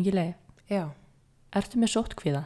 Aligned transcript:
Ingileg, 0.00 0.32
Já, 0.70 0.86
ertu 1.52 1.76
með 1.76 1.90
sótkvíða? 1.92 2.40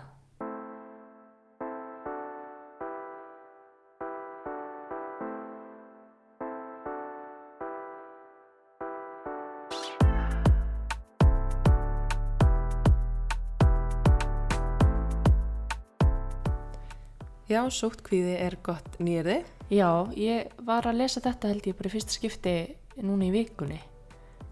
já, 17.46 17.60
sóttkvíði 17.70 18.34
er 18.34 18.58
gott 18.66 18.98
nýrði. 18.98 19.44
Já, 19.70 20.10
ég 20.18 20.50
var 20.66 20.90
að 20.90 21.04
lesa 21.04 21.22
þetta 21.22 21.54
held 21.54 21.70
ég 21.70 21.78
bara 21.78 21.92
í 21.92 21.94
fyrsta 21.94 22.18
skipti 22.18 22.56
núna 22.98 23.30
í 23.30 23.32
vikunni. 23.38 23.78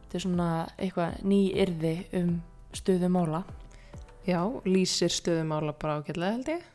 Þetta 0.06 0.20
er 0.20 0.26
svona 0.28 0.48
eitthvað 0.78 1.20
nýyrði 1.26 1.94
um 2.22 2.32
stöðu 2.76 3.08
mála. 3.12 3.42
Já, 4.26 4.38
lýsir 4.64 5.10
stöðumála 5.10 5.74
bara 5.82 5.98
ágætlega 6.00 6.36
held 6.36 6.50
ég. 6.52 6.66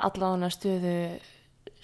Alláðana 0.00 0.48
stöðu, 0.50 0.94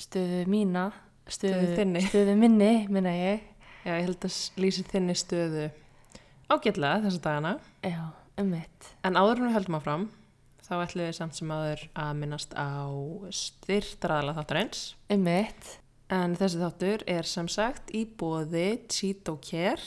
stöðu 0.00 0.44
mína, 0.50 0.86
stöðu, 1.28 1.58
Stöðu 1.60 1.76
þinni. 1.76 2.04
stöðu 2.08 2.36
minni, 2.40 2.70
minna 2.88 3.12
ég. 3.14 3.42
Já, 3.84 3.92
ég 3.98 4.06
held 4.08 4.24
að 4.26 4.38
lýsir 4.60 4.88
þinni 4.88 5.14
stöðu 5.16 5.66
ágætlega 6.50 7.02
þessa 7.04 7.20
dagana. 7.26 7.52
Já, 7.84 8.00
um 8.40 8.48
mitt. 8.54 8.88
En 9.04 9.14
áður 9.20 9.42
en 9.42 9.46
við 9.50 9.56
höldum 9.58 9.78
áfram, 9.78 10.08
þá 10.64 10.72
ætlum 10.86 11.06
við 11.06 11.14
samt 11.20 11.36
sem 11.38 11.52
áður 11.52 11.84
að 11.94 12.10
minnast 12.22 12.56
á 12.56 12.88
styrtraðala 13.30 14.34
þáttarins. 14.40 14.82
Um 15.12 15.22
mitt. 15.28 15.76
En 16.10 16.32
þessi 16.34 16.58
þáttur 16.58 17.04
er 17.06 17.28
sem 17.28 17.46
sagt 17.46 17.92
í 17.94 18.02
bóði 18.18 18.80
Cheeto 18.90 19.36
Care 19.44 19.78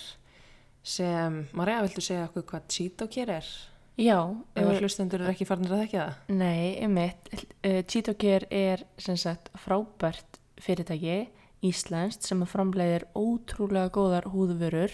sem, 0.84 1.42
Marja, 1.58 1.82
viltu 1.84 2.04
segja 2.06 2.30
okkur 2.30 2.46
hvað 2.54 2.70
Cheeto 2.72 3.10
Care 3.12 3.42
er? 3.42 3.50
Já, 3.98 4.18
Ef 4.58 4.66
að 4.66 4.80
hlustendur 4.82 5.22
eru 5.22 5.30
ekki 5.32 5.46
farinir 5.46 5.72
að 5.76 5.82
þekka 5.84 6.04
það. 6.04 6.14
nei, 6.34 6.86
um 6.86 6.94
mitt. 6.98 7.28
Uh, 7.64 7.82
Cheeto 7.86 8.14
Care 8.18 8.48
er 8.50 8.84
sem 8.98 9.16
sagt 9.18 9.52
frábært 9.54 10.40
fyrirtæki, 10.58 11.28
íslenskt, 11.64 12.24
sem 12.26 12.42
að 12.42 12.50
framleiðir 12.56 13.06
ótrúlega 13.16 13.92
góðar 13.94 14.26
húðvörur 14.34 14.92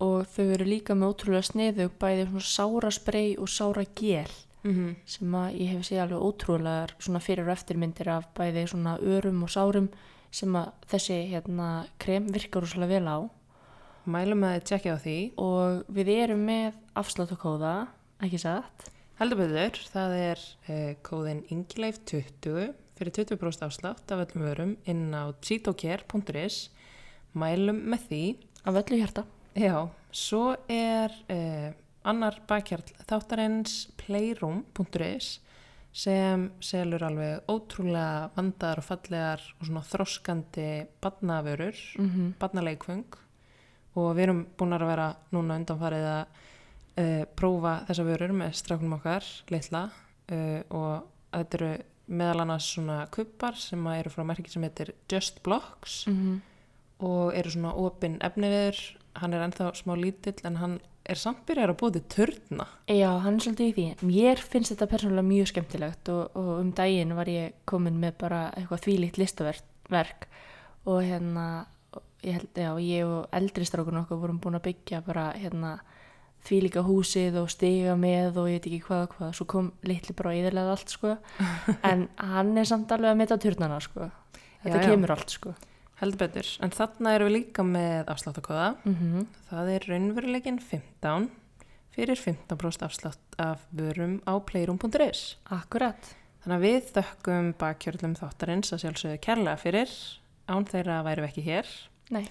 og 0.00 0.26
þau 0.30 0.44
eru 0.54 0.64
líka 0.64 0.94
með 0.94 1.10
ótrúlega 1.16 1.48
sniðu 1.50 1.88
bæði 1.98 2.28
svona 2.28 2.44
sára 2.46 2.90
sprey 2.94 3.34
og 3.38 3.48
sára 3.48 3.84
gel 3.94 4.30
Mm 4.64 4.72
-hmm. 4.74 4.94
sem 5.06 5.32
að 5.34 5.54
ég 5.60 5.68
hef 5.70 5.82
séð 5.86 6.00
alveg 6.02 6.22
ótrúlegar 6.22 6.90
svona 6.98 7.20
fyrir 7.20 7.46
og 7.46 7.52
eftirmyndir 7.52 8.08
af 8.08 8.24
bæði 8.34 8.66
svona 8.66 8.98
örum 8.98 9.42
og 9.42 9.48
sárum 9.48 9.88
sem 10.30 10.52
að 10.56 10.72
þessi 10.90 11.30
hérna 11.30 11.86
krem 11.98 12.26
virkar 12.26 12.62
úrslega 12.62 12.86
vel 12.88 13.06
á 13.06 13.30
Mælum 14.06 14.42
að 14.42 14.54
þið 14.58 14.64
tjekkja 14.64 14.94
á 14.94 14.98
því. 14.98 15.32
og 15.38 15.84
við 15.88 16.08
erum 16.08 16.44
með 16.46 16.72
afsláttakóða, 16.96 17.86
ekki 18.24 18.40
satt? 18.42 18.88
Heldur 19.18 19.40
betur, 19.40 19.78
það 19.92 20.12
er 20.18 20.42
uh, 20.70 20.92
kóðin 21.06 21.42
ingileif20 21.50 22.70
fyrir 22.98 23.14
20% 23.14 23.66
afslátt 23.66 24.14
af 24.14 24.22
öllum 24.24 24.44
vörum 24.46 24.76
inn 24.90 25.10
á 25.14 25.30
cheetocare.is. 25.42 26.68
Mælum 27.38 27.82
með 27.92 28.06
því. 28.08 28.22
Af 28.66 28.78
öllu 28.80 28.98
hjarta. 28.98 29.24
Já, 29.58 29.88
svo 30.14 30.56
er 30.70 31.14
uh, 31.30 31.70
annar 32.06 32.40
bakkjarl 32.48 32.86
þáttarins 33.08 33.86
playroom.is 34.00 35.38
sem 35.98 36.44
selur 36.62 37.02
alveg 37.08 37.48
ótrúlega 37.50 38.28
vandaðar 38.36 38.82
og 38.82 38.86
fallegar 38.86 39.42
og 39.58 39.66
svona 39.66 39.82
þroskandi 39.88 40.68
badnavörur, 41.02 41.78
Mm 41.98 42.10
-hmm. 42.10 42.32
badnaleikfung 42.38 43.06
og 43.96 44.16
við 44.16 44.22
erum 44.22 44.46
búin 44.58 44.72
að 44.72 44.86
vera 44.86 45.16
núna 45.32 45.56
undanfarið 45.56 46.06
að 46.06 46.26
uh, 46.98 47.22
prófa 47.38 47.78
þessa 47.88 48.06
vörur 48.08 48.34
með 48.36 48.58
strákunum 48.58 48.98
okkar, 48.98 49.26
litla 49.52 49.86
uh, 49.88 50.60
og 50.74 51.08
þetta 51.32 51.60
eru 51.60 51.72
meðal 52.08 52.44
annars 52.44 52.70
svona 52.72 53.02
kuppar 53.12 53.58
sem 53.60 53.88
eru 53.92 54.12
frá 54.12 54.24
merki 54.24 54.50
sem 54.52 54.64
heitir 54.64 54.94
Just 55.12 55.42
Blocks 55.44 56.06
og 57.04 57.34
eru 57.36 57.52
svona 57.52 57.74
opinn 57.76 58.16
efniviður 58.24 58.78
hann 59.20 59.34
er 59.36 59.44
ennþá 59.44 59.74
smá 59.76 59.92
lítill 59.98 60.40
en 60.48 60.56
hann 60.56 60.78
er 61.08 61.20
samt 61.20 61.44
byrjar 61.48 61.72
að 61.72 61.78
búið 61.82 61.98
til 61.98 62.08
turna 62.14 62.66
Já, 62.88 63.10
hann 63.24 63.38
er 63.38 63.44
svolítið 63.44 63.68
í 63.68 63.74
því. 63.76 63.86
Mér 64.08 64.40
finnst 64.40 64.72
þetta 64.74 64.88
persónulega 64.90 65.28
mjög 65.28 65.50
skemmtilegt 65.52 66.10
og, 66.12 66.36
og 66.36 66.50
um 66.62 66.72
daginn 66.76 67.14
var 67.16 67.30
ég 67.32 67.56
komin 67.68 68.00
með 68.00 68.18
bara 68.24 68.42
eitthvað 68.56 68.84
þvílíkt 68.86 69.20
listaverk 69.20 69.68
verk. 69.88 70.28
og 70.84 71.02
hérna, 71.04 71.66
ég, 72.22 72.32
held, 72.38 72.50
já, 72.56 72.70
ég 72.80 73.06
og 73.06 73.26
eldri 73.32 73.64
strákun 73.64 74.00
okkar 74.02 74.20
vorum 74.20 74.40
búin 74.40 74.56
að 74.56 74.68
byggja 74.68 75.02
bara 75.04 75.32
hérna 75.36 75.78
þvílíka 76.48 76.82
húsið 76.86 77.36
og 77.42 77.50
stiga 77.52 77.94
með 78.00 78.38
og 78.42 78.48
ég 78.50 78.58
veit 78.58 78.68
ekki 78.70 78.82
hvað 78.88 79.02
og 79.06 79.16
hvað, 79.16 79.32
svo 79.38 79.46
kom 79.52 79.70
litli 79.88 80.14
bara 80.18 80.34
íðurlega 80.38 80.74
allt 80.74 80.94
sko, 80.94 81.16
en 81.90 82.06
hann 82.18 82.54
er 82.58 82.68
samt 82.70 82.92
alveg 82.96 83.12
að 83.14 83.20
meta 83.22 83.38
turnana 83.42 83.80
sko, 83.84 84.08
þetta 84.64 84.76
Já, 84.78 84.82
já. 84.82 84.86
kemur 84.92 85.12
allt 85.16 85.34
sko. 85.36 85.54
heldur 86.00 86.20
betur, 86.24 86.48
en 86.62 86.70
þarna 86.74 87.12
erum 87.16 87.28
við 87.30 87.36
líka 87.40 87.64
með 87.66 88.12
afsláttakóða 88.14 88.68
Mm 88.86 89.26
það 89.50 89.70
er 89.74 89.86
raunveruleikin 89.90 90.58
15 90.62 91.28
fyrir 91.98 92.20
15% 92.20 92.84
afslátt 92.86 93.38
af 93.42 93.64
vörum 93.74 94.20
á 94.28 94.38
playroom.is 94.46 95.36
Akkurat. 95.50 96.12
þannig 96.44 96.56
að 96.58 96.66
við 96.68 96.92
þökkum 96.94 97.48
bakkjörlum 97.58 98.14
þáttarins 98.20 98.70
að 98.72 98.84
sjálfsögðu 98.84 99.18
kærlega 99.24 99.58
fyrir 99.58 99.94
án 100.48 100.68
þeirra 100.70 101.00
væri 101.08 101.24
við 101.24 101.28
ekki 101.32 101.44
hér 101.48 101.72
Nei. 102.14 102.22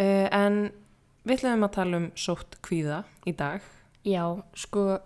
uh, 0.00 0.28
en 0.32 0.56
við 1.24 1.38
ætlum 1.38 1.66
að 1.66 1.74
tala 1.78 2.00
um 2.00 2.08
sótt 2.18 2.58
kvíða 2.64 3.02
í 3.28 3.34
dag. 3.36 3.64
Já, 4.04 4.24
sko, 4.58 4.98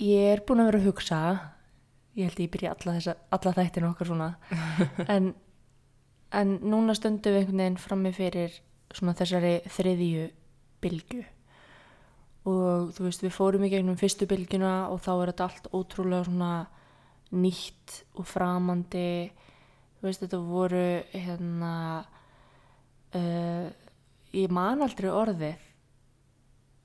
ég 0.00 0.32
er 0.34 0.44
búin 0.46 0.64
að 0.64 0.70
vera 0.70 0.82
að 0.82 0.88
hugsa, 0.88 1.20
ég 2.16 2.30
held 2.30 2.38
að 2.38 2.46
ég 2.46 2.52
byrja 2.54 2.74
alla, 2.74 2.96
þessa, 2.98 3.16
alla 3.36 3.56
þættin 3.58 3.88
okkar 3.90 4.10
svona, 4.10 4.30
en, 5.14 5.34
en 6.32 6.56
núna 6.64 6.96
stöndum 6.96 7.36
við 7.36 7.44
einhvern 7.44 7.64
veginn 7.64 7.82
frammi 7.84 8.14
fyrir 8.16 8.58
svona 8.94 9.16
þessari 9.18 9.58
þriðju 9.74 10.28
bylgu 10.84 11.24
og 12.44 12.90
þú 12.92 13.06
veist, 13.06 13.22
við 13.24 13.32
fórum 13.32 13.64
í 13.64 13.70
gegnum 13.72 13.96
fyrstu 13.98 14.28
bylguna 14.28 14.90
og 14.92 15.00
þá 15.04 15.12
er 15.14 15.30
þetta 15.32 15.46
allt 15.48 15.68
ótrúlega 15.72 16.26
svona 16.28 16.50
nýtt 17.34 18.02
og 18.20 18.28
framandi, 18.28 19.30
þú 19.98 20.08
veist, 20.08 20.24
þetta 20.24 20.40
voru 20.44 20.84
hérna, 21.14 21.72
uh, 23.16 23.68
ég 24.34 24.52
man 24.52 24.82
aldrei 24.84 25.10
orðið 25.10 25.54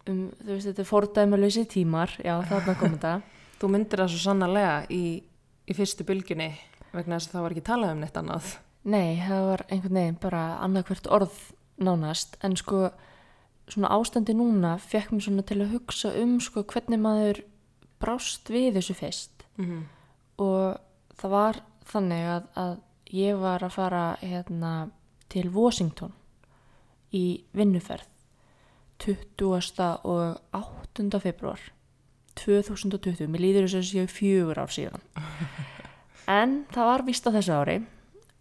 um, 0.10 0.24
þú 0.40 0.54
veist, 0.54 0.70
þetta 0.70 0.84
er 0.84 0.90
fordæmalösi 0.90 1.66
tímar, 1.70 2.16
já, 2.24 2.36
þarna 2.50 2.76
kom 2.80 2.96
þetta. 2.96 3.14
þú 3.60 3.72
myndir 3.74 4.04
það 4.04 4.12
svo 4.14 4.24
sannarlega 4.24 4.76
í, 4.94 5.04
í 5.70 5.78
fyrstu 5.78 6.06
bylgjunni 6.08 6.50
vegna 6.94 7.20
þess 7.20 7.30
að 7.30 7.36
það 7.36 7.46
var 7.46 7.56
ekki 7.56 7.68
talað 7.68 7.94
um 7.94 8.04
neitt 8.04 8.18
annað. 8.18 8.50
Nei, 8.90 9.20
það 9.22 9.46
var 9.50 9.64
einhvern 9.68 10.00
veginn 10.00 10.20
bara 10.24 10.44
annarkvært 10.66 11.10
orð 11.14 11.40
nánast, 11.80 12.38
en 12.44 12.56
sko 12.60 12.90
svona 13.70 13.92
ástandi 13.94 14.34
núna 14.34 14.78
fekk 14.82 15.14
mér 15.14 15.26
svona 15.28 15.46
til 15.46 15.60
að 15.62 15.74
hugsa 15.76 16.14
um 16.18 16.40
sko 16.42 16.64
hvernig 16.66 17.02
maður 17.02 17.44
brást 18.02 18.50
við 18.50 18.80
þessu 18.80 18.96
fyrst. 18.98 19.46
Mm 19.60 19.66
-hmm. 19.66 19.84
og 20.38 20.80
það 21.20 21.30
var 21.30 21.62
þannig 21.86 22.26
að, 22.36 22.44
að 22.56 22.78
ég 23.12 23.36
var 23.36 23.64
að 23.64 23.76
fara 23.76 24.18
hérna 24.22 24.90
til 25.30 25.50
Washington 25.50 26.14
í 27.16 27.26
vinnuferð 27.56 28.08
20. 29.00 29.86
og 30.04 30.40
8. 30.52 31.22
februar 31.24 31.62
2020, 32.40 33.28
mér 33.32 33.44
líður 33.44 33.68
þess 33.68 33.80
að 33.80 33.88
séu 33.90 34.10
fjögur 34.12 34.60
ár 34.60 34.74
síðan 34.74 35.04
en 36.40 36.64
það 36.74 36.92
var 36.92 37.06
vist 37.08 37.28
á 37.28 37.36
þessu 37.36 37.56
ári 37.56 37.78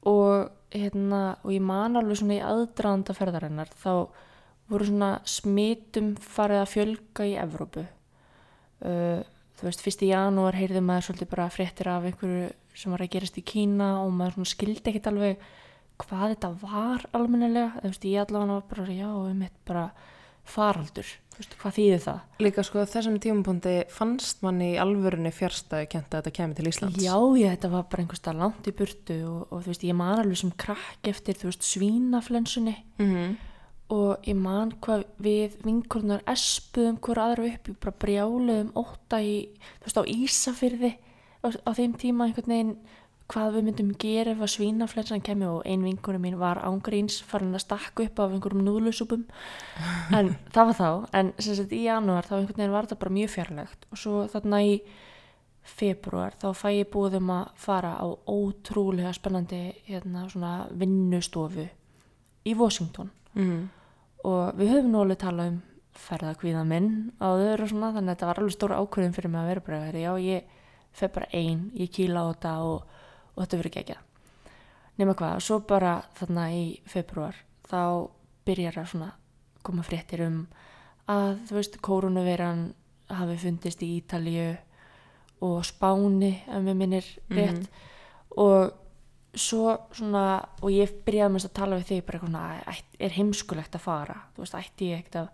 og, 0.09 0.51
hérna, 0.75 1.23
og 1.43 1.55
ég 1.55 1.65
man 1.65 1.99
alveg 1.99 2.21
svona 2.21 2.39
í 2.39 2.45
aðdraðanda 2.45 3.17
ferðarinnar 3.17 3.73
þá 3.79 3.93
voru 4.69 4.89
svona 4.89 5.13
smitum 5.29 6.13
farið 6.21 6.63
að 6.63 6.73
fjölga 6.75 7.27
í 7.29 7.37
Evrópu 7.41 7.85
uh, 7.85 9.21
þú 9.59 9.69
veist, 9.69 9.85
fyrst 9.85 10.05
í 10.05 10.13
janúar 10.13 10.59
heyrði 10.59 10.83
maður 10.85 11.09
svolítið 11.09 11.33
bara 11.33 11.49
fréttir 11.53 11.91
af 11.91 12.07
einhverju 12.09 12.51
sem 12.79 12.95
var 12.95 13.03
að 13.03 13.15
gerast 13.17 13.41
í 13.41 13.47
Kína 13.47 13.95
og 14.05 14.13
maður 14.15 14.39
svona 14.39 14.53
skildi 14.53 14.93
ekkert 14.93 15.11
alveg 15.11 15.49
hvað 16.03 16.35
þetta 16.35 16.53
var 16.63 17.09
almennilega, 17.17 17.81
þú 17.81 17.91
veist, 17.93 18.07
ég 18.09 18.23
allavega 18.23 18.59
var 18.59 18.69
bara, 18.71 18.93
já, 18.95 19.09
um 19.09 19.43
eitt 19.47 19.59
bara 19.69 19.89
faraldur, 20.49 21.11
þú 21.35 21.43
veist, 21.43 21.57
hvað 21.61 21.77
þýðir 21.77 22.05
það? 22.07 22.21
líka 22.47 22.65
sko 22.65 22.85
þessum 22.89 23.19
tímapunkti 23.25 23.75
fannst 23.93 24.41
manni 24.47 24.71
í 24.75 24.79
alvörunni 24.81 25.33
fjärstaðu 25.35 25.91
kent 25.93 26.15
að 26.15 26.23
þetta 26.23 26.37
kemur 26.39 26.59
til 26.59 26.71
Íslands. 26.71 27.03
Já, 27.05 27.17
ég, 27.37 27.53
þetta 27.57 27.73
var 27.75 27.85
bara 27.91 28.05
einhvers 28.05 28.23
stað 28.23 28.41
langt 28.45 28.71
í 28.71 28.77
burtu 28.79 29.19
og, 29.29 29.43
og 29.51 29.67
þú 29.67 29.75
veist, 29.75 29.85
ég 29.91 29.99
man 29.99 30.15
alveg 30.23 30.41
sem 30.41 30.57
krakk 30.65 31.13
eftir, 31.13 31.39
þú 31.43 31.51
veist, 31.53 31.69
svínaflensunni. 31.69 32.79
Mm 33.03 33.37
og 33.89 34.25
ég 34.29 34.37
man 34.37 34.75
hvað 34.85 35.07
við 35.23 35.57
vinkornar 35.65 36.25
espuðum 36.29 36.99
hver 37.05 37.21
aðra 37.23 37.47
upp 37.49 37.71
í 37.71 37.77
bara 37.81 38.01
brjáluðum 38.05 38.73
ótta 38.77 39.21
í, 39.25 39.37
þú 39.81 39.89
veist, 39.89 40.01
á 40.01 40.05
Ísafyrði 40.13 40.91
á, 41.41 41.47
á 41.49 41.71
þeim 41.73 41.95
tíma 42.01 42.27
einhvern 42.29 42.53
veginn 42.53 42.75
hvað 43.29 43.59
við 43.59 43.67
myndum 43.67 43.91
gera 44.01 44.33
ef 44.33 44.45
að 44.45 44.53
svínaflensan 44.55 45.25
kemur 45.25 45.59
og 45.59 45.67
ein 45.69 45.85
vinkunum 45.85 46.23
mín 46.25 46.39
var 46.41 46.63
ángríns 46.65 47.19
farin 47.29 47.57
að 47.57 47.67
stakka 47.67 48.07
upp 48.07 48.23
af 48.25 48.33
einhverjum 48.33 48.65
núðlusúpum 48.65 49.27
en 50.17 50.33
það 50.55 50.71
var 50.71 50.79
þá 50.79 50.89
en 51.21 51.35
sem 51.37 51.59
sagt 51.59 51.75
í 51.77 51.83
janúar 51.85 52.29
þá 52.29 52.39
einhvern 52.39 52.63
veginn 52.63 52.75
var 52.75 52.89
þetta 52.89 53.03
bara 53.03 53.17
mjög 53.19 53.35
fjarlægt. 53.35 53.87
Og 53.93 54.01
svo 54.01 54.25
þarna 54.33 54.63
í 54.65 54.79
februar 55.69 56.37
þá 56.41 56.49
fæ 56.57 56.69
ég 56.79 56.93
búðum 56.93 57.33
að 57.37 57.51
fara 57.61 57.93
á 58.01 58.07
ótrúlega 58.09 59.13
spennandi 59.17 59.63
hérna 59.89 60.25
svona 60.33 60.55
vinnustofu 60.73 61.69
í 62.49 62.55
Washington. 62.57 63.13
Mm. 63.39 63.69
og 64.27 64.57
við 64.59 64.73
höfum 64.73 64.89
nú 64.91 65.03
alveg 65.05 65.19
talað 65.21 65.51
um 65.53 65.59
ferðakvíða 65.99 66.63
minn 66.67 66.89
áður 67.21 67.65
og 67.65 67.71
svona 67.71 67.91
þannig 67.95 68.09
að 68.09 68.15
þetta 68.15 68.29
var 68.29 68.41
alveg 68.41 68.55
stóra 68.55 68.79
ákvörðin 68.83 69.15
fyrir 69.15 69.33
mig 69.33 69.41
að 69.41 69.51
vera 69.51 69.65
bara 69.67 69.81
verið, 69.85 70.05
já 70.07 70.13
ég 70.25 70.57
fer 70.99 71.13
bara 71.15 71.29
ein, 71.37 71.61
ég 71.79 71.93
kýla 71.95 72.25
á 72.25 72.31
þetta 72.33 72.55
og, 72.67 72.97
og 73.39 73.45
þetta 73.45 73.63
verið 73.63 73.77
gegja 73.79 73.99
nema 74.99 75.15
hvað, 75.15 75.39
svo 75.45 75.61
bara 75.67 75.99
þarna 76.19 76.49
í 76.55 76.63
februar 76.91 77.37
þá 77.69 78.11
byrjar 78.49 78.81
að 78.83 78.91
svona 78.93 79.13
koma 79.67 79.85
fréttir 79.87 80.25
um 80.27 80.41
að 81.09 81.39
þú 81.49 81.59
veist, 81.59 81.79
kórunuveiran 81.85 82.65
hafi 83.09 83.39
fundist 83.41 83.83
í 83.85 83.95
Ítalíu 83.99 84.51
og 85.45 85.63
Spáni 85.67 86.33
ef 86.49 86.65
mér 86.65 86.77
minnir 86.77 87.07
rétt. 87.33 87.69
Og 88.39 88.75
svo 89.39 89.77
svona 89.95 90.43
og 90.61 90.73
ég 90.73 90.93
byrjaði 91.07 91.35
mest 91.35 91.49
að 91.49 91.57
tala 91.61 91.79
við 91.79 91.93
þig 91.93 92.05
bara 92.09 92.21
eitthvað 92.21 92.83
er 93.07 93.17
heimskulegt 93.17 93.79
að 93.79 93.85
fara? 93.87 94.19
Þú 94.35 94.45
veist, 94.45 94.59
ætti 94.59 94.91
ég 94.91 95.03
ekkert 95.03 95.21
að 95.23 95.29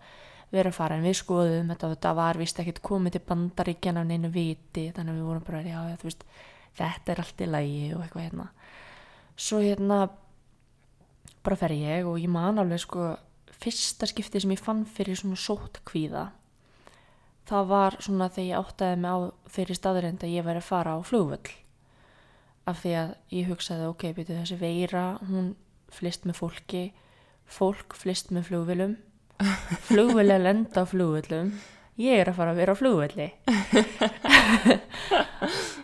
vera 0.55 0.71
að 0.71 0.77
fara? 0.77 0.97
En 0.97 1.07
við 1.07 1.17
skoðum 1.19 1.71
þetta, 1.73 1.91
þetta 1.95 2.13
var 2.21 2.39
vist 2.39 2.61
ekkert 2.61 2.83
komið 2.85 3.17
til 3.17 3.23
bandaríkjana 3.31 4.03
af 4.03 4.09
neinu 4.11 4.31
viti 4.31 4.89
þannig 4.95 5.15
að 5.15 5.19
við 5.19 5.29
vorum 5.31 5.47
bara, 5.47 5.63
já, 5.65 5.79
þú 5.99 6.11
veist 6.11 6.27
þetta 6.77 7.13
er 7.13 7.23
allt 7.23 7.41
í 7.41 7.49
lagi 7.49 7.83
og 7.95 8.05
eitthvað 8.05 8.27
hérna. 8.27 8.47
Svo 9.35 9.59
hérna 9.63 9.99
bara 11.45 11.59
fer 11.59 11.75
ég 11.75 12.07
og 12.09 12.17
ég 12.21 12.31
man 12.31 12.59
alveg 12.61 12.81
sko 12.83 13.11
fyrsta 13.55 14.07
skipti 14.09 14.41
sem 14.41 14.53
ég 14.55 14.61
fann 14.61 14.83
fyrir 14.87 15.17
svona 15.19 15.39
sótt 15.39 15.81
kvíða 15.87 16.29
það 17.49 17.69
var 17.69 17.97
svona 18.01 18.29
þegar 18.33 18.47
ég 18.47 18.63
áttaði 18.63 18.97
mig 19.01 19.13
á 19.13 19.19
þeirri 19.55 19.77
staðurind 19.77 20.25
að 20.25 20.33
ég 20.33 20.45
væri 20.47 20.61
að 20.61 20.69
fara 20.69 20.95
á 20.97 20.99
flugvöll. 21.05 21.53
Af 22.65 22.81
því 22.81 22.93
að 22.97 23.11
ég 23.37 23.49
hugsaði 23.51 23.89
ok, 23.91 24.05
byrju 24.17 24.39
þessi 24.39 24.57
veira 24.57 25.05
hún 25.29 25.51
flist 25.93 26.25
með 26.25 26.39
fólki 26.39 26.83
fólk 27.45 27.93
flist 27.93 28.31
með 28.33 28.49
flugvölum 28.49 28.95
flugvöld 29.89 30.33
að 30.33 30.47
lenda 30.47 30.81
á 30.81 30.89
flugvöllum 30.89 31.51
ég 32.01 32.23
er 32.23 32.31
að 32.31 32.39
fara 32.39 32.55
að 32.55 32.61
vera 32.63 32.73
á 32.73 32.79
flugvölli 32.79 33.27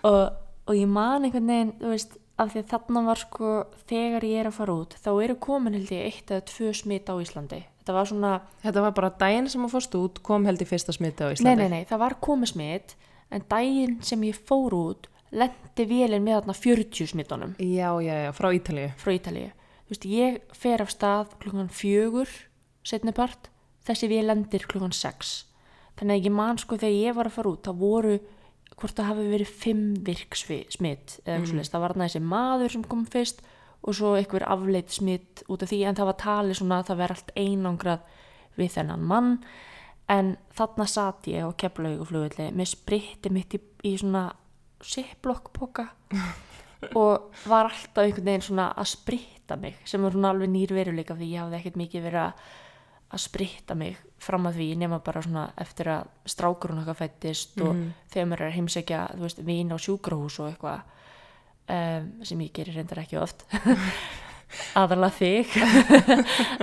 og, 0.09 0.40
og 0.71 0.79
ég 0.79 0.87
man 0.89 1.27
einhvern 1.27 1.51
veginn 1.51 1.73
þú 1.81 1.91
veist, 1.91 2.17
af 2.41 2.53
því 2.53 2.61
að 2.63 2.69
þarna 2.71 3.03
var 3.09 3.19
sko 3.21 3.49
þegar 3.91 4.23
ég 4.25 4.39
er 4.41 4.49
að 4.49 4.57
fara 4.57 4.77
út 4.81 4.95
þá 5.03 5.09
eru 5.25 5.35
komin 5.43 5.75
held 5.77 5.91
ég 5.93 6.07
eitt 6.07 6.31
eða 6.33 6.47
tvö 6.49 6.71
smit 6.79 7.11
á 7.11 7.15
Íslandi 7.21 7.59
þetta 7.81 7.95
var 7.99 8.09
svona 8.09 8.31
Þetta 8.63 8.81
var 8.87 8.95
bara 8.97 9.11
daginn 9.21 9.49
sem 9.51 9.65
að 9.67 9.73
fórst 9.75 9.95
út 9.99 10.21
kom 10.25 10.45
held 10.49 10.61
í 10.63 10.67
fyrsta 10.69 10.95
smiti 10.95 11.21
á 11.21 11.29
Nei, 11.29 11.35
Íslandi. 11.37 11.67
nei, 11.67 11.69
nei, 11.81 11.85
það 11.89 12.01
var 12.07 12.15
komið 12.23 12.53
smitt 12.55 12.95
en 13.31 13.45
daginn 13.51 13.97
sem 14.05 14.23
ég 14.27 14.39
fór 14.47 14.73
út 14.79 15.07
lendi 15.31 15.85
vélinn 15.87 16.25
með 16.25 16.39
þarna 16.41 16.55
40 16.59 17.11
smittunum 17.13 17.53
Já, 17.59 17.89
já, 18.03 18.15
já, 18.25 18.31
frá 18.35 18.49
Ítalíu. 18.51 18.89
frá 18.99 19.11
Ítalíu. 19.15 19.51
Þú 19.87 19.93
veist, 19.95 20.05
ég 20.07 20.41
fer 20.55 20.81
af 20.83 20.89
stað 20.91 21.31
klukkan 21.39 21.69
fjögur 21.71 22.27
setnipart, 22.87 23.49
þessi 23.87 24.07
vél 24.11 24.25
lendir 24.29 24.63
klukkan 24.69 24.93
sex. 24.95 25.45
Þannig 25.99 26.21
að 26.21 26.27
ég 26.29 26.35
man 26.35 26.57
sko 26.61 26.77
þegar 26.79 26.95
ég 26.95 27.15
var 27.17 27.27
að 27.29 27.35
fara 27.37 27.51
út, 27.51 27.63
það 27.67 27.81
voru 27.81 28.13
hvort 28.81 28.97
það 28.97 29.09
hafi 29.11 29.25
verið 29.31 29.55
fimm 29.63 29.87
virk 30.05 30.37
smitt 30.39 31.17
mm. 31.25 31.47
það 31.61 31.81
var 31.83 31.93
þarna 31.93 32.07
þessi 32.07 32.23
maður 32.25 32.75
sem 32.75 32.85
kom 32.91 33.03
fyrst 33.09 33.43
og 33.81 33.97
svo 33.97 34.13
einhver 34.17 34.45
afleitt 34.45 34.93
smitt 34.93 35.43
út 35.49 35.63
af 35.63 35.71
því 35.71 35.81
en 35.89 35.97
það 35.97 36.09
var 36.11 36.19
talið 36.21 36.59
svona 36.59 36.79
að 36.81 36.91
það 36.91 37.01
verði 37.01 37.17
allt 37.17 37.33
einangrað 37.39 38.17
við 38.59 38.73
þennan 38.75 39.05
mann 39.11 39.31
en 40.11 40.35
þarna 40.57 40.87
satt 40.89 41.29
ég 41.31 41.47
á 41.47 41.49
keflauguflugulli 41.63 42.49
með 42.57 42.71
spritti 42.73 43.31
mitt 43.33 43.55
í, 43.57 43.61
í 43.87 43.93
svona 44.01 44.27
ziplockpoka 44.85 45.87
og 46.99 47.43
var 47.45 47.69
alltaf 47.69 48.03
einhvern 48.03 48.27
veginn 48.27 48.47
svona 48.49 48.71
að 48.73 48.91
spritta 48.95 49.57
mig 49.61 49.79
sem 49.87 50.01
var 50.03 50.15
svona 50.15 50.33
alveg 50.33 50.51
nýr 50.51 50.75
veruleika 50.75 51.17
því 51.17 51.31
ég 51.31 51.45
hafði 51.45 51.59
ekkert 51.61 51.81
mikið 51.81 52.05
verið 52.09 52.25
að 52.25 52.45
að 53.11 53.23
spritta 53.25 53.75
mig 53.75 53.99
fram 54.21 54.47
að 54.47 54.59
því 54.59 54.67
nema 54.79 55.01
bara 55.03 55.23
svona 55.25 55.45
eftir 55.59 55.89
að 55.91 56.09
strákurinn 56.29 56.81
okkar 56.83 56.99
fættist 56.99 57.59
og 57.63 57.77
þegar 58.11 58.27
maður 58.29 58.43
er 58.45 58.51
að 58.51 58.57
heimsækja 58.57 59.01
þú 59.15 59.25
veist, 59.25 59.41
vín 59.47 59.73
á 59.73 59.77
sjúkrahús 59.81 60.37
og 60.41 60.51
eitthvað 60.51 60.83
um, 61.75 62.11
sem 62.27 62.43
ég 62.45 62.53
gerir 62.55 62.77
reyndar 62.77 63.01
ekki 63.03 63.19
oft 63.21 63.45
aðalega 64.79 65.15
þig. 65.15 65.53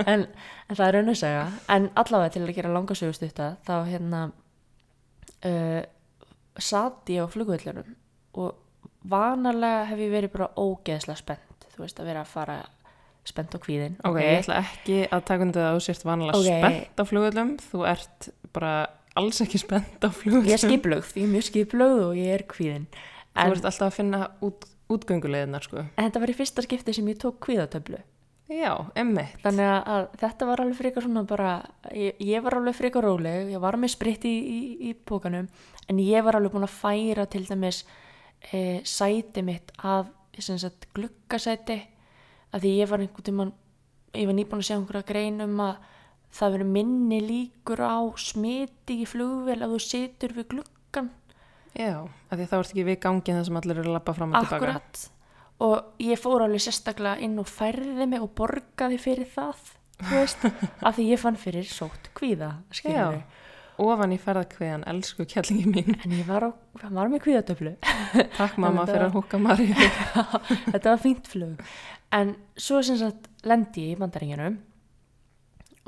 En, 0.05 0.27
en 0.29 0.77
það 0.77 0.85
er 0.85 0.95
raunusega 0.99 1.45
en 1.73 1.89
allavega 1.99 2.35
til 2.35 2.43
að 2.45 2.55
gera 2.57 2.73
langa 2.73 2.97
sögustutta 2.97 3.51
þá 3.67 3.75
hérna 3.89 4.23
uh, 5.49 5.81
satt 6.59 7.09
ég 7.13 7.25
á 7.25 7.31
flugvöllunum 7.31 7.95
og 8.39 8.57
vanalega 9.09 9.87
hef 9.89 10.03
ég 10.03 10.13
verið 10.13 10.35
bara 10.35 10.51
ógeðslega 10.59 11.21
spennt 11.23 11.69
þú 11.73 11.85
veist 11.85 12.01
að 12.01 12.11
vera 12.11 12.23
að 12.25 12.33
fara 12.33 12.57
spennt 13.29 13.55
á 13.55 13.59
kvíðin 13.61 13.95
Ok, 14.05 14.17
ég 14.21 14.39
ætla 14.41 14.59
ekki 14.63 14.97
að 15.09 15.23
taka 15.29 15.45
undir 15.45 15.61
það 15.61 15.69
að 15.69 15.77
þú 15.77 15.85
sért 15.87 16.05
vanlega 16.09 16.39
Ok. 16.39 16.49
spennt 16.49 16.99
á 16.99 17.03
flugvöllum. 17.09 17.53
Þú 17.69 17.85
ert 17.89 18.29
bara 18.55 18.73
alls 19.19 19.41
ekki 19.45 19.61
spennt 19.61 20.03
á 20.05 20.09
flugvöllum. 20.09 20.49
ég 20.49 20.57
er 20.57 20.63
skiplögð, 20.65 21.15
ég 21.19 21.25
er 21.27 21.33
mjög 21.33 21.47
skiplögð 21.49 22.03
og 22.09 22.13
ég 22.19 22.35
er 22.37 22.45
kvíðin 22.49 22.87
Þú 22.89 23.45
en, 23.45 23.51
ert 23.55 23.67
alltaf 23.69 23.87
að 23.89 23.97
finna 23.99 24.21
út, 24.45 24.65
útgönguleginar, 24.89 25.65
sko. 25.65 25.83
en 25.85 26.07
þetta 26.07 26.21
var 26.23 26.31
í 26.33 26.37
fyrsta 26.37 26.65
skipti 26.65 26.95
sem 26.97 27.11
ég 27.11 27.19
tók 27.21 27.39
kvíðatöflu 27.45 28.01
Já, 28.49 28.73
emmitt. 28.97 29.35
þannig 29.43 29.67
að, 29.85 30.05
þetta 30.17 30.45
var 30.49 30.61
alveg 30.63 30.77
frekar 30.79 31.05
svona 31.05 31.21
bara, 31.29 31.51
ég, 31.93 32.15
ég 32.25 32.41
var 32.41 32.57
alveg 32.57 32.77
frekar 32.79 33.05
róleg 33.05 33.51
ég 33.53 33.61
var 33.61 33.77
með 33.77 33.93
spritt 33.93 34.25
í, 34.25 34.31
í, 34.33 34.59
í 34.89 34.93
pókanum 34.97 35.45
en 35.85 35.99
ég 36.01 36.25
var 36.25 36.39
alveg 36.39 36.55
búin 36.55 36.65
að 36.65 36.73
færa 36.73 37.27
til 37.29 37.43
dæmis 37.45 37.83
e, 38.49 38.81
sæti 38.81 39.43
mitt 39.45 39.69
af 39.85 40.09
sagt, 40.39 40.87
glukkasæti 40.97 41.77
að 42.53 42.65
því 42.65 42.73
ég 42.79 42.89
var 42.91 43.03
einhvern 43.03 43.27
tímann 43.29 43.53
ég 44.17 44.29
var 44.29 44.37
nýbúin 44.37 44.61
að 44.63 44.67
segja 44.69 44.79
einhverja 44.81 45.07
grein 45.11 45.41
um 45.45 45.63
að 45.65 45.77
það 46.39 46.55
verið 46.55 46.73
minni 46.77 47.19
líkur 47.25 47.81
á 47.81 47.97
smiti 48.21 48.99
í 49.03 49.07
flugvél 49.09 49.61
að 49.65 49.75
þú 49.75 49.79
situr 49.85 50.35
við 50.37 50.49
glukkan 50.55 51.09
Já, 51.77 51.93
af 52.29 52.33
því 52.35 52.43
að 52.43 52.51
þá 52.51 52.57
ert 52.59 52.71
ekki 52.73 52.85
við 52.87 52.99
gangin 53.05 53.37
það 53.39 53.47
sem 53.49 53.59
allir 53.61 53.79
eru 53.81 53.91
að 53.91 53.97
lappa 53.97 54.15
fram 54.17 54.33
og 54.33 54.45
tilbaka. 54.45 54.57
akkurat 54.57 55.03
og 55.59 56.05
ég 56.05 56.21
fór 56.21 56.45
alveg 56.45 56.63
sérstaklega 56.65 57.19
inn 57.25 57.35
og 57.41 57.49
færði 57.49 58.07
mig 58.09 58.23
og 58.23 58.31
borgaði 58.37 58.97
fyrir 59.01 59.29
það 59.29 59.59
þú 59.99 60.15
veist, 60.15 60.47
af 60.87 60.95
því 60.97 61.05
ég 61.11 61.21
fann 61.21 61.37
fyrir 61.39 61.67
sótt 61.69 62.09
kvíða, 62.17 62.53
Já, 62.85 63.21
ofan 63.79 64.15
í 64.15 64.19
ferðakveðan, 64.19 64.85
elsku 64.91 65.25
kjallingi 65.29 65.69
mín. 65.71 65.97
en 66.03 66.15
ég 66.17 66.25
var, 66.27 66.49
á, 66.49 66.51
var 66.89 67.11
með 67.11 67.25
kvíðatöflu 67.27 67.75
Takk 68.37 68.57
mamma 68.59 68.87
fyrir 68.89 69.07
að 69.09 69.17
húka 69.19 69.39
Maríu. 69.41 69.75
þetta 70.73 70.95
var 70.95 71.01
fínt 71.03 71.29
flug 71.29 71.61
en 72.15 72.35
svo 72.57 72.81
sem 72.83 72.97
sagt 72.99 73.29
lendi 73.45 73.89
ég 73.89 73.97
í 73.97 73.99
bandaríkjanum 73.99 74.57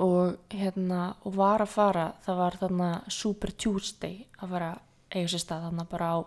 og 0.01 0.53
hérna 0.53 1.15
og 1.25 1.35
var 1.37 1.61
að 1.61 1.73
fara, 1.75 2.07
það 2.25 2.41
var 2.41 2.57
þarna 2.61 2.89
Super 3.11 3.51
Tuesday 3.51 4.25
að 4.41 4.55
fara 4.55 4.71
eiga 5.11 5.27
sér 5.33 5.43
stað 5.43 5.67
þarna 5.67 5.87
bara 5.91 6.11
á, 6.15 6.19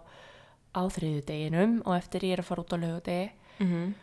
á 0.78 0.82
þriðu 0.92 1.22
deginum 1.26 1.78
og 1.84 1.96
eftir 1.96 2.26
ég 2.28 2.36
er 2.36 2.44
að 2.44 2.50
fara 2.50 2.66
út 2.66 2.74
á 2.74 2.78
lögudegi 2.78 3.30
Mm 3.58 3.94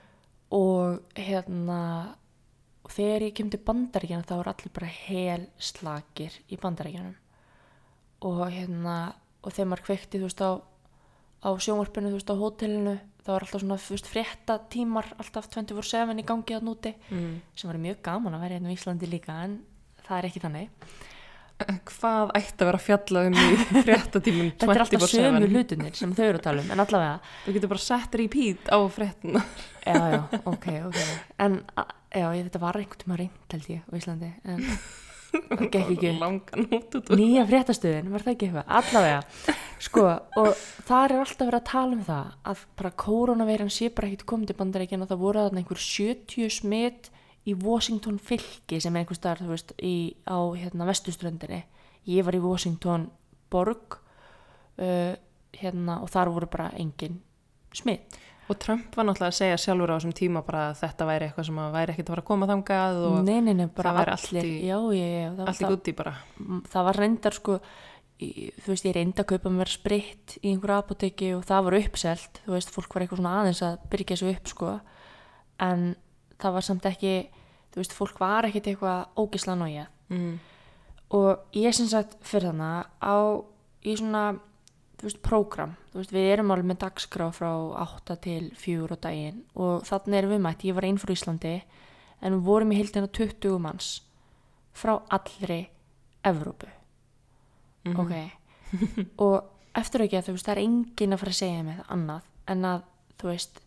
og 0.51 1.15
hérna 1.15 1.81
og 2.83 2.91
þegar 2.91 3.27
ég 3.27 3.35
kem 3.37 3.49
til 3.51 3.61
bandaríkjana 3.63 4.27
þá 4.27 4.33
er 4.37 4.49
allir 4.51 4.73
bara 4.75 4.89
hel 4.91 5.45
slakir 5.61 6.35
í 6.51 6.57
bandaríkjanum 6.59 7.15
og 8.27 8.41
hérna 8.51 8.95
og 9.41 9.53
þegar 9.53 9.69
maður 9.71 9.85
kveikti 9.87 10.19
þú 10.19 10.27
veist 10.27 10.43
á, 10.43 10.51
á 11.47 11.49
sjónvarpinu 11.55 12.11
þú 12.11 12.19
veist 12.19 12.33
á 12.33 12.41
hótelinu 12.41 12.95
þá 13.21 13.29
var 13.35 13.45
alltaf 13.45 13.61
svona 13.61 13.77
veist 13.83 14.09
frétta 14.09 14.57
tímar 14.73 15.07
alltaf 15.21 15.47
24-7 15.53 16.17
í 16.21 16.25
gangi 16.27 16.57
að 16.57 16.67
núti 16.67 16.93
mm. 17.11 17.31
sem 17.55 17.69
var 17.71 17.79
mjög 17.81 18.01
gaman 18.05 18.37
að 18.37 18.45
vera 18.45 18.57
hérna 18.57 18.73
í 18.73 18.77
Íslandi 18.79 19.09
líka 19.11 19.37
en 19.45 19.59
það 20.07 20.17
er 20.17 20.29
ekki 20.31 20.43
þannig 20.47 20.91
Hvað 21.61 22.31
ætti 22.39 22.63
að 22.63 22.69
vera 22.71 22.77
fjallað 22.81 23.27
um 23.29 23.35
í 23.37 23.57
fréttatímum 23.85 24.47
24-7? 24.49 24.55
þetta 24.63 24.73
er 24.73 24.83
alltaf 24.85 25.11
sömu 25.11 25.49
hlutunir 25.51 25.99
sem 25.99 26.15
þau 26.17 26.23
eru 26.25 26.39
að 26.39 26.45
tala 26.47 26.63
um 26.63 26.71
en 26.73 26.81
allavega 26.81 27.19
Þú 27.45 27.53
getur 27.57 27.71
bara 27.75 27.83
sett 27.85 28.17
repeat 28.17 28.71
á 28.73 28.77
fréttina. 28.89 29.43
já 29.85 29.99
já 30.15 30.19
ok 30.41 30.67
ok 30.89 30.99
en 31.45 31.59
já 32.17 32.25
þetta 32.33 32.63
var 32.65 32.81
einhvern 32.81 33.03
tíma 33.05 33.19
reynd 33.21 33.53
held 33.53 33.69
ég 33.75 33.85
á 33.85 33.91
Íslandi 33.99 34.31
en 34.41 34.65
það 34.65 34.89
gekk 35.31 35.77
ekki. 35.79 36.11
Langan 36.19 36.67
út 36.75 36.97
út. 36.99 37.11
nýja 37.15 37.45
fréttastöðin, 37.47 38.11
var 38.11 38.25
það 38.25 38.33
ekki 38.33 38.49
eitthvað? 38.49 38.73
Allavega, 38.79 39.55
sko 39.81 40.05
og 40.41 40.51
það 40.87 41.05
er 41.05 41.15
alltaf 41.17 41.49
verið 41.49 41.59
að 41.59 41.69
tala 41.71 41.97
um 41.97 42.03
það 42.09 42.29
að 42.51 42.63
bara 42.81 42.93
koronaveiran 43.05 43.73
sé 43.73 43.89
bara 43.95 44.11
ekkit 44.11 44.27
komið 44.31 44.51
til 44.51 44.59
bandaríkjana 44.61 45.09
það 45.09 45.23
voru 45.23 45.45
þarna 45.45 45.63
einhver 45.63 45.83
70 45.85 46.55
smitt 46.57 47.11
í 47.47 47.55
Washington 47.57 48.19
fylki 48.21 48.81
sem 48.83 48.95
er 48.95 49.03
einhver 49.03 49.17
staðar, 49.17 49.43
þú 49.45 49.55
veist, 49.55 49.73
í, 49.81 49.95
á 50.29 50.37
hérna 50.57 50.87
vestuströndinni, 50.89 51.63
ég 52.11 52.27
var 52.27 52.37
í 52.37 52.43
Washington 52.43 53.07
borg 53.51 53.97
uh, 54.77 55.13
hérna 55.57 56.01
og 56.03 56.11
þar 56.11 56.35
voru 56.35 56.51
bara 56.51 56.71
engin 56.79 57.19
smitt 57.75 58.19
Og 58.51 58.57
Trump 58.59 58.95
var 58.97 59.05
náttúrulega 59.07 59.31
að 59.31 59.37
segja 59.37 59.59
sjálfur 59.63 59.91
á 59.93 59.95
þessum 59.95 60.13
tíma 60.17 60.41
bara 60.43 60.63
að 60.71 60.79
þetta 60.81 61.05
væri 61.07 61.27
eitthvað 61.29 61.45
sem 61.47 61.59
að 61.63 61.75
væri 61.77 61.93
ekkit 61.93 62.09
að 62.09 62.13
fara 62.15 62.23
að 62.25 62.29
koma 62.31 62.47
þangað 62.51 62.99
og 63.07 63.15
nei, 63.27 63.37
nei, 63.45 63.53
nei, 63.61 63.67
það 63.77 63.97
væri 63.99 64.11
allt 64.15 64.27
allir 64.31 64.49
í- 64.49 64.65
já, 64.67 64.77
já, 64.97 65.07
já, 65.11 65.29
það, 65.37 65.47
allt 65.53 65.61
í 65.61 65.69
gutti 65.71 65.93
bara. 66.01 66.13
það 66.73 66.87
var 66.89 66.99
reyndar 67.01 67.37
sko 67.37 67.57
þú 68.21 68.67
veist, 68.69 68.85
ég 68.85 68.93
reyndi 68.99 69.23
að 69.23 69.29
kaupa 69.31 69.49
mér 69.49 69.71
spritt 69.71 70.35
í 70.43 70.51
einhverju 70.51 70.75
apoteki 70.77 71.29
og 71.37 71.45
það 71.49 71.63
var 71.69 71.77
uppselt 71.79 72.41
þú 72.45 72.51
veist, 72.53 72.69
fólk 72.75 72.93
var 72.93 73.05
eitthvað 73.05 73.21
svona 73.23 73.35
aðeins 73.41 73.61
að 73.65 73.77
byrja 73.89 74.09
þessu 74.11 74.29
upp 74.35 74.51
sko, 74.51 74.73
en 75.65 75.87
það 76.41 76.53
var 76.57 76.67
samt 76.67 76.85
ekki, 76.91 77.13
þú 77.73 77.81
veist, 77.81 77.95
fólk 77.97 78.19
var 78.21 78.49
ekkit 78.49 78.67
eitthvað 78.73 79.23
ógisla 79.23 79.55
nája 79.57 79.87
Mm. 80.11 80.39
og 81.15 81.39
ég 81.55 81.71
sem 81.73 81.87
sagt 81.87 82.17
fyrir 82.27 82.51
þannig 82.51 82.85
á 82.99 83.15
í 83.87 83.93
svona 83.95 84.23
þú 85.01 85.07
veist, 85.09 85.21
prógram, 85.25 85.71
þú 85.91 85.97
veist, 86.01 86.11
við 86.13 86.27
erum 86.35 86.51
alveg 86.53 86.69
með 86.71 86.79
dagskrá 86.85 87.31
frá 87.33 87.49
8 87.81 88.15
til 88.21 88.51
4 88.55 88.93
á 88.93 88.97
daginn 89.01 89.39
og 89.57 89.81
þannig 89.89 90.19
erum 90.21 90.35
við 90.35 90.43
mætt, 90.45 90.65
ég 90.69 90.75
var 90.77 90.85
einn 90.85 90.99
frá 91.01 91.11
Íslandi 91.15 91.55
en 92.21 92.35
við 92.37 92.43
vorum 92.45 92.71
í 92.71 92.77
heildina 92.77 93.07
20 93.09 93.57
manns 93.59 93.89
frá 94.77 94.99
allri 95.09 95.63
Evrópu 96.23 96.69
Mhm. 97.83 97.97
ok 97.97 98.13
og 99.25 99.43
eftir 99.75 100.03
ekki 100.05 100.19
að 100.19 100.27
þú 100.29 100.33
veist, 100.35 100.45
það 100.45 100.51
er 100.57 100.63
enginn 100.63 101.13
að 101.15 101.19
fara 101.23 101.31
að 101.33 101.39
segja 101.41 101.63
mig 101.65 101.79
annað 101.89 102.21
en 102.53 102.65
að 102.69 102.83
þú 103.17 103.27
veist 103.31 103.61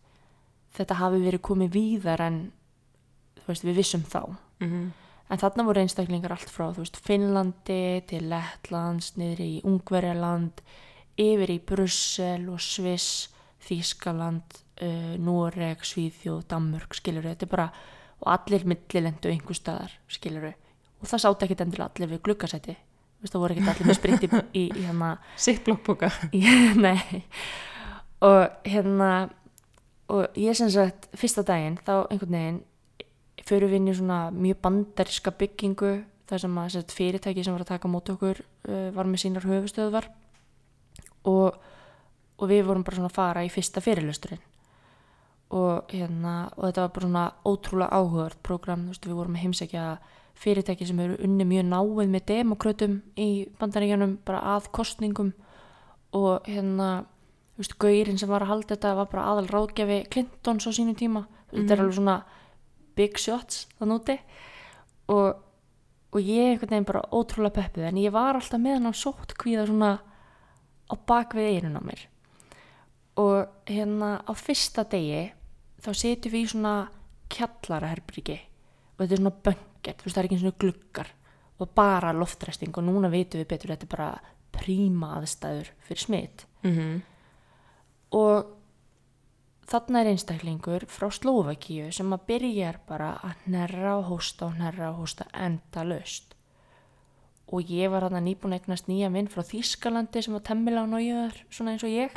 þetta 0.77 0.95
hafi 1.01 1.19
verið 1.25 1.41
komið 1.41 1.73
víðar 1.75 2.21
en 2.23 2.37
þú 3.41 3.47
veist, 3.51 3.63
við 3.67 3.75
vissum 3.81 4.03
þá 4.07 4.21
Mhm. 4.59 4.91
En 5.27 5.39
þarna 5.41 5.63
voru 5.65 5.81
einstaklingar 5.81 6.31
allt 6.31 6.51
frá, 6.53 6.67
þú 6.71 6.83
veist, 6.83 6.97
Finnlandi 7.01 8.03
til 8.05 8.27
Lettlands, 8.29 9.15
niður 9.17 9.39
í 9.41 9.61
Ungverjaland, 9.65 10.61
yfir 11.21 11.53
í 11.55 11.59
Brussel 11.63 12.47
og 12.51 12.61
Sviss, 12.63 13.29
Þískaland, 13.65 14.59
uh, 14.83 15.13
Noreg, 15.21 15.85
Svíþjóð, 15.87 16.43
Danmörk, 16.51 16.97
skilur 16.97 17.25
þetta 17.29 17.47
er 17.47 17.51
bara, 17.51 17.69
og 18.21 18.29
allir 18.33 18.67
millilendu 18.69 19.31
einhver 19.31 19.57
staðar, 19.57 19.95
skilur 20.11 20.51
og 20.51 21.09
það 21.09 21.23
sátt 21.25 21.45
ekkit 21.45 21.63
endilega 21.65 21.89
allir 21.91 22.13
við 22.15 22.21
gluggasæti, 22.25 22.75
þú 22.75 23.25
veist, 23.25 23.33
það 23.33 23.43
voru 23.43 23.55
ekkit 23.55 23.71
allir 23.71 23.89
með 23.89 23.97
spritti 23.99 24.29
í, 24.31 24.61
í 24.61 24.85
hérna, 24.85 25.09
Sitt 25.45 25.65
blokkboka. 25.67 26.11
í, 26.37 26.43
nei, 26.79 27.25
og 28.25 28.67
hérna, 28.67 29.11
og 30.11 30.39
ég 30.39 30.57
sem 30.57 30.71
sagt, 30.73 31.09
fyrsta 31.17 31.45
daginn, 31.47 31.79
þá 31.85 32.07
einhvern 32.09 32.39
veginn, 32.39 32.61
fyrir 33.45 33.69
við 33.69 33.81
inn 33.81 33.91
í 33.91 33.95
svona 33.97 34.19
mjög 34.33 34.61
bandaríska 34.63 35.33
byggingu 35.37 35.95
þar 36.29 36.41
sem 36.41 36.55
að 36.57 36.69
sett, 36.73 36.93
fyrirtæki 36.95 37.43
sem 37.45 37.53
var 37.53 37.65
að 37.65 37.73
taka 37.75 37.91
mót 37.91 38.09
okkur 38.09 38.39
uh, 38.41 38.87
var 38.95 39.09
með 39.09 39.21
sínar 39.25 39.45
höfustöðvar 39.45 40.07
og, 41.29 41.55
og 42.39 42.51
við 42.51 42.65
vorum 42.67 42.83
bara 42.85 42.99
svona 42.99 43.11
að 43.11 43.17
fara 43.17 43.45
í 43.45 43.53
fyrsta 43.53 43.83
fyrirlusturinn 43.83 44.43
og, 45.55 45.91
hérna, 45.93 46.35
og 46.55 46.67
þetta 46.67 46.85
var 46.85 46.93
bara 46.95 47.07
svona 47.07 47.25
ótrúlega 47.45 47.99
áhugavert 47.99 48.39
program, 48.43 48.85
þú 48.85 48.93
veist, 48.93 49.07
við 49.07 49.19
vorum 49.19 49.35
að 49.37 49.43
heimsækja 49.45 49.87
fyrirtæki 50.35 50.87
sem 50.89 50.99
eru 50.99 51.17
unni 51.23 51.45
mjög 51.47 51.67
náið 51.69 52.09
með 52.11 52.25
demokrautum 52.31 52.95
í 53.15 53.29
bandaríkjanum 53.59 54.17
bara 54.27 54.41
að 54.55 54.71
kostningum 54.75 55.31
og 56.15 56.47
hérna 56.49 57.05
þú 57.55 57.63
veist, 57.63 57.77
gaurinn 57.79 58.19
sem 58.19 58.31
var 58.31 58.43
að 58.43 58.51
halda 58.51 58.73
þetta 58.73 58.93
var 58.97 59.07
bara 59.11 59.27
aðal 59.31 59.47
ráðgjafi 59.47 60.01
Clintons 60.11 60.67
á 60.67 60.71
sínum 60.75 60.97
tíma. 60.99 61.23
Þetta 61.53 61.75
er 61.75 61.83
alveg 61.85 61.97
svona 61.99 62.17
big 62.99 63.19
shots 63.21 63.65
þann 63.79 63.95
úti. 63.95 64.17
Og, 65.13 65.37
og 66.11 66.19
ég 66.19 66.51
einhvern 66.51 66.73
veginn 66.73 66.89
bara 66.89 67.05
ótrúlega 67.15 67.61
peppuð 67.61 67.87
en 67.87 68.01
ég 68.01 68.15
var 68.15 68.35
alltaf 68.35 68.59
með 68.59 68.81
hann 68.81 68.97
sótt 68.97 69.37
kvíða 69.39 69.69
svona 69.69 69.93
á 70.91 70.93
bakvið 71.07 71.49
eirun 71.53 71.79
á 71.79 71.81
mér. 71.85 72.05
Og 73.21 73.69
hérna 73.69 74.19
á 74.21 74.31
fyrsta 74.35 74.85
degi 74.91 75.29
þá 75.81 75.91
setjum 75.93 76.33
við 76.33 76.43
í 76.43 76.51
svona 76.51 76.75
kjallaraherbríki 77.31 78.37
og 78.95 79.01
þetta 79.01 79.13
er 79.15 79.21
svona 79.21 79.35
böngert, 79.47 79.99
þú 79.99 80.07
veist 80.07 80.15
það 80.15 80.21
er 80.21 80.29
ekki 80.29 80.39
svona 80.43 80.59
gluggar 80.61 81.11
og 81.55 81.71
bara 81.75 82.13
loftræsting 82.15 82.75
og 82.75 82.85
núna 82.85 83.11
vitum 83.11 83.41
við 83.41 83.49
betur 83.53 83.73
þetta 83.73 83.87
er 83.87 83.93
bara 83.95 84.09
príma 84.55 85.15
aðstæður 85.19 85.71
fyrir 85.87 86.03
smitt 86.03 86.47
Mm 86.63 87.03
og 88.15 88.51
þarna 89.69 90.03
er 90.03 90.11
einstaklingur 90.13 90.85
frá 90.91 91.09
Slóvakíu 91.13 91.89
sem 91.95 92.13
að 92.13 92.27
byrjar 92.29 92.79
bara 92.87 93.15
að 93.25 93.45
hnerra 93.47 93.97
og 93.99 94.09
hósta 94.11 94.49
og 94.49 94.59
hnerra 94.59 94.91
og 94.91 95.01
hósta 95.03 95.27
enda 95.33 95.85
löst 95.87 96.34
og 97.53 97.69
ég 97.69 97.91
var 97.93 98.07
hann 98.07 98.17
að 98.17 98.25
nýbúin 98.29 98.55
eignast 98.57 98.89
nýja 98.89 99.11
minn 99.13 99.29
frá 99.29 99.43
Þýskalandi 99.45 100.23
sem 100.25 100.33
var 100.33 100.45
temmilega 100.47 100.89
nájöður 100.89 101.41
svona 101.53 101.75
eins 101.75 101.85
og 101.85 101.93
ég. 101.93 102.15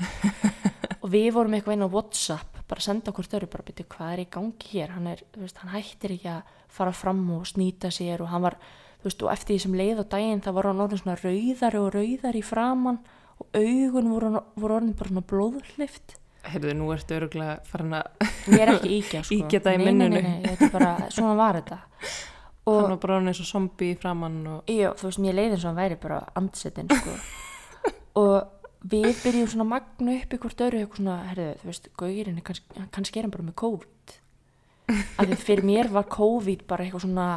Og 1.02 1.12
við 1.12 1.28
vorum 1.36 1.54
eitthvað 1.54 1.76
inn 1.76 1.86
á 1.86 1.94
Whatsapp 1.94 2.58
bara 2.68 2.84
senda 2.84 3.12
okkur 3.12 3.26
störu 3.26 3.48
bara 3.48 3.64
byrju 3.64 3.86
hvað 3.88 4.12
er 4.12 4.22
í 4.24 4.28
gangi 4.32 4.70
hér? 4.72 4.92
Hann, 4.96 5.06
er, 5.08 5.22
veist, 5.38 5.60
hann 5.62 5.72
hættir 5.72 6.14
ekki 6.16 6.30
að 6.32 6.54
fara 6.74 6.92
fram 6.96 7.22
og 7.36 7.46
snýta 7.48 7.90
sér 7.94 8.22
og 8.24 8.32
hann 8.32 8.44
var 8.44 8.58
veist, 9.04 9.22
og 9.22 9.32
eftir 9.32 9.54
því 9.54 9.60
sem 9.64 9.76
leið 9.78 10.02
á 10.02 10.10
daginn 10.16 10.42
það 10.44 10.58
var 10.58 10.70
hann 10.70 10.82
orðin 10.84 11.02
svona 11.02 11.18
rauðari 11.22 11.80
og 11.80 11.90
rauðari 11.94 12.42
í 12.42 12.46
framann 12.46 13.00
og 13.38 13.60
augun 13.60 14.10
voru, 14.12 14.32
voru 14.58 14.78
orðin 14.80 14.96
bara 14.98 15.12
svona 15.12 15.28
blóðhlift 15.32 16.16
Heyrðu, 16.48 16.74
nú 16.78 16.90
ertu 16.94 17.16
öruglega 17.16 17.58
farin 17.68 17.96
að 17.98 18.28
ég 18.54 18.62
er 18.62 18.70
ekki 18.72 18.90
íkja 18.98 19.22
sko. 19.26 19.38
Ýkja 19.38 19.62
það 19.64 19.82
í 19.82 20.68
bara, 20.72 20.92
svona 21.12 21.34
var 21.38 21.60
þetta 21.60 21.80
hann 22.76 22.86
og 22.86 22.94
var 22.94 23.02
bara 23.02 23.18
eins 23.22 23.42
og 23.42 23.48
zombi 23.48 23.90
framann 24.00 24.38
og 24.52 24.70
já, 24.70 24.92
þú 24.98 25.08
veist, 25.08 25.22
mér 25.24 25.36
leiði 25.38 25.56
eins 25.56 25.64
og 25.64 25.70
hann 25.70 25.80
væri 25.82 25.98
bara 26.02 26.22
andsetin 26.38 26.92
sko. 26.92 27.18
Og 28.18 28.88
við 28.90 29.12
byrjum 29.22 29.50
svona 29.52 29.64
að 29.66 29.72
magna 29.72 30.14
upp 30.16 30.32
hvort 30.42 30.62
öru 30.64 30.80
eitthvað 30.80 30.98
svona, 30.98 31.18
herðu, 31.28 31.50
þú 31.60 31.68
veist, 31.68 31.90
gaurinn 32.00 32.40
er 32.40 32.46
kannski, 32.46 32.86
kannski 32.94 33.20
er 33.20 33.28
hann 33.28 33.34
bara 33.34 33.46
með 33.46 33.56
COVID. 33.62 34.16
Af 34.88 35.28
því 35.28 35.38
fyrir 35.44 35.68
mér 35.68 35.92
var 35.92 36.08
COVID 36.10 36.64
bara 36.66 36.86
eitthvað 36.86 37.04
svona 37.04 37.28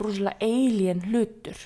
rúslega 0.00 0.34
alien 0.42 1.04
hlutur 1.06 1.60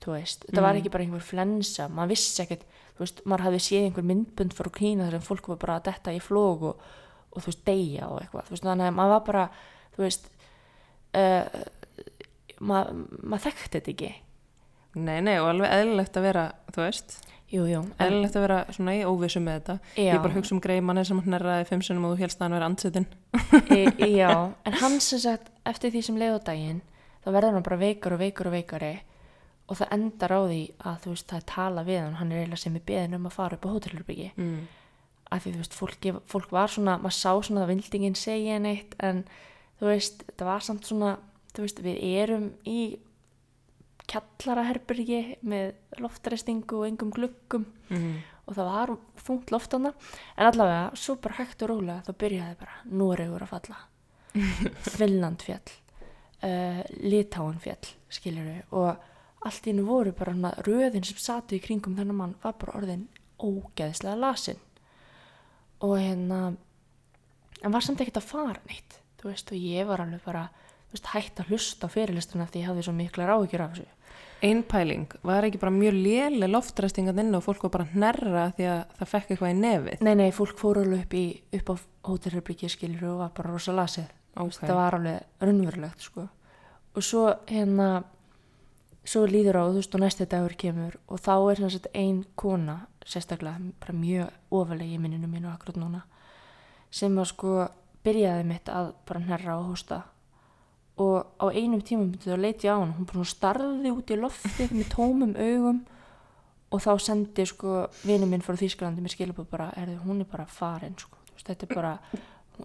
þú 0.00 0.14
veist, 0.14 0.46
þetta 0.48 0.64
var 0.64 0.78
ekki 0.78 0.92
bara 0.92 1.04
einhver 1.04 1.24
flensa 1.24 1.86
maður 1.92 2.14
vissi 2.14 2.44
ekkert, 2.44 2.64
þú 2.96 3.04
veist, 3.04 3.22
maður 3.28 3.46
hafði 3.48 3.62
séð 3.66 3.86
einhver 3.88 4.06
myndbund 4.08 4.56
frá 4.56 4.70
Kína 4.76 5.08
þar 5.08 5.18
sem 5.18 5.26
fólk 5.26 5.50
var 5.52 5.60
bara 5.60 5.76
að 5.76 5.90
detta 5.90 6.14
í 6.16 6.20
flóg 6.24 6.64
og, 6.70 6.86
og 7.30 7.42
þú 7.42 7.50
veist, 7.50 7.64
deyja 7.66 8.08
og 8.08 8.22
eitthvað, 8.22 8.46
þú 8.48 8.56
veist, 8.56 8.66
þannig 8.68 8.88
að 8.88 8.96
maður 8.96 9.14
var 9.14 9.26
bara 9.26 9.44
þú 9.96 10.04
veist 10.06 10.30
uh, 11.20 11.60
maður 12.60 13.02
mað 13.22 13.46
þekkti 13.48 13.74
þetta 13.76 13.92
ekki. 13.94 14.12
Nei, 15.00 15.18
nei, 15.22 15.36
og 15.38 15.50
alveg 15.52 15.74
eðlilegt 15.74 16.16
að 16.18 16.26
vera 16.26 16.44
þú 16.74 16.82
veist, 16.82 17.16
jú, 17.50 17.64
jú, 17.70 17.82
eðlilegt 18.02 18.38
að 18.38 18.44
vera 18.46 18.60
svona 18.74 18.94
í 18.98 19.02
óvissu 19.06 19.42
með 19.42 19.60
þetta. 19.60 19.76
Já. 19.94 20.12
ég 20.12 20.24
bara 20.24 20.34
hugsa 20.34 20.54
um 20.56 20.62
greimanni 20.62 21.04
sem 21.06 21.20
hann 21.22 21.36
herraði 21.36 21.68
fimm 21.68 21.84
sinnum 21.86 22.08
og 22.08 22.16
þú 22.16 22.24
helst 22.24 22.40
að 22.40 22.46
hann 22.46 22.56
vera 22.58 22.70
andsetin 22.70 23.06
e, 23.70 23.78
já, 24.20 24.32
en 24.66 24.78
hann 24.82 24.98
sem 25.04 25.22
sagt 25.22 25.52
eftir 25.68 25.94
því 25.94 26.02
sem 26.08 26.18
leið 26.18 26.40
á 26.42 26.46
daginn 26.50 26.82
þá 27.22 27.30
verður 27.30 27.56
hann 27.56 27.68
bara 27.68 27.80
veikar 27.80 28.16
og 28.16 28.22
veikar 28.24 28.50
og 28.50 28.56
veikari 28.56 28.92
og 29.70 29.78
það 29.78 29.94
endar 29.94 30.34
á 30.34 30.40
því 30.42 30.60
að 30.90 31.00
þú 31.04 31.14
veist 31.14 31.30
það 31.30 31.40
er 31.40 31.48
tala 31.52 31.86
við 31.86 32.00
hann, 32.02 32.18
hann 32.18 32.32
er 32.32 32.42
eiginlega 32.42 32.62
sem 32.64 32.76
er 32.76 32.86
beðin 32.90 33.16
um 33.20 33.28
að 33.30 33.36
fara 33.36 33.58
upp 33.58 33.66
á 33.70 33.74
hótelherbyggi 33.76 34.30
mm. 34.34 34.60
af 35.30 35.44
því 35.44 35.52
þú 35.54 35.62
veist, 35.62 35.76
fólk, 35.78 36.08
fólk 36.32 36.54
var 36.54 36.72
svona 36.74 36.96
maður 36.98 37.18
sá 37.20 37.30
svona 37.46 37.64
að 37.66 37.74
vildingin 37.76 38.18
segja 38.18 38.58
neitt 38.62 38.96
en 38.98 39.22
þú 39.78 39.92
veist, 39.92 40.24
þetta 40.26 40.48
var 40.48 40.66
samt 40.66 40.90
svona 40.90 41.12
þú 41.56 41.66
veist, 41.66 41.82
við 41.84 42.02
erum 42.20 42.50
í 42.68 42.80
kjallaraherbyrgi 44.10 45.20
með 45.46 46.00
loftræstingu 46.02 46.80
og 46.80 46.88
engum 46.88 47.12
gluggum. 47.14 47.66
Mm. 47.90 48.22
og 48.46 48.56
það 48.56 48.68
var 48.70 48.90
þungt 49.22 49.50
loftana 49.54 49.90
en 50.36 50.46
allavega, 50.48 50.96
svo 50.98 51.14
bara 51.22 51.36
hægt 51.38 51.62
og 51.62 51.70
rólega 51.70 52.02
þá 52.06 52.12
byrjaði 52.18 52.56
bara 52.58 52.80
Noregur 52.98 53.44
að 53.44 53.52
falla. 53.52 53.78
Finland 54.98 55.42
fjall 55.42 55.70
uh, 56.46 56.80
Litáin 57.02 57.60
fjall 57.62 57.92
skilur 58.10 58.46
við 58.46 58.74
og 58.78 59.46
allt 59.46 59.66
í 59.66 59.72
hennu 59.72 59.86
voru 59.86 60.14
bara 60.14 60.34
hana, 60.34 60.50
röðin 60.66 61.06
sem 61.06 61.18
satu 61.18 61.56
í 61.56 61.62
kringum 61.62 61.94
þennan 61.98 62.18
mann 62.18 62.34
var 62.42 62.58
bara 62.60 62.76
orðin 62.78 63.06
ógeðslega 63.40 64.18
lasin. 64.20 64.58
Og 65.86 65.96
hérna 65.96 66.40
en 67.60 67.74
var 67.74 67.84
samt 67.84 68.02
ekkert 68.02 68.20
að 68.20 68.30
fara 68.32 68.60
neitt 68.68 68.98
þú 69.20 69.30
veist. 69.30 69.52
Og 69.52 69.60
ég 69.60 69.88
var 69.88 70.02
alveg 70.04 70.22
bara 70.24 70.48
veist, 70.92 71.10
hægt 71.14 71.40
að 71.40 71.54
hlusta 71.54 71.90
á 71.90 71.94
fyrirlistuna 71.94 72.48
því 72.50 72.62
ég 72.62 72.70
hafði 72.70 72.86
svo 72.86 72.94
miklar 72.96 73.34
áhyggjur 73.36 73.66
af 73.66 73.74
þessu 73.76 73.96
Ein 74.40 74.62
pæling, 74.64 75.04
var 75.20 75.44
ekki 75.44 75.58
bara 75.60 75.72
mjög 75.74 75.98
léle 76.00 76.46
loftræstingan 76.48 77.18
inn 77.20 77.36
og 77.36 77.42
fólk 77.44 77.66
var 77.66 77.74
bara 77.74 77.84
að 77.84 77.96
hnerra 77.98 78.44
því 78.56 78.68
að 78.72 78.78
það 78.96 79.10
fekk 79.10 79.32
eitthvað 79.34 79.50
í 79.52 79.56
nefið 79.58 80.04
Nei, 80.06 80.14
nei, 80.16 80.30
fólk 80.32 80.56
fór 80.56 80.80
alveg 80.80 81.02
upp, 81.04 81.16
í, 81.18 81.24
upp 81.58 81.72
á 81.72 81.74
hótelherbyggi 82.08 82.70
skilur 82.72 83.10
og 83.10 83.18
var 83.20 83.34
bara 83.36 83.52
rosa 83.52 83.74
lasið. 83.76 84.08
Ok. 84.40 84.62
Það 84.62 84.78
var 84.78 84.96
alveg 84.96 85.44
raunverulegt, 85.44 86.06
sko. 86.06 86.26
Og 86.96 87.04
svo 87.04 87.26
hérna, 87.50 87.88
svo 89.04 89.26
líður 89.28 89.60
á, 89.60 89.62
þú 89.68 89.76
veist, 89.76 89.94
og 89.94 90.04
næsti 90.04 90.28
dagur 90.30 90.56
kemur 90.58 90.96
og 91.06 91.20
þá 91.20 91.34
er 91.36 91.60
sem 91.60 91.74
sagt 91.74 91.90
ein 91.94 92.22
kona, 92.34 92.78
sérstaklega, 93.06 93.72
bara 93.82 93.96
mjög 93.96 94.56
ofalega 94.56 94.96
í 94.96 95.02
minninu 95.02 95.28
mínu 95.30 95.50
akkurat 95.52 95.78
núna, 95.80 96.02
sem 96.90 97.18
að 97.18 97.30
sko 97.34 97.54
byrjaði 98.04 98.48
mitt 98.48 98.72
að 98.72 98.94
bara 99.08 99.22
hnerra 99.26 99.58
og 99.60 99.70
hósta 99.74 100.02
og 101.00 101.30
á 101.40 101.46
einum 101.50 101.80
tíma 101.80 102.04
myndi 102.04 102.26
það 102.26 102.42
leiti 102.44 102.68
á 102.68 102.76
hann, 102.76 102.96
hún 102.98 103.08
bara 103.08 103.28
starði 103.28 103.94
út 103.94 104.10
í 104.12 104.18
loftið 104.20 104.74
með 104.76 104.90
tómum 104.92 105.32
augum 105.36 105.80
og 106.70 106.82
þá 106.84 106.92
sendi 107.02 107.46
sko 107.48 107.86
vinur 108.04 108.28
minn 108.30 108.44
frá 108.44 108.58
Þýskalandi 108.58 109.02
mér 109.02 109.14
skilabóð 109.14 109.48
bara, 109.50 109.70
er 109.80 109.96
hún 110.04 110.20
er 110.22 110.28
bara 110.30 110.44
farin 110.46 110.98
sko, 111.00 111.16
veist, 111.32 111.48
þetta 111.48 111.66
er 111.66 111.74
bara 111.74 111.94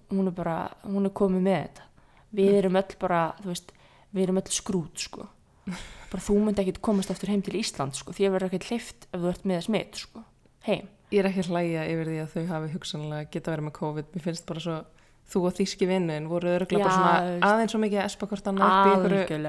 hún 0.09 0.27
er 0.27 0.35
bara, 0.35 0.57
hún 0.83 1.07
er 1.07 1.13
komið 1.15 1.45
með 1.45 1.61
þetta. 1.61 1.87
Við 2.35 2.57
erum 2.59 2.79
öll 2.79 2.97
bara, 2.99 3.21
þú 3.41 3.51
veist 3.51 3.71
við 4.15 4.25
erum 4.25 4.41
öll 4.41 4.53
skrút, 4.53 5.05
sko. 5.07 5.27
Bara 6.11 6.23
þú 6.23 6.37
myndi 6.43 6.61
ekkit 6.63 6.81
komast 6.85 7.11
aftur 7.11 7.31
heim 7.31 7.43
til 7.45 7.55
Ísland 7.59 7.97
sko, 7.97 8.13
því 8.15 8.27
að 8.27 8.35
verður 8.35 8.51
ekkit 8.51 8.67
hleyft 8.69 9.07
ef 9.09 9.21
þú 9.21 9.31
ert 9.31 9.47
með 9.49 9.63
smitt 9.65 10.01
sko, 10.03 10.25
heim. 10.67 10.91
Ég 11.13 11.21
er 11.21 11.29
ekki 11.29 11.45
að 11.45 11.51
hlæja 11.53 11.85
yfir 11.89 12.11
því 12.11 12.19
að 12.21 12.33
þau 12.33 12.45
hafi 12.51 12.71
hugsanlega 12.73 13.31
geta 13.33 13.53
verið 13.53 13.67
með 13.67 13.75
COVID. 13.79 14.11
Mér 14.13 14.25
finnst 14.25 14.45
bara 14.49 14.63
svo, 14.63 14.77
þú 15.31 15.43
og 15.49 15.55
þíski 15.57 15.87
vinnin 15.89 16.29
voru 16.29 16.53
öruglega 16.53 16.91
svona 16.91 17.37
aðeins 17.49 17.73
svo 17.73 17.81
mikið 17.81 18.01
að 18.01 18.09
espa 18.09 18.29
hvort 18.29 18.49
upp 18.51 18.59
í 18.61 19.19
ykkur 19.19 19.45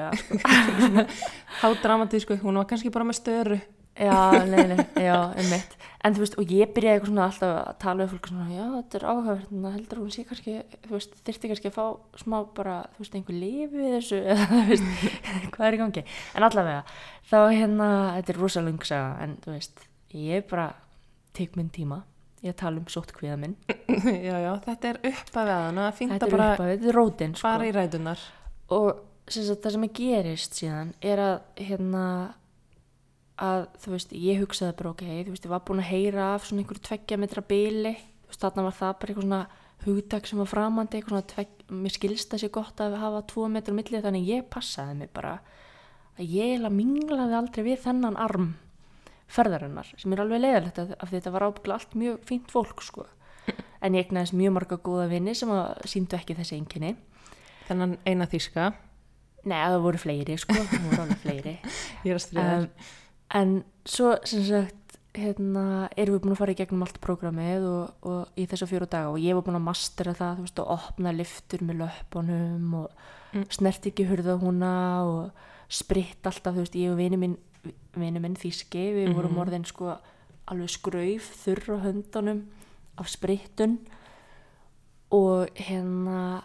hádramatísku. 1.63 2.39
Hún 2.43 2.61
var 2.63 2.69
kannski 2.71 2.93
bara 2.95 3.09
með 3.09 3.21
störu. 3.21 3.59
já, 3.97 4.45
nei, 4.45 4.65
nei, 4.69 4.83
já, 5.01 5.17
einmitt 5.41 5.77
en 6.07 6.15
þú 6.15 6.23
veist, 6.23 6.37
og 6.39 6.51
ég 6.53 6.73
byrjaði 6.77 6.99
eitthvað 6.99 7.11
svona 7.11 7.27
alltaf 7.27 7.53
að 7.57 7.79
tala 7.83 8.05
við 8.05 8.11
fólk 8.13 8.29
svona, 8.31 8.47
já, 8.53 8.65
þetta 8.75 8.99
er 8.99 9.07
áhugavert 9.11 9.53
en 9.53 9.63
það 9.65 9.77
heldur 9.77 10.01
hún 10.03 10.13
sé 10.15 10.25
kannski, 10.29 10.57
þú 10.85 10.93
veist, 10.93 11.15
þyrfti 11.27 11.51
kannski 11.51 11.71
að 11.71 11.77
fá 11.79 12.21
smá 12.21 12.37
bara, 12.59 12.75
þú 12.95 13.03
veist, 13.03 13.17
einhver 13.19 13.39
lifi 13.41 13.81
við 13.81 13.95
þessu, 13.97 14.21
eða 14.35 14.49
þú 14.51 14.61
veist, 14.71 14.91
hvað 15.57 15.67
er 15.69 15.79
í 15.79 15.81
gangi 15.81 16.05
en 16.37 16.47
allavega, 16.51 16.99
þá 17.31 17.39
hérna 17.43 17.89
þetta 18.19 18.35
er 18.35 18.41
rosa 18.45 18.65
lungsaga, 18.67 19.09
en 19.25 19.35
þú 19.43 19.55
veist 19.57 19.87
ég 20.27 20.47
bara 20.53 20.69
tek 21.37 21.57
minn 21.59 21.73
tíma 21.73 22.03
ég 22.47 22.57
tala 22.59 22.81
um 22.81 22.89
sótt 22.93 23.13
kviða 23.17 23.37
minn. 23.43 23.57
Já, 24.27 24.37
já, 24.43 24.53
þetta 24.65 24.89
er 24.93 24.99
upp 25.11 25.37
að 25.41 25.53
að 25.53 26.01
er 26.07 26.33
bara 26.33 26.49
upp 26.53 26.65
að 26.65 26.73
þetta 26.73 26.91
er 26.91 26.99
rótin, 26.99 27.37
sko. 27.37 27.45
fara 27.47 27.69
í 27.69 27.75
rætunar. 27.75 28.25
og 28.75 29.05
sem 29.27 29.47
sagt, 29.47 29.63
það 29.65 29.77
sem 29.77 29.87
að 29.87 29.95
gerist 29.99 30.59
síðan 30.59 30.91
er 31.03 31.23
að 31.23 31.37
hérna 31.59 32.03
að 33.43 33.67
þú 33.83 33.93
veist, 33.93 34.13
ég 34.17 34.41
hugsaði 34.41 34.77
bara 34.79 34.93
ok, 34.95 35.05
þú 35.27 35.35
veist, 35.35 35.47
ég 35.47 35.53
var 35.53 35.65
búin 35.67 35.83
að 35.83 35.91
heyra 35.91 36.29
af 36.35 36.47
svona 36.47 36.63
einhverju 36.63 36.85
tveggja 36.87 37.19
metra 37.21 37.43
bili, 37.45 37.95
þú 38.25 38.31
veist, 38.31 38.43
þarna 38.45 38.67
var 38.67 38.77
það 38.77 38.93
bara 39.01 39.13
eitthvað 39.13 39.27
svona 39.27 39.43
hugtak 39.85 40.29
sem 40.29 40.41
var 40.41 40.51
framandi 40.51 40.99
eitthvað 40.99 41.13
svona 41.13 41.31
tvegg, 41.33 41.57
mér 41.83 41.95
skilst 41.95 42.31
það 42.33 42.43
sér 42.43 42.53
gott 42.55 42.83
að 42.83 42.97
hafa 43.03 43.25
tvo 43.33 43.49
metra 43.53 43.75
á 43.75 43.79
milli 43.79 44.03
þannig 44.07 44.31
ég 44.31 44.47
passaði 44.53 44.95
mig 45.03 45.11
bara 45.15 45.35
að 46.17 46.33
ég 46.33 46.55
eiginlega 46.55 46.79
minglaði 46.79 47.37
aldrei 47.37 47.67
við 47.67 47.83
þennan 47.85 48.17
arm 48.21 48.55
ferðarinnar 49.37 49.91
sem 50.01 50.13
er 50.17 50.23
alveg 50.25 50.43
leiðilegt 50.43 50.81
af 50.85 51.05
því 51.11 51.19
þetta 51.19 51.33
var 51.35 51.45
ábygglega 51.49 51.77
allt 51.79 51.95
mjög 52.01 52.17
fínt 52.29 52.51
fólk 52.55 52.83
sko. 52.85 53.07
En 53.85 53.95
ég 53.95 54.07
egnaðist 54.09 54.35
mjög 54.35 54.55
marga 54.57 54.79
góða 54.83 55.07
vini 55.13 55.35
sem 55.37 55.51
síndu 55.87 56.17
ekki 56.19 56.35
þessi 56.39 56.57
einkenni. 56.57 56.95
Þennan 57.69 57.97
eina 58.09 58.27
þíska. 58.31 58.71
Nei, 59.47 59.59
það 59.61 59.77
voru 59.85 60.01
fleiri 60.03 60.37
sko, 60.43 60.57
það 60.57 60.87
voru 60.89 61.03
alveg 61.05 61.21
fleiri. 61.23 61.53
Ég 62.07 62.11
er 62.11 62.17
að 62.17 62.25
stríða 62.25 62.57
um, 62.63 62.67
En 63.37 63.53
svo 63.87 64.15
sem 64.27 64.43
sagt 64.49 64.97
hérna, 65.17 65.63
erum 65.97 66.17
við 66.17 66.25
búin 66.25 66.35
að 66.35 66.41
fara 66.41 66.55
í 66.55 66.59
gegnum 66.59 66.83
allt 66.85 66.99
prógramið 67.05 67.65
og, 67.71 67.93
og 68.07 68.41
í 68.41 68.45
þessu 68.51 68.67
fjóru 68.69 68.89
daga 68.91 69.13
og 69.15 69.21
ég 69.23 69.37
var 69.39 69.47
búin 69.47 69.57
að 69.61 69.65
mastera 69.69 70.13
það, 70.19 70.43
veist, 70.45 70.59
að 70.61 70.73
opna 70.75 71.13
lyftur 71.17 71.63
með 71.69 71.85
löpunum 71.85 72.75
og 72.83 73.07
Mm. 73.35 73.43
snert 73.51 73.85
ekki 73.91 74.05
hurða 74.07 74.37
húna 74.41 74.69
og 75.05 75.33
spritt 75.69 76.25
alltaf, 76.25 76.55
þú 76.55 76.63
veist, 76.63 76.77
ég 76.79 76.93
og 76.93 76.97
vini 77.01 77.19
minn 77.21 77.33
vini 77.97 78.21
minn 78.21 78.37
þíski, 78.37 78.83
við 78.95 79.15
vorum 79.15 79.33
Mhm. 79.37 79.41
orðin 79.47 79.67
sko 79.67 79.97
alveg 80.49 80.69
skrauf 80.71 81.31
þurr 81.45 81.75
á 81.75 81.77
höndunum 81.87 82.45
af 82.99 83.09
sprittun 83.09 83.79
og 85.11 85.49
hérna 85.55 86.43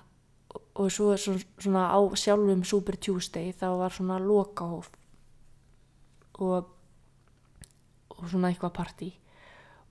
og- 0.75 0.91
svo 0.91 1.15
svo- 1.17 1.43
svona 1.59 1.91
á 1.91 1.99
sjálfum 2.15 2.63
Super 2.65 2.95
Tuesday 2.97 3.51
þá 3.53 3.77
var 3.77 3.89
svona 3.91 4.19
lokahóf. 4.19 4.89
Og 6.39 6.67
og 8.21 8.27
svona 8.29 8.51
eitthvað 8.53 8.73
partí. 8.73 9.13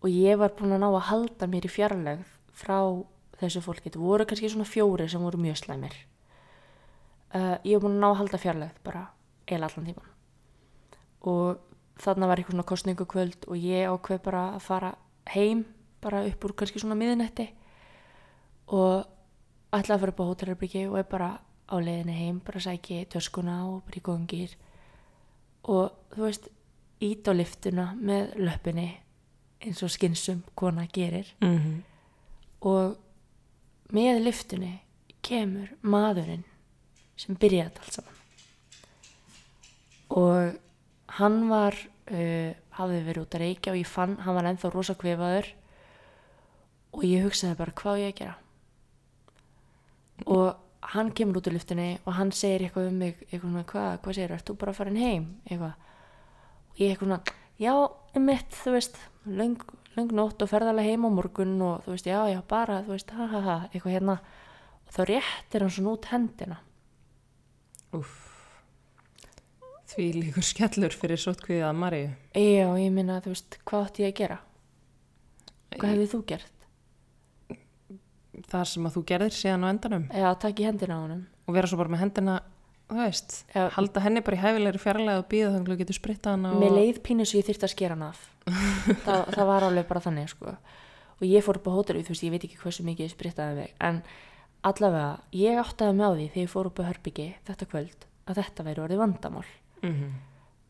Og 0.03 0.09
ég 0.11 0.37
var 0.39 0.51
búin 0.51 0.71
að 0.73 0.79
ná 0.81 0.89
að 0.95 1.09
halda 1.11 1.47
mér 1.47 1.65
í 1.67 1.69
fjarlægð 1.69 2.25
frá 2.55 3.05
þessu 3.41 3.61
fólki. 3.61 3.91
Þetta 3.91 3.99
voru 3.99 4.25
kannski 4.25 4.49
svona 4.49 4.65
fjóri 4.65 5.09
sem 5.11 5.21
voru 5.21 5.37
mjög 5.39 5.57
slæmir. 5.59 5.93
Uh, 7.35 7.59
ég 7.65 7.81
var 7.81 7.89
búin 7.91 7.99
að 7.99 8.03
ná 8.05 8.11
að 8.13 8.17
halda 8.21 8.39
fjarlægð 8.39 8.75
bara 8.85 9.09
eða 9.49 9.67
allan 9.69 9.87
tíman 9.87 10.10
og 11.21 11.61
þarna 12.00 12.29
var 12.31 12.41
eitthvað 12.41 12.57
svona 12.57 12.71
kostningukvöld 12.71 13.47
og 13.49 13.57
ég 13.57 13.91
ákveð 13.91 14.23
bara 14.25 14.45
að 14.55 14.65
fara 14.65 14.95
heim 15.35 15.65
bara 16.00 16.25
upp 16.25 16.45
úr 16.45 16.57
kannski 16.57 16.81
svona 16.81 16.97
miðnetti 16.97 17.50
og 18.73 19.05
ætlaði 19.75 19.97
að 19.97 20.01
fara 20.01 20.14
upp 20.14 20.23
á 20.25 20.29
hótelherbyggi 20.31 20.87
og 20.88 20.99
er 20.99 21.09
bara 21.11 21.31
á 21.71 21.77
leiðinni 21.79 22.16
heim, 22.16 22.40
bara 22.40 22.61
sæki 22.61 23.05
töskuna 23.11 23.61
og 23.68 23.85
bara 23.87 24.01
í 24.01 24.27
gýr 24.33 24.57
og 25.71 25.92
þú 26.14 26.25
veist, 26.25 26.49
ít 27.01 27.29
á 27.29 27.33
liftuna 27.33 27.87
með 27.97 28.35
löppinni 28.40 28.88
eins 29.61 29.83
og 29.85 29.92
skinsum 29.92 30.42
kona 30.55 30.87
gerir. 30.92 31.27
Mm 31.40 31.59
-hmm. 31.59 31.83
og 32.61 32.97
með 33.92 34.23
liftunni 34.25 34.81
kemur 35.23 35.68
maðurinn 35.83 36.44
sem 37.16 37.37
byrjaði 37.37 37.79
allt 37.81 37.92
saman. 37.92 38.14
Og 40.09 40.55
hann 41.20 41.42
var 41.50 41.76
uh, 41.76 42.52
hafði 42.76 43.00
verið 43.06 43.24
út 43.24 43.37
að 43.37 43.44
reykja 43.44 43.74
og 43.74 43.80
ég 43.80 43.88
fann 43.88 44.16
hann 44.24 44.37
var 44.37 44.48
ennþá 44.50 44.72
rosa 44.72 44.96
kvefaður 44.98 45.50
og 46.96 47.04
ég 47.06 47.24
hugsaði 47.26 47.59
bara 47.59 47.76
hvað 47.80 48.02
ég 48.02 48.12
að 48.12 48.18
gera? 48.20 48.37
Og 50.26 50.90
hann 50.94 51.12
kemur 51.16 51.40
út 51.40 51.50
úr 51.50 51.56
liftunni 51.56 51.90
og 52.04 52.16
hann 52.16 52.33
segir 52.35 52.66
eitthvað 52.66 52.88
um 52.90 52.98
mig 53.02 53.20
eitthvað 53.28 53.66
hvað, 53.72 53.90
hvað 54.04 54.16
segir, 54.16 54.35
ert 54.35 54.48
þú 54.48 54.56
bara 54.61 54.74
farin 54.76 54.98
heim? 55.00 55.28
Eitthvað. 55.46 55.76
Og 56.70 56.80
ég 56.80 56.94
eitthvað 56.94 57.06
svona, 57.06 57.20
já, 57.61 57.74
um 58.16 58.26
mitt, 58.26 58.56
þú 58.62 58.74
veist 58.76 58.98
löng, 59.26 59.61
löng 59.98 60.14
nótt 60.16 60.42
og 60.42 60.50
ferðalega 60.50 60.90
heim 60.90 61.06
á 61.06 61.11
morgun 61.12 61.54
og 61.66 61.85
þú 61.85 61.94
veist, 61.94 62.09
já, 62.11 62.18
já, 62.33 62.40
bara, 62.48 62.80
þú 62.87 62.96
veist, 62.96 63.14
ha, 63.16 63.28
ha, 63.30 63.44
ha 63.46 63.56
eitthvað 63.70 63.96
hérna. 63.98 64.18
Og 64.88 64.96
þá 64.96 65.00
réttir 65.12 65.66
hann 65.66 65.76
svona 65.76 65.94
út 65.94 66.11
hendina 66.11 66.61
Því 69.90 70.07
líkur 70.14 70.46
skellur 70.46 70.94
fyrir 70.94 71.18
sótkvíða 71.18 71.72
Maríu. 71.74 72.12
já, 72.37 72.66
ég 72.79 72.92
minna, 72.94 73.18
þú 73.24 73.33
veist, 73.35 73.59
hvað 73.66 73.87
átti 73.88 74.05
ég 74.05 74.12
að 74.12 74.18
gera 74.20 74.38
hvað 75.76 75.92
hefði 75.94 76.09
þú 76.14 76.20
gert 76.31 76.57
Þar 78.50 78.68
sem 78.70 78.87
að 78.87 78.94
þú 78.96 79.03
gerðir 79.11 79.35
síðan 79.37 79.66
á 79.66 79.68
endanum 79.72 80.05
já, 80.14 80.29
takk 80.40 80.62
í 80.62 80.66
hendina 80.68 80.96
á 80.96 81.00
honum 81.03 81.24
og 81.50 81.57
vera 81.57 81.70
svo 81.70 81.81
bara 81.81 81.90
með 81.90 82.03
hendina, 82.05 82.37
þú 82.90 82.98
veist, 83.00 83.35
Já. 83.50 83.64
halda 83.74 84.03
henni 84.05 84.22
bara 84.26 84.38
í 84.38 84.40
hæfilegri 84.44 84.81
fjarlæð 84.83 85.20
og 85.20 85.29
býða 85.33 85.50
þannig 85.55 85.66
að 85.66 85.74
þú 85.74 85.79
getur 85.83 85.98
spritta 85.98 86.35
hana 86.37 86.53
og... 86.55 86.61
Mér 86.62 86.76
leið 86.76 87.00
pínu 87.07 87.26
svo 87.26 87.40
ég 87.40 87.48
þyrfti 87.48 87.66
að 87.66 87.72
skera 87.74 87.96
hann 87.96 88.07
af 88.07 88.20
það, 89.07 89.22
það 89.35 89.50
var 89.50 89.66
alveg 89.66 89.88
bara 89.90 90.05
þannig 90.07 90.31
sko. 90.31 90.55
og 91.18 91.24
ég 91.26 91.46
fór 91.46 91.59
upp 91.61 91.66
á 91.66 91.76
hótelu 91.76 92.05
þú 92.07 92.14
veist, 92.14 92.26
ég 92.26 92.35
veit 92.37 92.46
ekki 92.46 92.61
hversu 92.62 92.87
mikið 92.87 93.09
ég 93.09 93.14
sprittaði 93.16 93.59
mig 93.59 93.74
en 93.90 94.03
allavega, 94.70 95.11
ég 95.35 95.59
áttaði 95.64 95.98
mig 95.98 96.07
á 96.07 96.12
því 96.14 96.29
þegar 96.31 96.46
ég 96.46 96.55
fór 96.55 96.70
upp 96.70 96.79
á 96.81 96.88
Herbyggi 96.90 97.29
þetta 97.50 97.68
kvöld 97.74 98.07
að 98.31 98.40
þetta 98.44 98.66
væri 98.70 98.85
orðið 98.87 99.03
vandamál 99.03 99.46
mm 99.83 100.11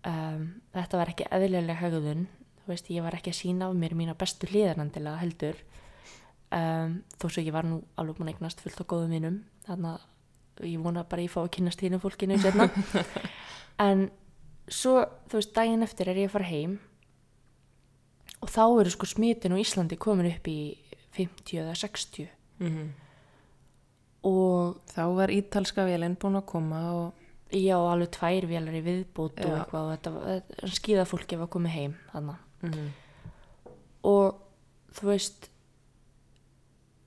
um, 0.07 0.45
þetta 0.75 1.01
var 1.01 1.13
ekki 1.13 1.27
eðlilega 1.33 1.81
hegðun. 1.81 2.27
Þú 2.61 2.73
veist, 2.73 2.91
ég 2.93 3.05
var 3.05 3.17
ekki 3.17 3.33
að 3.33 3.41
sína 3.41 3.69
af 3.69 3.77
mér 3.79 3.97
mína 3.99 4.17
bestu 4.19 4.49
hliðarnandilega 4.51 5.21
heldur. 5.23 5.59
Um, 6.51 7.01
þó 7.21 7.29
svo 7.29 7.45
ég 7.45 7.55
var 7.55 7.69
nú 7.69 7.83
alveg 8.01 8.19
búin 8.19 8.31
að 8.31 8.35
eignast 8.35 8.63
fullt 8.65 8.81
á 8.83 8.91
góðum 8.91 9.13
mínum 9.15 9.37
þannig 9.69 10.01
að 10.59 10.65
ég 10.67 10.81
vona 10.83 11.05
bara 11.07 11.23
ég 11.23 11.31
fá 11.31 11.45
að 11.45 11.53
kynast 11.55 11.85
hínum 11.85 12.03
fólkinu 12.03 12.35
en 13.87 14.09
svo, 14.67 15.05
þú 15.31 15.39
veist, 15.39 15.53
daginn 15.55 15.87
eftir 15.87 16.11
er 16.11 16.19
ég 16.19 16.27
að 16.27 16.35
fara 16.35 16.49
heim 16.49 16.75
og 18.43 18.51
þá 18.51 18.65
eru 18.65 18.91
sko 18.91 19.07
smitin 19.07 19.55
á 19.55 19.63
Íslandi 19.63 19.95
komin 20.01 20.33
upp 20.33 20.51
í 20.51 20.59
50 21.15 21.63
eða 21.63 21.77
60 21.79 22.27
-hmm. 22.59 22.91
og 24.27 24.81
Þá 24.91 25.05
var 25.15 25.31
ítalska 25.31 25.87
vélinn 25.87 26.19
búin 26.19 26.37
að 26.37 26.47
koma 26.47 26.81
og 26.93 27.20
já, 27.53 27.77
alveg 27.77 28.11
tvær 28.17 28.49
vélar 28.51 28.77
í 28.79 28.83
viðbót 28.87 29.41
og 29.45 29.55
eitthvað 29.59 29.87
og 29.87 29.93
þetta, 29.95 30.13
þetta 30.27 30.75
skýða 30.79 31.07
fólki 31.11 31.39
var 31.41 31.51
komið 31.53 31.77
heim 31.77 31.97
þannig 32.13 32.45
mm 32.67 32.91
og 34.01 34.37
þú 34.97 35.09
veist 35.11 35.51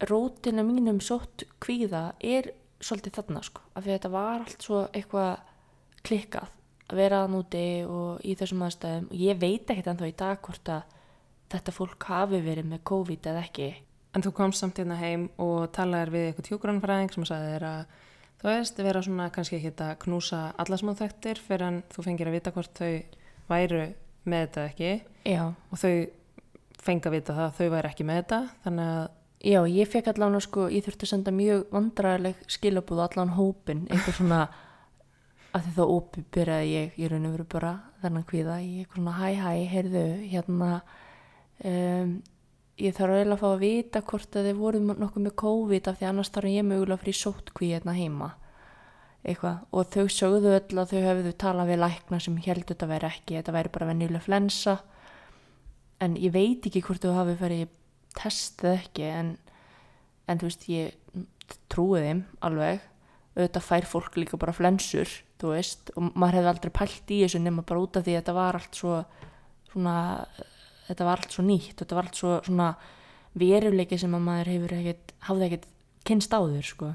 rótina 0.09 0.61
mínum 0.61 0.99
sótt 1.01 1.45
kvíða 1.63 2.11
er 2.21 2.51
svolítið 2.83 3.15
þarna 3.17 3.41
sko 3.45 3.63
af 3.73 3.81
því 3.85 3.89
að 3.89 3.95
þetta 3.95 4.11
var 4.13 4.43
allt 4.43 4.65
svo 4.67 4.81
eitthvað 4.91 5.31
klikkað 6.03 6.51
að 6.91 6.99
vera 6.99 7.23
að 7.23 7.33
núti 7.33 7.63
og 7.87 8.23
í 8.27 8.35
þessum 8.37 8.65
aðstæðum. 8.67 9.07
Og 9.09 9.21
ég 9.23 9.39
veit 9.39 9.69
ekkert 9.71 9.89
ennþá 9.93 10.09
í 10.09 10.15
dag 10.19 10.41
hvort 10.43 10.71
að 10.73 10.97
þetta 11.53 11.75
fólk 11.75 12.07
hafi 12.09 12.41
verið 12.43 12.69
með 12.69 12.83
COVID 12.89 13.29
eða 13.31 13.43
ekki. 13.47 13.69
En 14.13 14.25
þú 14.25 14.33
komst 14.37 14.61
samt 14.61 14.77
hérna 14.77 14.97
heim 14.99 15.29
og 15.41 15.71
talaðir 15.73 16.11
við 16.13 16.27
eitthvað 16.27 16.49
tjógrannfræðing 16.49 17.13
sem 17.13 17.27
sagði 17.29 17.53
þér 17.55 17.67
að 17.69 17.95
þú 18.43 18.51
veist, 18.51 18.81
vera 18.83 19.03
svona 19.05 19.29
kannski 19.33 19.57
ekki 19.57 19.73
að 19.85 19.93
knúsa 20.03 20.41
alla 20.59 20.79
sem 20.79 20.91
þú 20.91 20.97
þekktir 20.99 21.39
fyrir 21.47 21.67
en 21.69 21.83
þú 21.93 22.05
fengir 22.09 22.29
að 22.29 22.35
vita 22.37 22.53
hvort 22.53 22.83
þau 22.83 22.91
væru 23.47 23.85
með 24.23 24.45
þetta 24.45 24.67
ekki. 24.69 24.91
Já, 25.27 25.43
og 25.47 25.79
þau 25.79 25.95
fengi 26.83 27.09
að 27.09 27.15
vita 27.17 27.35
það 27.37 27.45
að 27.47 27.57
þau 27.59 27.69
væri 27.73 27.91
ekki 27.91 28.07
með 28.07 28.19
þetta 28.21 28.39
þannig 28.65 28.91
að 28.93 29.05
já 29.43 29.59
ég 29.73 29.89
fekk 29.91 30.09
allan 30.11 30.41
sko, 30.43 30.67
ég 30.71 30.85
þurfti 30.85 31.07
að 31.07 31.11
senda 31.13 31.33
mjög 31.35 31.63
vandræðileg 31.71 32.43
skilabúð 32.51 33.01
allan 33.05 33.33
hópin 33.37 33.85
eitthvað 33.89 34.19
svona 34.19 34.41
að 35.53 35.65
því 35.67 35.73
þá 35.77 35.83
ópi 35.85 36.25
byrjaði 36.33 36.69
ég 36.73 36.99
í 36.99 37.09
raun 37.11 37.27
og 37.29 37.35
veru 37.37 37.47
bara 37.53 37.73
þennan 38.03 38.27
kvíða 38.29 38.59
ég 38.63 38.83
eitthvað 38.83 39.01
svona 39.01 39.15
hæ 39.19 39.27
hæ, 39.39 39.51
heyrðu 39.73 40.05
hérna 40.31 40.69
um, 41.63 42.13
ég 42.81 42.95
þarf 42.97 43.17
eiginlega 43.17 43.35
að 43.35 43.41
fá 43.41 43.49
að 43.49 43.63
vita 43.63 44.01
hvort 44.09 44.37
að 44.37 44.47
þið 44.49 44.61
voru 44.61 44.81
nokkuð 44.87 45.25
með 45.25 45.35
COVID 45.41 45.89
af 45.89 45.99
því 45.99 46.07
annars 46.09 46.31
þarf 46.33 46.53
ég 46.53 46.65
mögulega 46.67 47.01
fyrir 47.03 47.19
sótkví 47.19 47.69
hérna 47.73 47.95
heima. 47.97 48.29
Eitthvað. 49.23 49.59
Og 49.71 49.91
þau 49.93 50.07
sögðu 50.11 50.55
öll 50.57 50.81
að 50.81 50.93
þau 50.93 51.03
hefðu 51.07 51.35
talað 51.43 51.69
við 51.71 51.81
lækna 51.83 52.19
sem 52.19 52.39
heldur 52.43 52.73
þetta 52.73 52.89
væri 52.89 53.09
ekki, 53.09 53.37
þetta 53.37 53.55
væri 53.55 53.73
bara 53.77 53.89
venjuleg 53.91 54.25
flensa. 54.25 54.77
En 56.03 56.17
ég 56.19 56.33
veit 56.33 56.65
ekki 56.67 56.83
hvort 56.83 57.03
þú 57.03 57.13
hafi 57.15 57.37
farið 57.39 57.67
testið 58.17 58.73
ekki 58.73 59.05
en, 59.09 59.35
en 60.27 60.41
þú 60.41 60.49
veist 60.49 60.65
ég 60.71 61.21
trúi 61.71 62.01
þeim 62.03 62.25
alveg. 62.43 62.81
Auðvitað 63.33 63.69
fær 63.69 63.87
fólk 63.89 64.17
líka 64.19 64.37
bara 64.37 64.53
flensur 64.53 65.09
þú 65.43 65.51
veist 65.51 65.91
og 65.97 66.11
maður 66.15 66.39
hefði 66.39 66.51
aldrei 66.53 66.73
pælt 66.77 67.11
í 67.11 67.19
þessu 67.23 67.41
nema 67.43 67.65
bara 67.67 67.83
út 67.83 67.97
af 67.99 68.05
því 68.05 68.15
að 68.15 68.19
þetta 68.21 68.35
var 68.37 68.57
allt 68.59 68.77
svo 68.79 68.99
svona 69.73 69.95
þetta 70.89 71.07
var 71.07 71.23
allt 71.23 71.35
svo 71.35 71.45
nýtt 71.47 71.79
þetta 71.79 71.97
var 71.97 72.09
allt 72.09 72.19
svo 72.19 72.35
svona 72.45 72.73
veruleiki 73.39 73.97
sem 73.97 74.13
að 74.13 74.27
maður 74.27 74.53
hefur 74.53 74.77
ekkert 74.77 75.15
hafði 75.29 75.49
ekkert 75.49 75.67
kynst 76.03 76.35
áður 76.35 76.67
sko 76.67 76.93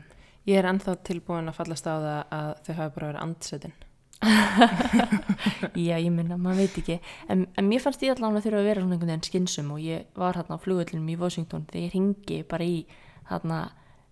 Ég 0.48 0.57
er 0.57 0.68
ennþá 0.70 0.94
tilbúin 1.05 1.51
að 1.51 1.59
fallast 1.59 1.85
á 1.85 1.92
það 1.92 2.07
að 2.33 2.51
þau 2.64 2.74
hafi 2.79 2.92
bara 2.94 3.09
verið 3.11 3.22
andsetin. 3.24 3.74
Já, 5.88 5.96
ég 6.01 6.09
minna, 6.11 6.38
maður 6.40 6.64
veit 6.64 6.79
ekki 6.81 6.96
en, 7.31 7.44
en 7.55 7.68
mér 7.68 7.83
fannst 7.85 8.01
ég 8.03 8.16
allavega 8.16 8.40
að 8.40 8.46
þurfa 8.48 8.62
að 8.62 8.66
vera 8.66 8.83
svona 8.83 8.96
einhvern 8.96 9.12
veginn 9.12 9.29
skinsum 9.29 9.68
og 9.77 9.85
ég 9.85 10.09
var 10.18 10.38
hérna 10.40 10.57
á 10.59 10.62
flugullinum 10.64 11.12
í 11.12 11.18
Washington 11.20 11.68
þegar 11.68 11.85
ég 11.85 11.94
ringi 11.94 12.38
bara 12.51 12.66
í 12.66 12.81
hérna 13.29 13.61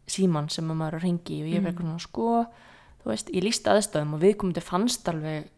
síman 0.06 0.46
sem 0.52 0.70
að 0.70 0.78
maður 0.78 0.98
að 1.00 1.06
ringi 1.08 1.40
og 1.40 1.50
ég 1.50 1.64
verður 1.64 1.88
mm. 1.88 1.88
svona 1.88 2.04
sko, 2.04 2.28
þú 3.02 3.10
veist, 3.10 3.34
ég 3.34 3.46
líst 3.48 3.72
aðstöðum 3.72 4.14
og 4.14 4.22
viðkomandi 4.22 4.62
fannst 4.68 5.10
alveg 5.10 5.50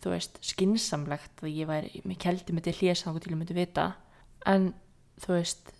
þú 0.00 0.14
veist, 0.14 0.38
skinsamlegt 0.44 1.42
að 1.44 1.52
ég 1.52 1.68
væri, 1.68 2.00
mér 2.08 2.20
keldi 2.22 2.56
mig 2.56 2.64
til 2.66 2.76
hljés 2.78 3.04
þá 3.04 3.12
til 3.18 3.34
ég 3.34 3.40
myndi 3.40 3.56
vita 3.56 3.90
en 4.48 4.72
þú 5.20 5.36
veist 5.36 5.74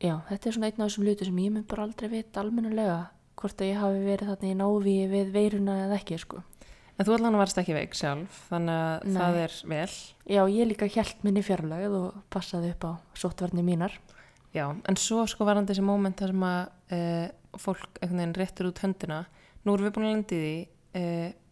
já, 0.00 0.18
þetta 0.28 0.48
er 0.48 0.56
svona 0.56 0.70
einn 0.70 0.82
af 0.82 0.90
þessum 0.90 1.08
luti 1.08 1.28
sem 1.28 1.40
ég 1.40 1.54
mynd 1.54 1.68
bara 1.70 1.86
aldrei 1.88 2.10
vita 2.12 2.42
almennulega 2.42 3.00
hvort 3.40 3.62
að 3.62 3.70
ég 3.70 3.80
hafi 3.80 4.00
verið 4.04 4.30
þarna 4.32 4.50
í 4.50 4.56
návi 4.58 4.96
við 5.08 5.32
veiruna 5.32 5.76
eða 5.86 5.96
ekki 5.96 6.18
sko. 6.20 6.42
En 7.00 7.06
þú 7.08 7.14
allan 7.16 7.38
varst 7.40 7.56
ekki 7.56 7.72
veik 7.72 7.94
sjálf 7.96 8.42
þannig 8.50 8.76
að 8.76 9.04
Nei. 9.08 9.14
það 9.16 9.38
er 9.40 9.54
vel 9.72 9.92
Já, 10.28 10.40
ég 10.52 10.66
líka 10.68 10.88
hjælt 10.92 11.22
minni 11.24 11.40
fjarlagið 11.44 11.94
og 11.96 12.18
passaði 12.28 12.74
upp 12.74 12.84
á 12.84 12.92
sóttvarni 13.16 13.64
mínar 13.64 13.94
Já, 14.52 14.66
en 14.68 14.98
svo 15.00 15.24
sko 15.30 15.46
var 15.48 15.56
hann 15.56 15.68
þessi 15.70 15.84
móment 15.86 16.20
þar 16.20 16.34
sem 16.34 16.44
að 16.44 16.60
e, 16.92 17.00
fólk 17.56 18.02
einhvern 18.02 18.20
veginn 18.20 18.36
réttur 18.36 18.68
út 18.68 18.82
höndina 18.84 19.22
Nú 19.64 19.72
erum 19.72 19.88
við 19.88 19.94
búin 19.96 20.08
að 20.10 20.12
lendi 20.12 20.42
því 20.42 20.52
e, 21.00 21.04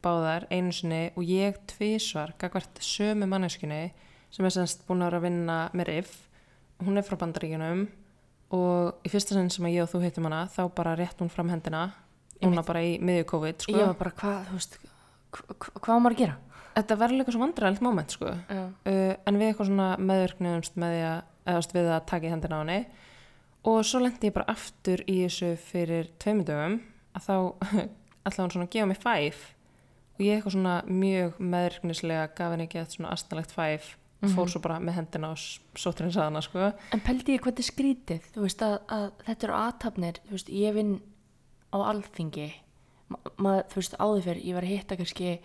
báðar 0.04 0.46
einu 0.50 0.72
sinni 0.74 1.08
og 1.16 1.26
ég 1.26 1.58
tvísvar 1.70 2.34
gagvart 2.40 2.80
sömu 2.84 3.28
manneskunni 3.28 3.88
sem 4.30 4.46
er 4.46 4.54
semst 4.54 4.84
búin 4.88 5.02
að 5.02 5.10
vera 5.10 5.20
að 5.20 5.26
vinna 5.28 5.56
með 5.76 5.88
RIF. 5.88 6.12
Hún 6.84 7.00
er 7.00 7.06
frá 7.06 7.18
bandaríkunum 7.18 7.86
og 8.54 9.00
í 9.04 9.12
fyrsta 9.12 9.36
sinn 9.36 9.50
sem 9.52 9.66
að 9.68 9.74
ég 9.76 9.84
og 9.84 9.90
þú 9.92 10.02
heitum 10.04 10.28
hana 10.28 10.44
þá 10.52 10.62
bara 10.76 10.94
rétt 10.98 11.20
hún 11.20 11.32
fram 11.32 11.50
hendina 11.52 11.88
núna 12.38 12.62
bara 12.66 12.84
í 12.86 12.94
miðju 13.02 13.26
COVID 13.32 13.64
sko. 13.64 13.74
ég 13.74 13.90
var 13.90 13.98
bara 13.98 14.14
hvað, 14.20 14.38
þú 14.48 14.58
veist 14.58 14.78
hvað 15.34 15.90
var 15.90 16.04
maður 16.04 16.16
að 16.16 16.22
gera? 16.22 16.36
Þetta 16.78 16.96
verður 17.00 17.18
líka 17.18 17.34
svo 17.34 17.42
vandræðilegt 17.42 17.82
móment 17.84 18.14
sko. 18.14 18.32
Uh, 18.48 19.14
en 19.26 19.38
við 19.40 19.48
eitthvað 19.50 19.70
svona 19.72 19.88
meðvirkniðumst 19.98 20.78
með 20.78 20.98
að, 21.08 21.20
eðast 21.50 21.74
við 21.74 21.88
að 21.90 22.04
taka 22.12 22.28
í 22.28 22.32
hendina 22.32 22.60
á 22.60 22.62
henni. 22.62 22.78
Og 23.68 23.80
svo 23.84 24.00
lendi 24.04 24.30
ég 24.30 24.36
bara 24.36 24.52
aftur 24.54 25.02
í 25.10 25.16
þessu 25.24 25.50
fyrir 25.58 26.12
tveimundögum 26.22 26.78
að 27.18 27.26
þá 27.26 27.34
ætlaði 28.28 28.44
hún 28.44 28.54
svona 28.54 28.70
gefa 28.70 28.90
mig 28.92 29.00
fæf 29.02 29.42
og 30.18 30.24
ég 30.26 30.36
eitthvað 30.36 30.56
svona 30.56 30.76
mjög 30.86 31.38
meðvirknislega 31.38 32.28
gaf 32.34 32.52
henni 32.52 32.66
ekki 32.66 32.80
eitthvað 32.80 32.96
svona 32.96 33.12
astanlegt 33.14 33.54
fæf 33.54 33.96
mm 34.20 34.28
-hmm. 34.28 34.34
fór 34.34 34.48
svo 34.48 34.60
bara 34.60 34.78
með 34.78 34.94
hendina 34.94 35.30
og 35.30 35.38
sóturinn 35.78 36.12
saðana 36.12 36.40
sko. 36.42 36.72
En 36.92 37.00
pældi 37.00 37.36
ég 37.36 37.40
hvað 37.40 37.54
þetta 37.54 37.64
er 37.64 37.72
skrítið 37.72 38.22
þú 38.34 38.40
veist 38.40 38.62
að, 38.62 38.78
að 38.88 39.12
þetta 39.26 39.46
eru 39.46 39.54
aðtapnir 39.54 40.16
þú 40.26 40.30
veist 40.30 40.48
ég 40.48 40.74
vinn 40.74 41.00
á 41.72 41.78
alþingi 41.78 42.52
maður 43.38 43.64
þú 43.70 43.74
veist 43.80 43.96
áður 43.98 44.22
fyrir 44.22 44.44
ég 44.44 44.54
var 44.54 44.62
að 44.62 44.74
hitta 44.74 44.96
kannski 44.96 45.40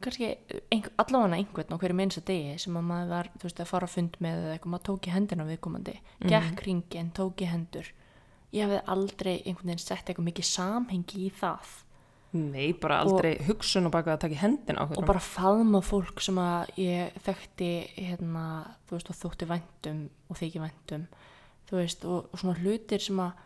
kannski 0.00 0.36
einhver, 0.70 0.92
allavega 1.00 1.36
einhvern 1.36 1.72
á 1.72 1.80
hverju 1.80 1.96
minnsa 1.96 2.20
degi 2.20 2.58
sem 2.58 2.76
að 2.76 2.88
maður 2.90 3.08
var 3.08 3.30
þú 3.36 3.48
veist 3.48 3.60
að 3.60 3.70
fara 3.70 3.88
að 3.88 3.94
fund 3.96 4.16
með 4.20 4.42
eða 4.42 4.52
eitthvað 4.52 4.72
maður 4.74 4.86
tók 4.88 5.06
í 5.06 5.14
hendina 5.14 5.44
viðkomandi 5.44 5.94
mm 5.96 6.02
-hmm. 6.20 6.28
gekk 6.28 6.66
ringin, 6.66 7.10
tók 7.10 7.40
í 7.40 7.50
hendur 7.50 7.92
ég 8.52 8.64
hefði 8.64 8.80
aldrei 8.86 9.42
einhvern 9.44 9.70
veginn 9.70 9.78
sett 9.78 10.08
eitthvað 10.08 10.28
mikið 10.28 10.44
samhengi 10.44 11.26
í 11.26 11.30
það 11.30 11.85
Nei, 12.36 12.72
bara 12.80 13.00
aldrei 13.04 13.32
og, 13.36 13.46
hugsun 13.48 13.88
og 13.88 13.94
baka 13.94 14.14
að 14.14 14.22
taka 14.26 14.40
hendina 14.40 14.82
á 14.82 14.86
hverjum. 14.86 15.02
Og 15.02 15.08
bara 15.08 15.22
faðma 15.24 15.80
fólk 15.84 16.22
sem 16.24 16.38
að 16.42 16.78
ég 16.82 17.16
þekkti 17.26 17.70
hérna, 17.96 18.44
þú 18.86 18.96
veist, 18.96 19.10
og 19.10 19.18
þótti 19.20 19.48
vendum 19.50 20.02
og 20.28 20.40
þykji 20.40 20.62
vendum, 20.62 21.06
þú 21.70 21.80
veist, 21.80 22.06
og, 22.06 22.30
og 22.30 22.42
svona 22.42 22.56
hlutir 22.60 23.04
sem 23.04 23.20
að 23.24 23.42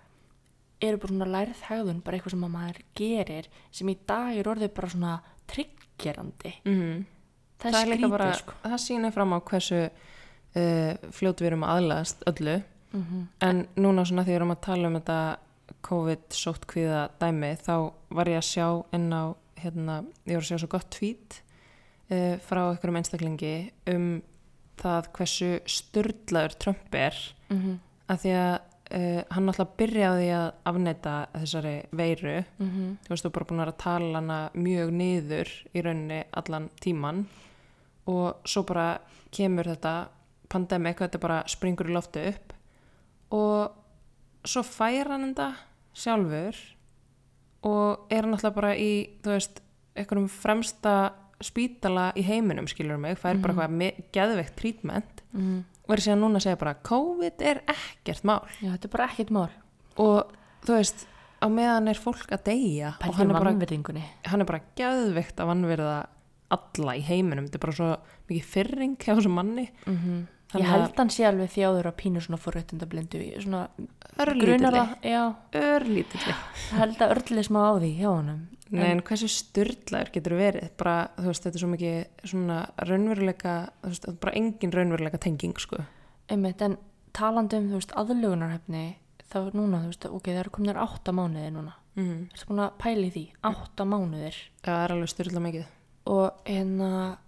eru 0.80 1.00
bara 1.00 1.12
svona 1.12 1.30
lærið 1.34 1.64
hegðun, 1.68 2.02
bara 2.04 2.16
eitthvað 2.16 2.34
sem 2.34 2.46
að 2.46 2.54
maður 2.54 2.80
gerir, 3.00 3.50
sem 3.76 3.92
í 3.92 3.96
dag 4.08 4.38
er 4.40 4.50
orðið 4.50 4.72
bara 4.76 4.92
svona 4.94 5.14
trygggerandi. 5.50 6.54
Mm 6.64 6.80
-hmm. 6.80 7.04
Það, 7.60 7.72
það 7.72 7.80
er 7.80 7.86
skrítið, 7.86 8.10
bara, 8.10 8.32
sko. 8.34 8.54
Það 8.62 8.80
sýnir 8.86 9.12
fram 9.12 9.32
á 9.36 9.38
hversu 9.40 9.80
uh, 9.84 10.94
fljótu 11.12 11.44
við 11.44 11.50
erum 11.50 11.64
aðlæðast 11.68 12.22
öllu, 12.26 12.62
mm 12.92 13.04
-hmm. 13.04 13.26
en 13.40 13.68
núna 13.76 14.04
svona 14.04 14.24
því 14.24 14.30
við 14.30 14.36
erum 14.36 14.50
að 14.56 14.60
tala 14.60 14.88
um 14.88 14.94
þetta 14.94 15.36
COVID-sótt 15.86 16.66
kviða 16.70 17.08
dæmi 17.20 17.54
þá 17.60 17.74
var 18.10 18.28
ég 18.28 18.40
að 18.40 18.48
sjá 18.50 18.66
inn 18.96 19.12
á 19.12 19.34
hérna, 19.60 20.00
ég 20.26 20.38
var 20.38 20.44
að 20.44 20.50
sjá 20.50 20.58
svo 20.62 20.70
gott 20.72 20.90
tvít 20.94 21.40
uh, 22.10 22.36
frá 22.46 22.62
einhverjum 22.70 23.00
einstaklingi 23.00 23.54
um 23.92 24.10
það 24.80 25.10
hversu 25.16 25.50
störtlaður 25.68 26.56
Trump 26.62 26.94
er 26.94 27.16
mm 27.50 27.58
-hmm. 27.58 27.78
að 28.08 28.20
því 28.22 28.34
að 28.40 28.54
uh, 28.96 29.22
hann 29.30 29.48
alltaf 29.52 29.74
byrjaði 29.76 30.28
að 30.34 30.48
afneita 30.64 31.14
þessari 31.34 31.76
veiru 31.90 32.38
mm 32.58 32.70
-hmm. 32.70 32.96
þú 33.04 33.08
veist 33.14 33.24
þú 33.24 33.32
bara 33.36 33.48
búin 33.50 33.60
að 33.60 33.76
tala 33.76 34.18
hana 34.18 34.40
mjög 34.54 34.90
niður 34.90 35.48
í 35.74 35.82
rauninni 35.82 36.24
allan 36.32 36.70
tíman 36.80 37.26
og 38.06 38.36
svo 38.44 38.62
bara 38.62 39.00
kemur 39.30 39.64
þetta 39.64 40.08
pandemik, 40.48 40.98
þetta 40.98 41.18
bara 41.18 41.44
springur 41.46 41.90
í 41.90 41.92
loftu 41.92 42.20
upp 42.28 42.52
og 43.30 43.70
svo 44.44 44.62
fær 44.62 45.12
hann 45.12 45.34
þetta 45.34 45.54
sjálfur 45.96 46.56
og 47.66 48.12
er 48.12 48.28
náttúrulega 48.28 48.56
bara 48.56 48.74
í 48.76 48.92
þú 49.24 49.34
veist, 49.34 49.60
einhverjum 49.98 50.30
fremsta 50.32 50.94
spítala 51.40 52.10
í 52.18 52.24
heiminum 52.24 52.68
skilur 52.68 53.00
mig, 53.00 53.18
fær 53.18 53.34
mm 53.34 53.38
-hmm. 53.38 53.42
bara 53.42 53.68
mhm. 53.68 53.80
eitthvað 53.80 54.12
geðveikt 54.12 54.56
trítment 54.56 55.22
mm 55.32 55.40
-hmm. 55.40 55.62
og 55.88 55.92
er 55.94 56.00
síðan 56.00 56.20
núna 56.20 56.36
að 56.36 56.42
segja 56.42 56.56
bara 56.56 56.74
COVID 56.74 57.42
er 57.42 57.62
ekkert 57.66 58.24
mál 58.24 58.42
Já, 58.60 58.70
þetta 58.72 58.84
er 58.84 58.90
bara 58.90 59.08
ekkert 59.08 59.30
mál 59.30 59.50
og 59.96 60.32
þú 60.64 60.72
veist, 60.72 61.06
á 61.40 61.46
meðan 61.48 61.88
er 61.88 61.94
fólk 61.94 62.32
að 62.32 62.44
deyja 62.44 62.94
og 63.06 63.14
hann 63.14 63.30
er, 63.30 63.32
bara, 63.32 63.50
hann 64.24 64.40
er 64.40 64.46
bara 64.46 64.60
geðveikt 64.76 65.40
að 65.40 65.46
vannverða 65.46 66.06
alla 66.50 66.96
í 66.96 67.00
heiminum, 67.00 67.44
þetta 67.46 67.56
er 67.56 67.66
bara 67.66 67.72
svo 67.72 67.96
mikið 68.28 68.44
fyrring 68.44 68.96
hjá 68.98 69.14
þessu 69.14 69.28
manni 69.28 69.70
mm 69.86 69.96
-hmm. 69.96 70.26
Ég 70.54 70.66
held 70.66 70.96
hann 70.98 71.10
sé 71.14 71.26
alveg 71.28 71.52
þjáður 71.54 71.86
að 71.86 71.98
pínu 72.00 72.20
svona 72.20 72.40
forréttundablindu 72.42 73.20
svona 73.38 73.68
örlítilli. 74.18 74.86
örlítilli. 75.54 76.34
Held 76.74 76.96
að 76.98 77.12
örlítilli 77.14 77.44
smá 77.46 77.60
á 77.70 77.74
því 77.78 77.92
hjá 78.00 78.10
hann 78.10 78.48
Nei 78.70 78.86
en 78.92 79.02
hversu 79.02 79.26
styrlaður 79.30 80.12
getur 80.14 80.36
verið? 80.38 80.68
Bara 80.78 81.10
þú 81.16 81.26
veist 81.26 81.46
þetta 81.46 81.58
er 81.58 81.62
svo 81.64 81.70
mikið 81.72 82.28
svona 82.32 82.58
raunveruleika 82.86 83.54
þú 83.80 83.90
veist 83.90 84.06
bara 84.22 84.34
engin 84.38 84.74
raunveruleika 84.74 85.18
tenging 85.22 85.58
sko. 85.58 85.82
Einmitt, 86.30 86.62
en 86.62 86.76
talandum 87.16 87.66
þú 87.72 87.80
veist 87.80 87.94
aðlugunarhefni 87.98 88.84
þá 89.30 89.38
núna 89.58 89.82
þú 89.82 89.90
veist 89.90 90.06
ok 90.10 90.30
það 90.30 90.40
eru 90.44 90.54
komin 90.54 90.82
átta 90.84 91.14
mánuðir 91.16 91.52
núna. 91.56 91.74
Mm 91.96 92.04
-hmm. 92.06 92.22
það 92.30 92.34
er 92.34 92.44
svona 92.44 92.70
pæli 92.78 93.10
því? 93.10 93.24
Átta 93.42 93.84
mánuðir. 93.84 94.36
Það 94.62 94.84
er 94.84 94.92
alveg 94.92 95.08
styrla 95.08 95.40
mikið. 95.40 95.66
Og 96.06 96.30
hérna 96.44 97.18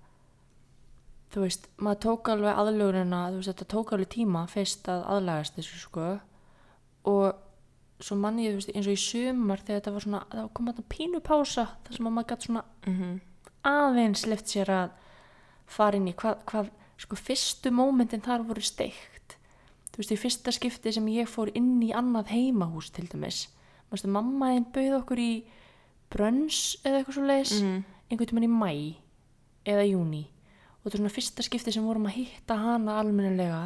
þú 1.32 1.46
veist, 1.46 1.68
maður 1.80 2.00
tók 2.04 2.28
alveg 2.32 2.58
aðlugurina, 2.60 3.22
þú 3.30 3.40
veist, 3.40 3.50
þetta 3.52 3.68
tók 3.72 3.92
alveg 3.94 4.10
tíma 4.12 4.42
fyrst 4.50 4.88
að 4.92 5.04
aðlægast 5.14 5.56
þessu 5.56 5.80
sko. 5.80 6.08
Og 7.08 8.02
svo 8.02 8.18
manni 8.20 8.46
ég, 8.46 8.52
þú 8.52 8.60
veist, 8.60 8.72
eins 8.74 8.88
og 8.90 8.96
í 8.96 9.00
sumar 9.00 9.62
þegar 9.62 9.80
þetta 9.80 9.94
var 9.94 10.04
svona, 10.06 10.20
það 10.32 10.50
kom 10.58 10.68
það 10.68 10.82
pínu 10.92 11.22
pása 11.24 11.66
þar 11.86 11.96
sem 11.96 12.08
maður 12.08 12.28
gæti 12.32 12.48
svona 12.48 12.64
mm 12.86 12.98
-hmm. 12.98 13.14
aðeins 13.70 14.26
lift 14.26 14.48
sér 14.48 14.70
að 14.70 14.90
fara 15.66 15.96
inn 15.96 16.08
í 16.08 16.14
hvað, 16.14 16.44
hvað 16.44 16.70
sko 16.98 17.16
fyrstu 17.16 17.70
mómentin 17.70 18.22
þar 18.22 18.44
voru 18.46 18.60
steikt. 18.60 19.38
Þú 19.92 19.96
veist, 19.96 20.12
í 20.12 20.16
fyrsta 20.16 20.52
skipti 20.52 20.92
sem 20.92 21.08
ég 21.08 21.28
fór 21.28 21.50
inn 21.54 21.82
í 21.82 21.92
annað 21.92 22.28
heimahús 22.28 22.90
til 22.90 23.08
dæmis, 23.08 23.48
maður 23.88 23.90
veist, 23.90 24.06
mamma 24.06 24.52
einn 24.52 24.66
bauð 24.72 25.00
okkur 25.00 25.18
í 25.18 25.44
brönns 26.10 26.76
eða 26.84 26.98
eitthvað 26.98 27.14
svo 27.14 27.24
leiðis, 27.24 27.62
mm 27.62 27.68
-hmm. 27.68 27.82
einhvern 28.10 28.28
tíman 28.28 28.44
í 28.44 28.48
mæ 28.48 28.94
eða 29.64 29.84
júni 29.84 30.31
og 30.82 30.88
þetta 30.90 30.96
er 30.96 31.02
svona 31.02 31.14
fyrsta 31.14 31.46
skipti 31.46 31.74
sem 31.74 31.86
vorum 31.86 32.08
að 32.10 32.16
hitta 32.18 32.58
hana 32.58 32.98
almennilega 32.98 33.62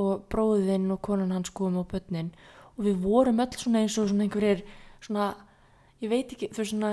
og 0.00 0.24
bróðinn 0.32 0.88
og 0.92 1.02
konan 1.04 1.34
hans 1.36 1.52
komum 1.52 1.84
á 1.84 1.90
börnin. 1.92 2.32
Og 2.76 2.88
við 2.88 3.02
vorum 3.04 3.40
öll 3.44 3.56
svona 3.56 3.84
eins 3.84 3.96
og 4.00 4.08
svona 4.08 4.24
einhverjir 4.24 4.64
svona, 5.04 5.34
ég 6.00 6.12
veit 6.12 6.32
ekki 6.32 6.50
þú 6.52 6.62
veist 6.62 6.74
svona 6.74 6.92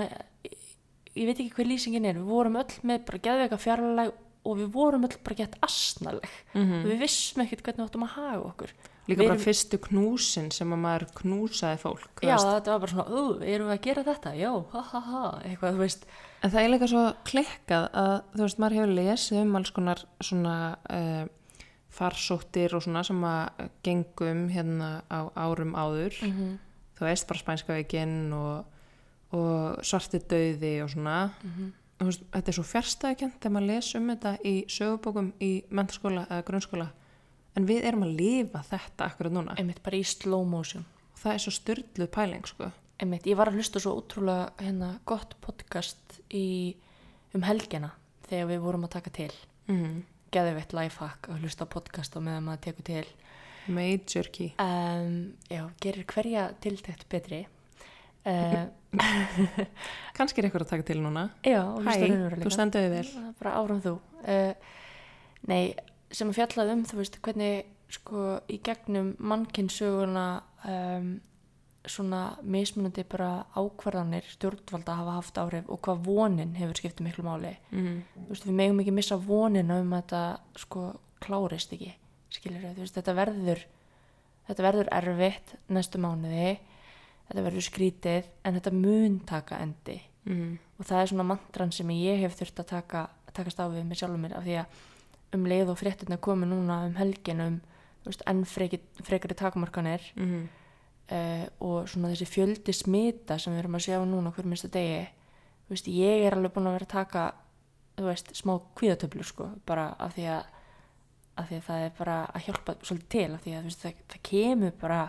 ég 1.14 1.28
veit 1.28 1.38
ekki 1.38 1.54
hver 1.54 1.68
lýsingin 1.70 2.08
er, 2.08 2.18
við 2.18 2.30
vorum 2.30 2.58
öll 2.58 2.76
með 2.82 3.04
bara 3.08 3.22
geðveika 3.22 3.58
fjarlæg 3.60 4.12
og 4.44 4.58
við 4.58 4.72
vorum 4.74 5.04
öll 5.08 5.16
bara 5.24 5.34
gett 5.36 5.54
asnaleg. 5.62 6.28
Mm 6.54 6.82
við 6.84 6.98
vissum 7.00 7.42
ekkert 7.44 7.62
hvernig 7.62 7.80
við 7.82 7.88
áttum 7.88 8.04
að 8.08 8.14
haga 8.18 8.42
okkur. 8.50 8.74
Líka 9.04 9.20
Við 9.20 9.26
bara 9.28 9.34
erum- 9.34 9.44
fyrstu 9.44 9.78
knúsin 9.84 10.50
sem 10.52 10.70
að 10.72 10.78
maður 10.80 11.02
knúsaði 11.20 11.78
fólk 11.82 12.22
já 12.22 12.30
veist. 12.36 12.46
þetta 12.46 12.70
var 12.72 12.80
bara 12.80 12.92
svona, 12.92 13.04
ó, 13.12 13.22
erum 13.44 13.68
við 13.68 13.74
að 13.74 13.82
gera 13.84 14.04
þetta? 14.04 14.30
Já, 14.38 14.52
ha 14.72 14.80
ha 14.80 15.00
ha, 15.00 15.40
eitthvað, 15.44 15.74
þú 15.74 15.78
veist. 15.82 16.06
En 16.42 16.50
það 16.50 16.60
er 16.62 16.70
líka 16.72 16.88
svo 16.88 17.02
klikkað 17.24 17.84
að 17.92 18.14
þú 18.34 18.42
veist, 18.46 18.58
maður 18.58 18.76
hefur 18.78 18.94
lesið 18.96 19.40
um 19.42 19.56
alls 19.56 19.70
konar 19.70 20.04
svona 20.20 20.54
uh, 20.88 21.26
farsóttir 21.94 22.74
og 22.74 22.82
svona 22.84 23.04
sem 23.06 23.20
að 23.28 23.68
gengum 23.86 24.48
hérna 24.50 25.02
á 25.12 25.20
árum 25.36 25.74
áður. 25.76 26.14
-hmm. 26.24 26.58
þú 26.98 27.00
veist, 27.04 27.28
bara 27.28 27.38
spænska 27.38 27.72
veikinn 27.74 28.32
og, 28.32 28.64
og 29.32 29.84
svarti 29.84 30.18
dauði 30.18 30.82
og 30.82 30.90
svona. 30.90 31.30
Þú 31.42 31.48
veist, 31.58 31.83
þetta 32.12 32.50
er 32.50 32.56
svo 32.56 32.64
fjärstæðikent 32.68 33.38
þegar 33.38 33.54
maður 33.56 33.70
les 33.70 33.88
um 33.98 34.10
þetta 34.12 34.32
í 34.44 34.54
sögubókum 34.70 35.32
í 35.42 35.50
mennskóla 35.70 36.26
eða 36.28 36.46
grunnskóla 36.48 36.88
en 37.54 37.68
við 37.68 37.86
erum 37.88 38.06
að 38.06 38.16
lifa 38.18 38.62
þetta 38.68 39.08
akkurat 39.08 39.34
núna. 39.34 39.56
Einmitt 39.58 39.82
bara 39.84 40.00
í 40.00 40.06
slow 40.06 40.44
motion. 40.48 40.86
Og 41.14 41.20
það 41.22 41.34
er 41.34 41.44
svo 41.44 41.54
styrluð 41.54 42.10
pæling 42.14 42.48
sko. 42.48 42.70
einmitt, 42.98 43.26
ég 43.26 43.36
var 43.36 43.50
að 43.50 43.58
hlusta 43.58 43.80
svo 43.82 43.96
ótrúlega 43.98 44.52
hérna 44.60 44.98
gott 45.04 45.34
podcast 45.42 46.20
í, 46.30 46.76
um 47.34 47.42
helgina 47.42 47.90
þegar 48.28 48.50
við 48.52 48.60
vorum 48.64 48.86
að 48.86 48.94
taka 48.98 49.10
til. 49.10 49.32
Mm. 49.66 50.04
geðveitt 50.34 50.72
lifehack 50.74 51.28
að 51.30 51.44
hlusta 51.44 51.64
podcast 51.70 52.16
og 52.18 52.24
meðan 52.26 52.48
maður 52.48 52.62
tekur 52.66 52.86
til. 52.88 53.04
Major 53.70 54.26
key. 54.34 54.50
Um, 54.60 55.36
já, 55.48 55.62
gerir 55.80 56.04
hverja 56.10 56.48
tiltækt 56.60 57.06
betri 57.08 57.44
uh, 58.30 58.62
kannski 60.16 60.40
er 60.40 60.48
eitthvað 60.48 60.66
að 60.66 60.72
taka 60.72 60.88
til 60.90 61.00
núna. 61.02 61.28
Já, 61.46 61.60
hæ, 61.84 61.92
þú 62.40 62.54
stendur 62.54 62.86
þig 62.86 62.94
vel. 62.94 63.28
Bara 63.40 63.58
áfram 63.60 63.84
þú. 63.84 63.94
Uh, 64.24 64.74
nei, 65.50 65.62
sem 66.14 66.30
að 66.30 66.40
fjallaði 66.40 66.76
um 66.78 66.88
þú 66.88 67.00
veist, 67.02 67.20
hvernig 67.24 67.70
sko 67.94 68.24
í 68.50 68.58
gegnum 68.64 69.14
mannkynnssöguna 69.22 70.26
um, 70.66 71.14
svona 71.84 72.22
mismunandi 72.40 73.04
bara 73.08 73.44
ákvarðanir 73.58 74.26
stjórnvalda 74.32 74.96
hafa 75.00 75.16
haft 75.18 75.40
áhrif 75.40 75.68
og 75.68 75.82
hvað 75.84 76.06
vonin 76.06 76.54
hefur 76.56 76.80
skiptið 76.80 77.08
miklu 77.08 77.26
máli. 77.26 77.52
Mm. 77.74 77.98
þú 78.14 78.28
veist, 78.30 78.46
við 78.48 78.56
megum 78.60 78.80
ekki 78.82 78.94
missa 78.96 79.18
vonina 79.20 79.78
um 79.82 79.92
að 79.92 80.00
þetta 80.06 80.22
sko 80.64 80.86
klárist 81.24 81.74
ekki 81.76 81.92
skilur 82.32 82.64
þú 82.64 82.82
veist, 82.82 82.96
þetta 82.96 83.16
verður 83.16 83.64
þetta 84.48 84.66
verður 84.66 84.90
erfitt 84.98 85.54
næstu 85.72 86.00
mánuði 86.02 86.54
þetta 87.28 87.44
verður 87.46 87.66
skrítið 87.68 88.28
en 88.44 88.58
þetta 88.58 88.72
mun 88.72 89.20
taka 89.28 89.60
endi 89.64 90.00
Mm. 90.24 90.54
og 90.80 90.86
það 90.88 91.00
er 91.02 91.08
svona 91.10 91.24
mantran 91.28 91.72
sem 91.72 91.88
ég 91.92 92.22
hef 92.22 92.32
þurft 92.38 92.60
að 92.62 92.66
taka, 92.70 93.00
takast 93.36 93.58
á 93.60 93.68
við 93.68 93.82
með 93.84 93.98
sjálfum 94.00 94.22
mér 94.24 94.32
af 94.38 94.44
því 94.46 94.54
að 94.56 94.66
um 95.36 95.42
leið 95.44 95.68
og 95.68 95.76
fréttina 95.76 96.16
komi 96.16 96.46
núna 96.48 96.78
um 96.86 96.94
helgin 96.96 97.40
um 97.44 97.58
veist, 98.06 98.22
enn 98.26 98.40
freki, 98.48 98.78
frekari 99.04 99.34
takmarkanir 99.36 100.00
Mm. 100.16 100.48
uh, 101.12 101.44
og 101.60 101.88
svona 101.92 102.08
þessi 102.14 102.24
fjöldi 102.30 102.72
smita 102.72 103.36
sem 103.38 103.52
við 103.52 103.58
erum 103.66 103.76
að 103.76 103.84
sjá 103.84 103.98
núna 104.08 104.32
hver 104.32 104.48
minnsta 104.48 104.68
degi 104.72 105.02
veist, 105.68 105.86
ég 105.92 106.24
er 106.24 106.32
alveg 106.38 106.52
búin 106.56 106.70
að 106.72 106.78
vera 106.78 106.88
að 106.88 106.96
taka 106.96 107.24
veist, 108.00 108.32
smá 108.34 108.56
kvíðatöflu 108.80 109.24
sko, 109.28 109.50
bara 109.66 109.90
af 109.98 110.16
því 110.16 110.24
að 110.38 110.44
af 111.36 111.48
því 111.50 111.56
að 111.60 111.66
það 111.68 111.84
er 111.84 111.92
bara 111.98 112.16
að 112.32 112.44
hjálpa 112.48 112.74
svolítið 112.80 113.08
til 113.10 113.28
af 113.34 113.44
því 113.44 113.54
að 113.58 113.68
það, 113.76 113.94
það 114.08 114.22
kemur 114.30 114.72
bara 114.80 115.02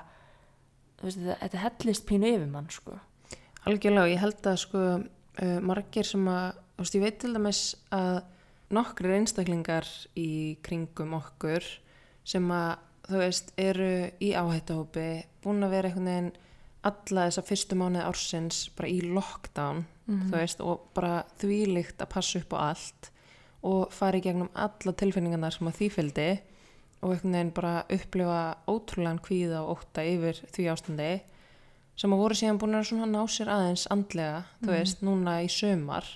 veist, 1.06 1.20
þetta, 1.22 1.38
þetta 1.44 1.64
hellist 1.66 2.06
pínu 2.10 2.32
yfir 2.36 2.48
mann 2.52 2.70
sko 2.74 2.98
algjörlega 3.66 4.06
og 4.06 4.14
ég 4.14 4.22
held 4.22 4.50
að 4.52 4.58
sko 4.62 4.82
uh, 4.96 5.60
margir 5.66 6.06
sem 6.08 6.28
að 6.30 6.48
þú 6.76 6.84
veist, 6.84 6.96
ég 7.00 7.06
veit 7.06 7.20
til 7.24 7.34
dæmis 7.36 7.62
að 7.96 8.24
nokkrir 8.76 9.16
einstaklingar 9.20 9.88
í 10.18 10.30
kringum 10.66 11.14
okkur 11.20 11.66
sem 12.26 12.48
að 12.52 12.76
þú 13.06 13.20
veist 13.22 13.52
eru 13.62 13.90
í 14.26 14.32
áhættahópi 14.34 15.08
búin 15.44 15.62
að 15.66 15.76
vera 15.78 15.90
einhvern 15.92 16.10
veginn 16.10 16.32
alla 16.86 17.28
þessa 17.30 17.44
fyrstu 17.46 17.78
mánuði 17.78 18.06
ársins 18.06 18.64
bara 18.78 18.90
í 18.94 19.02
lockdown 19.02 19.86
Mhm. 20.06 20.28
þú 20.30 20.36
veist 20.38 20.60
og 20.62 20.82
bara 20.94 21.24
þvílíkt 21.42 21.98
að 21.98 22.10
passa 22.14 22.38
upp 22.40 22.52
á 22.54 22.58
allt 22.70 23.08
og 23.66 23.92
fara 23.92 24.20
í 24.20 24.22
gegnum 24.22 24.52
alla 24.54 24.94
tilfinningarnar 24.94 25.54
sem 25.56 25.66
að 25.66 25.80
því 25.80 25.88
fylgdi 25.96 26.26
og 27.02 27.14
einhvern 27.14 27.36
veginn 27.38 27.56
bara 27.56 27.74
upplifa 27.92 28.42
ótrúlegan 28.72 29.22
kvíða 29.24 29.64
og 29.64 29.80
ótta 29.80 30.06
yfir 30.08 30.40
því 30.56 30.68
ástandi 30.74 31.10
sem 31.96 32.12
að 32.12 32.22
voru 32.22 32.38
síðan 32.38 32.60
búin 32.60 32.78
að 32.80 32.94
ná 33.08 33.22
sér 33.32 33.52
aðeins 33.54 33.86
andlega, 33.94 34.44
þú 34.62 34.72
veist, 34.74 35.04
núna 35.06 35.40
í 35.46 35.52
sömar 35.52 36.08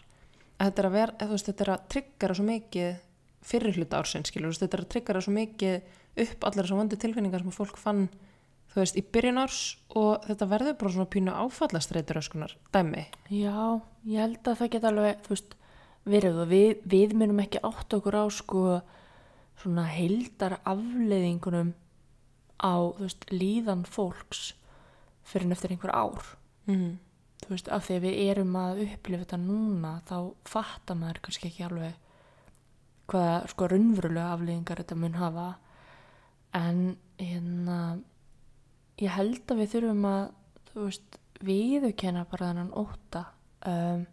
að 0.59 0.69
þetta 0.69 0.81
er 0.81 0.87
að 0.89 0.95
vera, 0.97 1.13
þú 1.21 1.35
veist, 1.35 1.49
þetta 1.49 1.63
er 1.65 1.71
að 1.73 1.85
tryggara 1.93 2.35
svo 2.35 2.47
mikið 2.49 2.97
fyrir 3.49 3.77
hluta 3.79 3.99
ársins, 4.01 4.31
skilur, 4.31 4.51
veist, 4.51 4.63
þetta 4.65 4.77
er 4.77 4.83
að 4.83 4.89
tryggara 4.95 5.21
svo 5.23 5.35
mikið 5.35 5.93
upp 6.25 6.49
allar 6.49 6.67
þessar 6.67 6.81
vondu 6.81 6.99
tilfinningar 6.99 7.43
sem 7.43 7.53
að 7.53 7.59
fólk 7.61 7.79
fann, 7.79 8.01
þú 8.73 8.81
veist, 8.81 8.99
í 8.99 9.05
byrjun 9.15 9.39
árs 9.39 9.61
og 9.95 10.27
þetta 10.27 10.49
verður 10.51 10.77
bara 10.81 10.93
svona 10.95 11.11
pínu 11.15 11.37
áfallastreitur 11.45 12.19
öskunar, 12.19 12.57
dæmi. 12.75 13.05
Já, 13.31 13.79
ég 14.03 14.19
held 14.25 14.43
að 14.43 14.59
það 14.59 14.73
geta 14.75 14.91
alveg, 14.91 15.23
þú 15.23 15.35
veist, 15.35 15.55
verið 16.09 16.43
og 16.43 16.51
við, 16.51 16.83
við 16.91 17.15
munum 17.21 17.43
ekki 17.45 17.63
átt 17.63 17.95
okkur 17.95 18.19
á 18.19 18.25
sko 18.33 18.63
svona 19.59 19.85
heildar 19.91 20.57
afleiðingunum 20.67 21.73
á, 22.59 22.75
veist, 22.99 23.25
líðan 23.31 23.85
fólks 23.87 24.53
fyrir 25.27 25.47
en 25.47 25.55
eftir 25.55 25.73
einhver 25.73 25.93
ár. 25.93 26.33
Mm. 26.69 26.97
Þú 27.39 27.53
veist, 27.53 27.71
af 27.71 27.87
því 27.87 27.97
að 27.97 28.05
við 28.05 28.19
erum 28.29 28.55
að 28.59 28.83
upplifa 28.85 29.23
þetta 29.23 29.39
núna, 29.41 29.93
þá 30.09 30.17
fattar 30.47 30.99
maður 30.99 31.21
kannski 31.25 31.49
ekki 31.49 31.65
alveg 31.67 32.05
hvaða 33.09 33.37
sko 33.49 33.69
raunverulega 33.71 34.33
afleiðingar 34.35 34.83
þetta 34.83 34.99
mun 34.99 35.17
hafa. 35.17 35.47
En 36.57 36.83
hérna, 37.19 37.79
ég 38.99 39.15
held 39.15 39.43
að 39.49 39.63
við 39.63 39.73
þurfum 39.75 40.05
að, 40.09 40.23
þú 40.71 40.85
veist, 40.87 41.19
viðurkenna 41.45 42.25
bara 42.29 42.51
þennan 42.51 42.73
óta 42.75 43.23
um, 43.69 44.05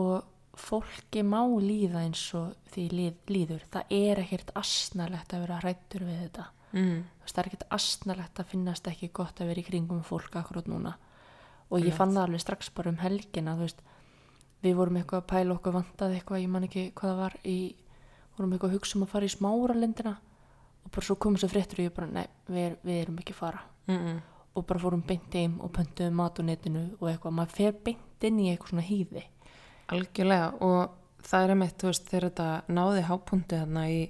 og 0.00 0.28
fólki 0.60 1.22
má 1.26 1.40
líða 1.62 2.04
eins 2.06 2.22
og 2.36 2.54
því 2.72 2.84
líð, 2.92 3.18
líður. 3.32 3.66
Það 3.72 3.92
er 3.98 4.22
ekkert 4.22 4.52
asnalegt 4.58 5.34
að 5.34 5.44
vera 5.44 5.58
hrættur 5.62 6.06
við 6.06 6.22
þetta. 6.24 6.46
Mm. 6.72 6.96
Það 7.24 7.40
er 7.42 7.50
ekkert 7.50 7.66
asnalegt 7.78 8.40
að 8.40 8.50
finnast 8.52 8.88
ekki 8.90 9.10
gott 9.16 9.40
að 9.40 9.52
vera 9.52 9.62
í 9.62 9.66
kringum 9.66 10.04
fólk 10.06 10.38
akkurát 10.40 10.70
núna. 10.70 10.94
Og 11.68 11.80
ég 11.80 11.88
Einmitt. 11.88 11.98
fann 11.98 12.14
það 12.16 12.24
alveg 12.28 12.44
strax 12.44 12.70
bara 12.76 12.92
um 12.92 13.02
helgina, 13.02 13.56
þú 13.58 13.66
veist, 13.66 13.84
við 14.64 14.78
vorum 14.78 14.96
eitthvað 15.00 15.22
að 15.22 15.28
pæla 15.34 15.58
okkur 15.58 15.76
vantaði 15.76 16.18
eitthvað, 16.18 16.42
ég 16.42 16.52
man 16.54 16.66
ekki 16.68 16.86
hvað 16.96 17.12
það 17.12 17.20
var 17.22 17.36
í, 17.44 17.58
vorum 18.38 18.54
eitthvað 18.56 18.72
að 18.72 18.78
hugsa 18.78 18.98
um 18.98 19.04
að 19.04 19.12
fara 19.12 19.28
í 19.28 19.34
smáralindina 19.34 20.14
og 20.84 20.90
bara 20.94 21.08
svo 21.08 21.18
komum 21.20 21.38
svo 21.38 21.50
fréttur 21.52 21.82
og 21.82 21.90
ég 21.90 21.94
bara, 21.94 22.08
nei, 22.08 22.26
við, 22.48 22.78
við 22.82 23.02
erum 23.02 23.20
ekki 23.20 23.36
að 23.36 23.40
fara 23.42 23.64
Mm 23.88 24.18
og 24.58 24.66
bara 24.66 24.82
fórum 24.82 25.02
beint 25.06 25.34
heim 25.38 25.58
og 25.62 25.72
pöntuðum 25.76 26.18
mat 26.18 26.38
á 26.40 26.42
netinu 26.42 26.84
og 26.98 27.10
eitthvað, 27.10 27.34
maður 27.38 27.54
fer 27.54 27.76
beint 27.84 28.26
inn 28.26 28.40
í 28.42 28.48
eitthvað 28.50 28.72
svona 28.72 28.86
hýði 28.88 29.24
Algjörlega 29.94 30.52
og 30.64 30.94
það 31.24 31.44
er 31.44 31.54
einmitt, 31.54 31.84
veist, 31.84 32.06
þegar 32.08 32.28
þetta 32.28 32.48
náði 32.76 33.04
hápunkti 33.08 33.60
þarna 33.60 33.84
í 33.92 34.00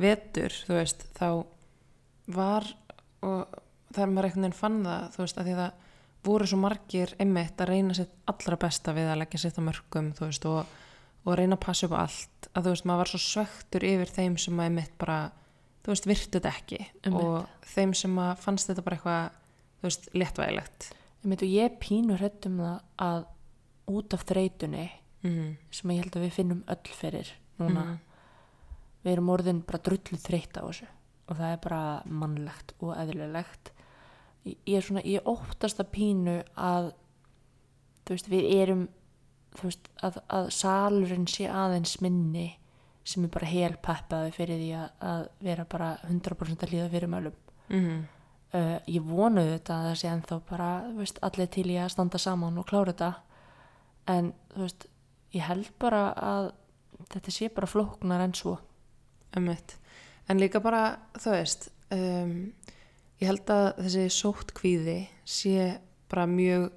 vetur, 0.00 0.56
veist, 0.68 1.04
þá 1.16 1.28
var 2.34 2.66
og 3.24 3.60
þegar 3.94 4.12
maður 4.12 4.28
einhvern 4.28 4.46
veginn 4.46 4.58
fann 4.58 4.80
það, 4.84 5.18
veist, 5.20 5.40
að 5.40 5.48
því 5.48 5.56
það 5.60 5.82
voru 6.24 6.48
svo 6.48 6.58
margir 6.60 7.12
einmitt 7.20 7.60
að 7.60 7.70
reyna 7.70 7.96
sitt 7.96 8.14
allra 8.30 8.58
besta 8.60 8.94
við 8.96 9.10
að 9.12 9.20
leggja 9.20 9.42
sitt 9.42 9.60
á 9.60 9.62
mörgum, 9.66 10.10
og, 10.24 10.74
og 11.24 11.38
reyna 11.38 11.58
að 11.58 11.64
passa 11.66 11.88
upp 11.88 11.96
á 11.96 12.04
allt, 12.04 12.48
að 12.52 12.66
þú 12.66 12.74
veist, 12.74 12.88
maður 12.88 13.02
var 13.02 13.12
svo 13.12 13.22
svektur 13.24 13.86
yfir 13.90 14.12
þeim 14.16 14.38
sem 14.40 14.60
að 14.60 14.70
einmitt 14.70 14.98
bara, 15.00 15.18
þú 15.84 15.92
veist, 15.92 16.08
virtu 16.08 16.38
þetta 16.38 16.54
ekki 16.54 16.80
Einmitt. 16.80 17.20
og 17.20 17.70
þeim 17.74 17.94
sem 18.00 18.18
að 18.24 18.34
fannst 18.46 18.70
þetta 18.70 18.86
bara 18.86 18.98
eitthvað, 18.98 19.38
þú 19.80 19.90
veist, 19.90 20.10
léttvægilegt. 20.16 20.90
meit 21.24 21.44
og 21.44 21.54
ég 21.54 21.78
pínu 21.80 22.18
hrætt 22.20 22.48
um 22.48 22.60
það 22.60 22.78
að 23.04 23.26
út 23.94 24.16
af 24.16 24.24
þreytunni 24.28 24.88
Mm. 25.24 25.56
sem 25.70 25.90
ég 25.90 26.02
held 26.02 26.16
að 26.18 26.24
við 26.26 26.32
finnum 26.36 26.64
öll 26.68 26.90
fyrir 26.92 27.28
núna, 27.58 27.84
Mhm. 27.84 27.98
við 29.04 29.12
erum 29.12 29.28
orðin 29.32 29.62
bara 29.66 29.78
drullu 29.78 30.18
þreytt 30.20 30.58
á 30.60 30.62
þessu 30.68 30.86
og 31.28 31.36
það 31.38 31.52
er 31.52 31.56
bara 31.62 32.02
mannlegt 32.06 32.72
og 32.80 32.96
eðlilegt 32.96 33.70
ég 34.44 34.56
ég 34.66 34.76
er 34.76 34.82
svona, 34.82 35.02
ég 35.04 35.24
óttast 35.24 35.78
að 35.80 35.90
pínu 35.96 36.44
að 36.56 36.92
þú 38.04 38.10
veist, 38.12 38.28
við 38.28 38.50
erum 38.62 38.88
þú 39.56 39.62
veist, 39.70 39.88
að, 40.02 40.18
að 40.28 40.50
salurinn 40.52 41.26
sé 41.26 41.46
aðeins 41.48 42.00
minni 42.02 42.58
sem 43.04 43.24
er 43.24 43.28
bara 43.28 43.46
hel 43.46 43.76
peppaði 43.80 44.32
fyrir 44.32 44.58
því 44.60 44.70
að, 44.76 44.90
að 45.00 45.28
vera 45.40 45.64
bara 45.64 45.98
100% 46.08 46.62
að 46.66 46.70
líða 46.74 46.90
fyrir 46.90 47.08
mölum 47.08 47.32
Mm. 47.70 48.04
uh, 48.52 48.78
ég 48.86 49.00
vonuðu 49.00 49.54
þetta 49.58 49.72
að 49.78 49.84
það 49.88 49.94
sé 50.02 50.08
ennþá 50.12 50.40
bara 50.50 50.66
þú 50.90 50.96
veist, 50.98 51.18
allir 51.22 51.46
til 51.48 51.64
í 51.70 51.76
að 51.80 51.88
standa 51.90 52.18
saman 52.18 52.58
og 52.58 52.66
klára 52.66 52.92
þetta 52.92 53.14
en 54.06 54.34
veist, 54.56 54.86
ég 55.34 55.42
held 55.48 55.70
bara 55.82 56.12
að 56.14 56.52
þetta 57.12 57.30
sé 57.34 57.48
bara 57.54 57.66
flóknar 57.70 58.22
en 58.24 58.34
svo 58.38 58.58
Einmitt. 59.34 59.74
En 60.30 60.38
líka 60.38 60.60
bara, 60.62 60.96
þú 61.18 61.32
veist, 61.34 61.64
um, 61.90 62.52
ég 63.18 63.26
held 63.26 63.50
að 63.50 63.64
þessi 63.82 64.04
sótt 64.14 64.52
kvíði 64.54 65.08
sé 65.26 65.80
bara 66.08 66.24
mjög, 66.30 66.68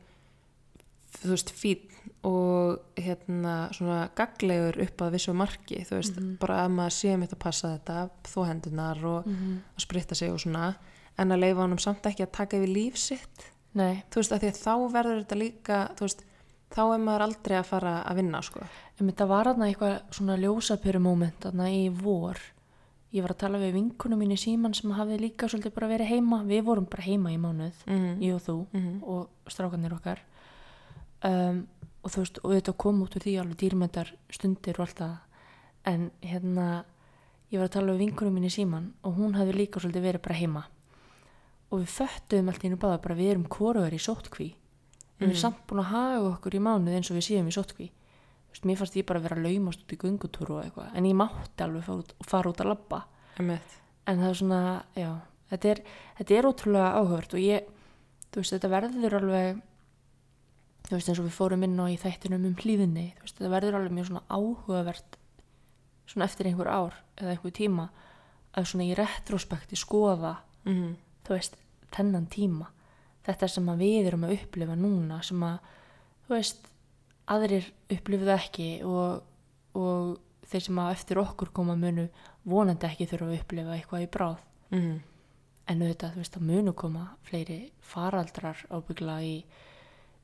þú 1.22 1.30
veist, 1.36 1.52
fín 1.54 1.84
og 2.26 2.80
hérna 2.98 3.70
svona 3.76 4.08
gaglegur 4.18 4.80
upp 4.84 5.04
að 5.06 5.14
vissu 5.16 5.34
marki 5.38 5.84
þú 5.86 6.00
veist, 6.00 6.18
Mhm. 6.18 6.38
bara 6.40 6.66
að 6.66 6.72
maður 6.74 6.96
sé 6.98 7.18
mitt 7.20 7.32
að 7.32 7.40
passa 7.40 7.78
þetta 7.78 8.10
þó 8.24 8.48
hendunar 8.48 9.04
og 9.06 9.26
Mhm. 9.28 9.62
að 9.78 9.86
spritta 9.86 10.16
sig 10.16 10.32
og 10.32 10.40
svona 10.40 10.76
en 11.18 11.30
að 11.30 11.40
leifa 11.40 11.62
honum 11.62 11.80
samt 11.80 12.02
ekki 12.04 12.26
að 12.26 12.32
taka 12.32 12.58
yfir 12.58 12.74
líf 12.74 12.98
sitt 12.98 13.52
Nei, 13.76 14.04
þú 14.10 14.16
veist, 14.16 14.32
að 14.32 14.40
því 14.40 14.50
að 14.50 14.64
þá 14.66 14.92
verður 14.92 15.24
þetta 15.26 15.38
líka 15.38 15.96
þú 15.96 16.00
veist, 16.00 16.24
þá 16.74 16.84
er 16.84 17.02
maður 17.02 17.26
aldrei 17.28 17.58
að 17.60 17.70
fara 17.70 17.96
að 18.04 18.22
vinna 18.22 18.42
sko. 18.44 18.62
en 19.00 19.10
þetta 19.10 19.28
var 19.30 19.50
þarna 19.52 19.68
eitthvað 19.70 19.98
svona 20.18 20.38
ljósapyru 20.42 21.02
moment 21.02 21.44
þarna 21.46 21.70
í 21.72 21.84
vor. 21.90 22.40
Ég 23.16 23.24
var 23.24 23.32
að 23.32 23.42
tala 23.46 23.62
við 23.62 23.78
vinkunum 23.78 24.20
mín 24.20 24.34
í 24.36 24.40
síman 24.40 24.74
sem 24.76 24.92
hafði 24.92 25.20
líka 25.22 25.48
svolítið 25.48 25.74
bara 25.78 25.88
verið 25.94 26.12
heima. 26.12 26.42
Við 26.44 26.66
vorum 26.68 26.88
bara 26.92 27.06
heima 27.06 27.32
í 27.32 27.38
mánuð, 27.40 27.86
mm 27.88 28.20
ég 28.22 28.36
og 28.36 28.42
þú 28.44 28.58
-hmm. 28.74 29.04
og 29.04 29.30
strákanir 29.48 29.94
okkar. 29.94 30.20
Um, 31.24 31.68
og 32.04 32.12
þú 32.12 32.18
veist, 32.18 32.40
og 32.44 32.52
þetta 32.52 32.74
kom 32.78 33.02
út 33.02 33.16
úr 33.16 33.24
því 33.24 33.40
alveg 33.40 33.58
dýrmættar 33.58 34.14
stundir 34.30 34.76
og 34.80 34.88
allt 34.88 34.98
það. 35.00 35.18
En 35.86 36.12
hérna 36.22 36.84
ég 37.52 37.60
var 37.60 37.68
að 37.68 37.76
tala 37.76 37.94
við 37.94 37.98
vinkunum 37.98 38.34
mín 38.34 38.46
í 38.46 38.50
síman 38.50 38.94
og 39.04 39.16
hún 39.16 39.36
hafði 39.36 39.54
líka 39.54 39.80
svolítið 39.80 40.02
verið 40.02 40.22
bara 40.22 40.36
heima. 40.36 40.64
Og 41.72 41.80
við 41.80 41.88
föttuðum 41.88 42.50
allt 42.50 42.64
í 42.64 42.68
hennu 42.68 42.78
báða 42.78 43.02
bara 43.02 43.16
við 43.16 43.32
erum 43.32 43.48
hvorugar 43.50 43.94
í 43.94 43.98
sóttkví. 43.98 44.54
en 44.54 44.67
við 45.18 45.28
erum 45.28 45.40
samt 45.42 45.64
búin 45.68 45.84
að 45.84 45.92
haga 45.92 46.26
okkur 46.32 46.58
í 46.58 46.64
mánuð 46.64 46.98
eins 46.98 47.12
og 47.12 47.18
við 47.18 47.28
séum 47.28 47.50
í 47.50 47.90
veist, 48.58 48.66
mér 48.66 48.78
fannst 48.80 48.98
ég 48.98 49.06
bara 49.06 49.20
að 49.22 49.28
vera 49.28 49.42
laumast 49.44 49.84
út 49.84 49.94
í 49.94 50.00
göngutúru 50.02 50.58
og 50.58 50.64
eitthvað 50.66 50.96
en 50.98 51.06
ég 51.06 51.18
mátti 51.18 51.64
alveg 51.64 51.84
fara 51.86 52.02
út, 52.02 52.14
fara 52.26 52.52
út 52.52 52.62
að 52.64 52.72
labba. 52.72 53.04
Emmett. 53.38 53.74
en 54.08 54.20
það 54.20 54.30
er 54.30 54.38
svona, 54.40 54.62
já 54.98 55.10
þetta 55.52 55.70
er, 55.70 55.82
þetta 56.18 56.38
er 56.38 56.48
ótrúlega 56.50 56.94
áhugavert 56.98 57.34
og 57.34 57.44
ég, 57.44 57.68
þú 58.32 58.42
veist, 58.42 58.54
þetta 58.56 58.72
verður 58.72 59.18
alveg 59.20 59.62
þú 60.88 60.96
veist, 60.96 61.10
eins 61.12 61.20
og 61.20 61.28
við 61.28 61.36
fórum 61.38 61.64
inn 61.68 61.78
á 61.78 61.86
í 61.92 61.98
þættinum 62.02 62.48
um 62.48 62.56
hlýðinni 62.58 63.06
veist, 63.22 63.38
þetta 63.38 63.54
verður 63.54 63.78
alveg 63.80 63.98
mjög 63.98 64.10
svona 64.10 64.24
áhugavert 64.32 65.20
svona 66.08 66.26
eftir 66.26 66.50
einhver 66.50 66.72
ár 66.72 66.98
eða 67.20 67.36
einhver 67.36 67.54
tíma 67.54 67.90
að 68.58 68.70
svona 68.72 68.88
í 68.88 68.96
retrospekti 68.98 69.78
skoða 69.80 70.38
Mm 70.68 70.96
þú 71.28 71.36
veist, 71.36 71.58
þennan 71.92 72.26
tíma 72.32 72.70
þetta 73.28 73.50
sem 73.52 73.70
við 73.80 74.10
erum 74.10 74.26
að 74.28 74.38
upplifa 74.38 74.78
núna 74.80 75.20
sem 75.26 75.44
að, 75.46 75.60
þú 76.26 76.36
veist 76.36 76.72
aðrir 77.28 77.68
upplifuðu 77.92 78.34
ekki 78.38 78.70
og, 78.88 79.22
og 79.78 80.18
þeir 80.48 80.66
sem 80.68 80.82
að 80.84 80.92
eftir 80.96 81.22
okkur 81.22 81.52
koma 81.56 81.76
munu 81.80 82.08
vonandi 82.48 82.88
ekki 82.88 83.10
þurfa 83.12 83.30
að 83.30 83.40
upplifa 83.42 83.76
eitthvað 83.76 84.06
í 84.06 84.12
bráð. 84.16 84.44
-hmm. 84.70 85.00
en 85.68 85.82
auðvitað, 85.82 86.14
þú 86.14 86.22
veist, 86.24 86.38
að 86.38 86.48
munu 86.48 86.74
koma 86.74 87.08
fleiri 87.24 87.72
faraldrar 87.82 88.66
ábyggla 88.72 89.22
í, 89.24 89.44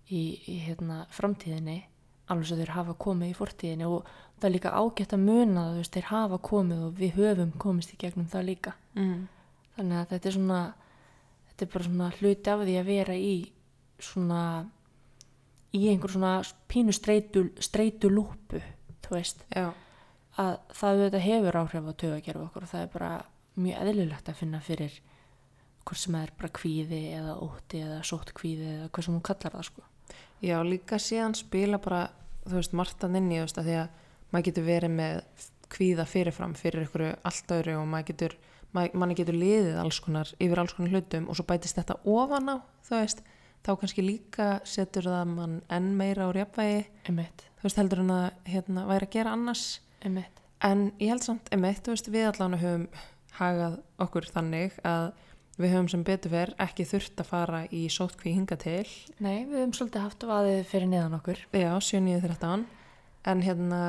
í, 0.09 0.21
í 0.47 0.55
hérna, 0.63 1.05
framtíðinni 1.09 1.83
alveg 2.31 2.47
svo 2.47 2.55
þeir 2.55 2.71
hafa 2.71 2.93
komið 2.93 3.29
í 3.29 3.35
fortíðinni 3.35 3.85
og 3.85 4.05
það 4.39 4.47
er 4.47 4.53
líka 4.53 4.71
ágætt 4.71 5.13
að 5.13 5.19
muna 5.19 5.63
það, 5.67 5.77
veist, 5.77 5.93
þeir 5.93 6.07
hafa 6.07 6.37
komið 6.37 6.83
og 6.87 6.93
við 6.99 7.15
höfum 7.17 7.51
komist 7.59 7.93
í 7.93 7.99
gegnum 7.99 8.27
það 8.31 8.47
líka. 8.47 8.73
Mm 8.95 9.27
þannig 9.77 9.99
að 9.99 10.09
þetta 10.13 10.29
er 10.29 10.35
svona 10.37 10.61
þetta 11.63 11.69
er 11.69 11.73
bara 11.73 11.89
svona 11.89 12.10
hluti 12.19 12.54
af 12.54 12.63
því 12.63 12.78
að 12.80 12.89
vera 12.91 13.15
í 13.17 13.34
svona 14.04 14.43
í 15.73 15.88
einhver 15.89 16.13
svona 16.13 16.34
pínu 16.69 16.93
streitu, 16.93 17.47
streitu 17.63 18.12
lúpu 18.12 18.62
þú 19.04 19.15
veist, 19.15 19.41
Já, 19.54 19.71
að 20.39 20.60
það 20.73 20.99
auðvitað 20.99 21.26
hefur 21.28 21.58
áhrif 21.62 21.89
á 21.89 21.93
tögakerfi 22.04 22.45
okkur 22.47 22.67
og 22.67 22.71
það 22.71 22.86
er 22.86 22.93
bara 22.93 23.12
mjög 23.63 23.82
eðlilegt 23.84 24.30
að 24.30 24.39
finna 24.39 24.62
fyrir 24.63 24.99
hvort 25.84 25.99
sem 25.99 26.15
það 26.15 26.28
er 26.28 26.36
bara 26.39 26.54
kvíði 26.60 27.02
eða 27.17 27.34
ótti 27.43 27.82
eða 27.84 28.04
sótt 28.08 28.32
kvíði 28.38 28.69
eða 28.78 28.91
hvað 28.93 29.08
sem 29.08 29.17
hún 29.17 29.26
kallar 29.28 29.58
það 29.58 29.65
sko. 29.67 29.84
Já, 30.43 30.56
líka 30.67 30.99
síðan 30.99 31.36
spila 31.38 31.80
bara, 31.84 32.06
þú 32.45 32.56
veist, 32.60 32.78
martan 32.78 33.17
inn 33.19 33.32
í 33.32 33.39
þú 33.39 33.47
veist, 33.47 33.60
að 33.60 33.69
því 33.69 33.76
að 33.82 33.99
maður 34.34 34.47
getur 34.47 34.67
verið 34.67 34.95
með 34.97 35.43
kvíða 35.73 36.06
fyrirfram 36.10 36.56
fyrir 36.58 36.88
ykkur 36.88 37.06
allt 37.12 37.54
öðru 37.58 37.78
og 37.82 37.88
maður 37.89 38.10
getur, 38.12 38.38
manni 38.73 39.17
getur 39.17 39.38
liðið 39.38 39.79
alls 39.81 40.01
konar, 40.03 40.29
yfir 40.41 40.62
alls 40.62 40.75
konar 40.77 40.95
hlutum 40.95 41.29
og 41.29 41.38
svo 41.38 41.47
bætist 41.49 41.77
þetta 41.79 41.99
ofan 42.09 42.53
á, 42.53 42.55
þú 42.88 42.99
veist 42.99 43.23
þá 43.63 43.73
kannski 43.79 44.03
líka 44.03 44.47
setur 44.67 45.07
það 45.07 45.33
mann 45.38 45.57
enn 45.71 45.91
meira 45.97 46.27
á 46.27 46.29
rjafvægi, 46.36 46.86
emitt, 47.12 47.45
þú 47.59 47.69
veist, 47.69 47.79
heldur 47.79 48.03
en 48.03 48.15
að 48.17 48.25
hérna, 48.49 48.88
væri 48.89 49.07
að 49.07 49.13
gera 49.17 49.36
annars. 49.38 49.67
Emitt 50.03 50.43
En 50.63 50.93
ég 51.01 51.12
held 51.12 51.25
samt, 51.25 51.49
emitt, 51.51 51.81
þú 51.83 51.91
veist, 51.91 52.07
við 52.12 52.29
allan 52.29 52.55
höfum 52.55 52.86
hagað 53.36 53.75
okkur 54.03 54.27
þannig 54.31 54.77
að 54.88 55.09
við 55.59 55.73
höfum 55.73 55.89
sem 55.91 56.05
betur 56.07 56.31
verð 56.33 56.62
ekki 56.63 56.86
þurft 56.88 57.19
að 57.19 57.29
fara 57.29 57.59
í 57.67 57.81
sótkví 57.91 58.31
hinga 58.38 58.55
til, 58.62 58.86
Nei, 59.19 59.43
við 59.49 59.59
höfum 59.59 59.75
svolítið 59.75 60.05
haft 60.05 60.25
vaðið 60.29 60.62
fyrir 60.71 60.89
neðan 60.93 61.17
okkur. 61.19 61.43
Já, 61.51 61.69
7.9.13, 61.83 62.63
en 63.33 63.43
hérna, 63.43 63.81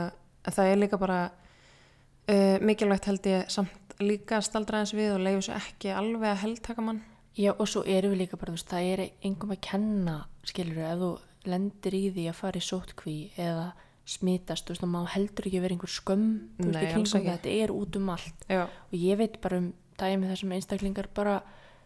það 0.50 0.72
er 0.72 0.82
líka 0.82 1.00
bara 1.00 1.20
uh, 1.30 2.58
mikilvægt 2.58 3.08
held 3.12 3.30
ég 3.30 3.54
samt 3.54 3.78
líka 4.02 4.38
að 4.38 4.46
staldra 4.48 4.80
eins 4.82 4.94
við 4.96 5.14
og 5.14 5.22
leifu 5.24 5.46
svo 5.46 5.58
ekki 5.58 5.92
alveg 5.94 6.30
að 6.30 6.42
heldtaka 6.44 6.84
mann. 6.84 7.02
Já, 7.34 7.50
og 7.52 7.66
svo 7.66 7.82
erum 7.90 8.14
við 8.14 8.24
líka 8.24 8.38
bara, 8.38 8.52
þú 8.52 8.58
veist, 8.58 8.70
það 8.70 8.90
er 8.92 9.02
engum 9.26 9.54
að 9.54 9.60
kenna, 9.66 10.16
skilur 10.46 10.84
ef 10.86 11.00
þú 11.00 11.10
lendir 11.50 11.96
í 11.98 12.02
því 12.14 12.26
að 12.30 12.38
fara 12.38 12.60
í 12.60 12.64
sótkví 12.64 13.16
eða 13.42 13.64
smitast, 14.08 14.66
þú 14.66 14.74
veist, 14.74 14.84
þá 14.84 14.90
má 14.92 15.00
heldur 15.14 15.48
ekki 15.48 15.62
vera 15.64 15.74
einhver 15.74 15.92
skömm, 15.92 16.28
þú 16.58 16.68
veist, 16.68 16.78
í 16.84 16.92
kringum 16.92 17.26
þetta 17.26 17.54
er 17.64 17.72
út 17.74 17.98
um 17.98 18.12
allt. 18.14 18.46
Já, 18.50 18.62
og 18.68 18.94
ég 19.00 19.18
veit 19.18 19.40
bara 19.42 19.58
um 19.62 19.72
dæmi 19.98 20.30
þessum 20.30 20.54
einstaklingar 20.54 21.08
bara, 21.16 21.38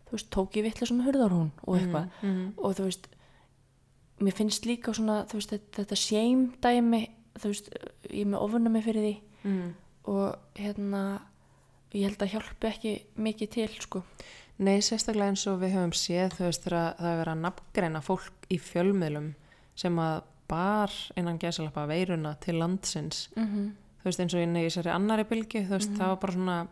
þú 0.09 0.16
veist, 0.16 0.31
tók 0.35 0.59
ég 0.59 0.66
vitlega 0.68 0.90
svona 0.90 1.07
hurðarhún 1.09 1.51
og 1.64 1.79
eitthvað. 1.79 2.11
mm, 2.23 2.44
og 2.59 2.77
þú 2.79 2.88
veist, 2.88 3.09
mér 4.21 4.37
finnst 4.37 4.66
líka 4.68 4.92
svona, 4.97 5.23
þú 5.31 5.40
veist, 5.40 5.57
þetta, 5.79 5.97
shame 5.97 6.53
dæmi, 6.64 7.03
þú 7.38 7.53
veist, 7.53 7.73
ég 8.11 8.25
er 8.25 8.31
með 8.35 8.44
ofuna 8.44 8.73
mig 8.75 8.85
fyrir 8.85 9.07
því. 9.07 9.16
Mm. 9.49 9.75
og 10.09 10.59
hérna, 10.59 11.03
ég 11.92 12.09
held 12.09 12.22
að 12.22 12.33
hjálpi 12.35 12.68
ekki 12.68 12.94
mikið 13.16 13.51
til, 13.55 13.68
sko. 13.81 14.03
Nei, 14.59 14.81
sérstaklega 14.83 15.31
eins 15.31 15.46
og 15.46 15.61
við 15.62 15.77
höfum 15.77 15.94
séð, 15.94 16.33
þú 16.35 16.48
veist, 16.48 16.64
þegar 16.64 16.96
það 16.98 17.11
er 17.12 17.20
verið 17.20 17.33
að 17.33 17.44
nafngreina 17.44 18.01
fólk 18.03 18.48
í 18.51 18.59
fjölmiðlum 18.59 19.29
sem 19.79 20.01
að 20.03 20.22
bar 20.48 20.94
innan 21.16 21.38
gæsalappa 21.38 21.87
veiruna 21.87 22.35
til 22.40 22.59
landsins 22.59 23.29
Mm 23.37 23.44
-hmm. 23.44 23.70
þú 24.01 24.05
veist 24.05 24.20
eins 24.20 24.35
og 24.35 24.40
inn 24.40 24.57
í 24.57 24.64
þessari 24.64 24.90
annari 24.90 25.24
bylgi 25.24 25.66
þú 25.66 25.68
veist 25.68 25.90
það 25.90 26.09
var 26.09 26.16
bara 26.16 26.33
svona 26.33 26.66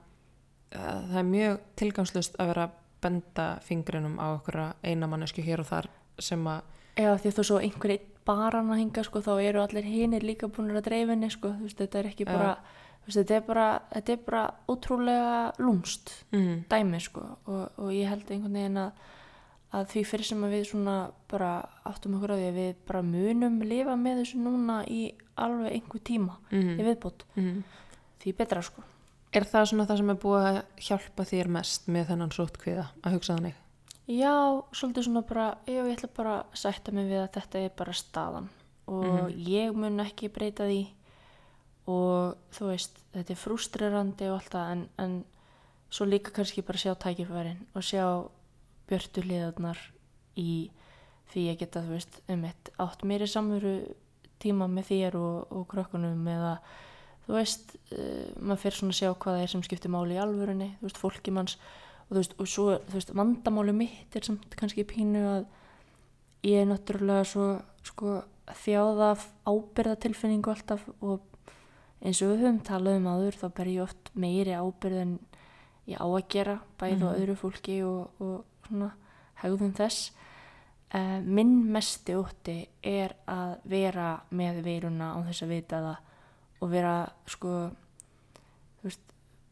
uh, 0.74 1.08
það 1.10 1.18
er 1.18 1.24
mjög 1.24 1.60
tilgangslust 1.76 2.36
að 2.38 2.46
vera 2.46 2.64
að 2.64 2.70
benda 3.02 3.58
fingrinum 3.62 4.18
á 4.18 4.26
okkur 4.34 4.74
eina 4.82 5.06
mannesku 5.06 5.42
hér 5.42 5.60
og 5.60 5.66
þar 5.66 5.88
sem 6.18 6.46
að 6.46 6.60
Eða 6.96 7.18
því 7.18 7.28
að 7.28 7.36
þú 7.36 7.42
svo 7.44 7.58
einhver 7.58 7.90
einn 7.90 8.06
baran 8.24 8.70
að 8.70 8.78
hinga 8.78 9.02
sko, 9.04 9.20
þá 9.20 9.42
eru 9.42 9.60
allir 9.62 9.84
hinir 9.84 10.22
líka 10.22 10.48
búin 10.48 10.70
að 10.70 10.84
dreifinni 10.84 11.30
sko, 11.30 11.48
þú 11.48 11.62
veist, 11.62 11.78
þetta 11.78 11.98
er 11.98 12.06
ekki 12.06 12.24
bara 12.24 12.56
þú 12.56 12.60
veist, 13.06 13.18
þetta 13.18 13.36
er 13.36 13.44
bara, 13.46 13.66
þetta 13.92 14.14
er 14.14 14.24
bara 14.26 14.44
ótrúlega 14.70 15.36
lúmst 15.62 16.12
mm, 16.34 16.64
dæmi 16.70 17.00
sko 17.02 17.26
og, 17.46 17.78
og 17.82 17.92
ég 17.94 18.10
held 18.10 18.30
einhvern 18.30 18.58
veginn 18.58 18.80
að, 18.82 19.04
að 19.76 19.86
því 19.92 20.04
fyrir 20.10 20.30
sem 20.30 20.48
við 20.50 20.66
svona 20.70 20.96
bara 21.30 21.52
áttum 21.86 22.18
okkur 22.18 22.34
á 22.34 22.38
því 22.40 22.48
að 22.50 22.58
við 22.60 22.82
bara 22.88 23.04
munum 23.06 23.60
lifa 23.66 23.96
með 24.00 24.22
þessu 24.22 24.42
núna 24.42 24.80
í 24.90 25.02
alveg 25.36 25.78
einhver 25.78 26.04
tíma 26.06 26.38
mm, 26.50 26.74
í 26.76 26.86
viðbót, 26.86 27.26
mm. 27.36 27.62
því 28.24 28.34
betra 28.40 28.64
sko. 28.64 28.84
Er 29.36 29.44
það 29.44 29.70
svona 29.70 29.86
það 29.88 30.00
sem 30.00 30.10
er 30.12 30.20
búið 30.22 30.44
að 30.48 30.58
hjálpa 30.88 31.24
þér 31.28 31.48
mest 31.58 31.88
með 31.92 32.10
þennan 32.10 32.32
sótkviða 32.32 32.86
að 33.02 33.16
hugsa 33.18 33.36
þannig? 33.36 33.56
Já, 34.06 34.62
svolítið 34.70 35.08
svona 35.08 35.22
bara, 35.26 35.46
já, 35.66 35.80
ég 35.82 35.96
ætla 35.96 36.08
bara 36.14 36.36
að 36.38 36.60
sætta 36.60 36.92
mig 36.94 37.08
við 37.10 37.24
að 37.24 37.32
þetta 37.34 37.62
er 37.66 37.72
bara 37.76 37.94
staðan 37.98 38.46
og 38.86 39.32
ég 39.34 39.74
mun 39.74 39.98
ekki 40.04 40.30
breyta 40.30 40.68
því 40.68 40.84
og 41.86 42.36
þú 42.54 42.70
veist, 42.72 42.98
þetta 43.14 43.34
er 43.34 43.40
frústrerandi 43.40 44.30
og 44.30 44.40
allt 44.40 44.54
það 44.54 44.72
en, 44.72 44.86
en 45.02 45.14
svo 45.90 46.06
líka 46.08 46.32
kannski 46.34 46.64
bara 46.66 46.80
sjá 46.82 46.94
tækifærin 46.98 47.62
og 47.74 47.86
sjá 47.86 48.04
björtu 48.90 49.22
hliðarnar 49.22 49.78
í 50.38 50.70
því 51.32 51.46
að 51.50 51.62
geta, 51.62 51.84
þú 51.86 51.94
veist, 51.94 52.18
um 52.30 52.44
eitt 52.46 52.70
átt 52.82 53.06
meiri 53.06 53.28
samveru 53.30 53.76
tíma 54.42 54.68
með 54.70 54.90
þér 54.90 55.16
og, 55.18 55.38
og 55.54 55.64
krökkunum 55.70 56.28
eða 56.30 56.52
þú 57.26 57.34
veist, 57.34 57.74
uh, 57.96 58.30
maður 58.38 58.62
fyrir 58.62 58.78
svona 58.78 58.94
að 58.94 59.00
sjá 59.00 59.10
hvað 59.10 59.36
það 59.36 59.44
er 59.44 59.52
sem 59.52 59.66
skiptir 59.66 59.92
máli 59.92 60.16
í 60.16 60.22
alvörunni, 60.22 60.70
þú 60.78 60.88
veist, 60.88 61.00
fólki 61.02 61.34
manns. 61.34 61.56
Og 62.06 62.12
þú 62.12 62.20
veist, 62.20 62.36
og 62.38 62.50
svo, 62.50 62.66
þú 62.86 62.98
veist, 63.00 63.14
vandamáli 63.18 63.74
mitt 63.74 64.18
er 64.18 64.26
samt 64.26 64.54
kannski 64.58 64.86
pínu 64.86 65.22
að 65.26 65.48
ég 66.46 66.62
er 66.62 66.68
náttúrulega 66.70 67.26
svo, 67.26 67.48
sko, 67.86 68.20
þjáða 68.62 69.16
ábyrðatilfinningu 69.50 70.52
alltaf 70.52 70.84
og 71.00 71.24
eins 72.02 72.20
og 72.22 72.32
við 72.32 72.44
höfum 72.44 72.60
talað 72.66 73.00
um 73.00 73.08
áður 73.12 73.38
þá 73.40 73.46
ber 73.56 73.72
ég 73.72 73.84
oft 73.86 74.12
meiri 74.14 74.54
ábyrð 74.56 75.00
en 75.02 75.16
ég 75.86 76.02
á 76.02 76.06
að 76.06 76.28
gera 76.34 76.56
bæði 76.80 77.08
á 77.08 77.10
öðru 77.14 77.36
fólki 77.40 77.80
og, 77.86 78.22
og 78.22 78.68
svona 78.68 78.90
hegðum 79.42 79.74
þess. 79.76 80.10
Uh, 80.94 81.18
minn 81.22 81.54
mesti 81.74 82.14
ótti 82.14 82.60
er 82.86 83.16
að 83.28 83.56
vera 83.68 84.12
með 84.30 84.62
veiruna 84.66 85.16
á 85.16 85.18
þess 85.26 85.42
að 85.42 85.54
vita 85.56 85.80
það 85.82 86.62
og 86.62 86.70
vera 86.72 86.94
sko 87.28 87.54
þú 88.78 88.86
veist, 88.86 89.02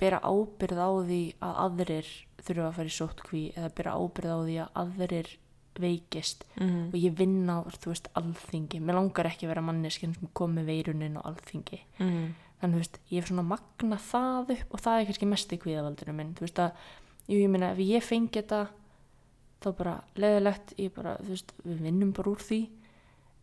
bera 0.01 0.21
ábyrð 0.23 0.79
á 0.79 0.91
því 1.05 1.23
að 1.43 1.59
aðrir 1.65 2.13
þurfa 2.45 2.69
að 2.69 2.77
fara 2.79 2.93
í 2.93 2.95
sótkví 2.99 3.43
eða 3.55 3.73
bera 3.81 3.97
ábyrð 3.99 4.31
á 4.31 4.39
því 4.45 4.57
að 4.63 4.79
aðrir 4.85 5.33
veikist 5.81 6.45
mm 6.61 6.89
og 6.93 6.95
ég 7.01 7.15
vinn 7.19 7.49
á, 7.51 7.63
þú 7.67 7.91
veist, 7.93 8.09
alþingi 8.15 8.81
mér 8.81 8.95
langar 9.01 9.27
ekki 9.27 9.47
að 9.47 9.53
vera 9.55 9.63
manneskinn 9.63 10.15
sem 10.15 10.29
kom 10.33 10.55
með 10.55 10.67
veirunin 10.67 11.17
á 11.19 11.23
alþingi 11.27 11.81
-hmm. 11.99 12.29
þannig, 12.61 12.75
þú 12.75 12.83
veist, 12.83 12.99
ég 13.11 13.19
hef 13.21 13.29
svona 13.29 13.43
magna 13.43 13.97
það 13.97 14.51
upp 14.59 14.75
og 14.75 14.81
það 14.81 15.01
er 15.01 15.05
kannski 15.07 15.27
mest 15.27 15.53
í 15.53 15.59
kvíðavaldinu 15.59 16.13
minn 16.15 16.35
þú 16.35 16.41
veist 16.41 16.59
að, 16.59 16.71
jú, 17.29 17.37
ég 17.39 17.51
meina, 17.51 17.71
ef 17.73 17.79
ég 17.79 18.03
fengi 18.03 18.43
þetta 18.43 18.69
þá 19.65 19.73
bara 19.77 20.03
leðilegt 20.17 20.75
ég 20.79 20.93
bara, 20.95 21.17
þú 21.17 21.29
veist, 21.29 21.53
við 21.65 21.81
vinnum 21.83 22.13
bara 22.13 22.31
úr 22.31 22.39
því 22.39 22.69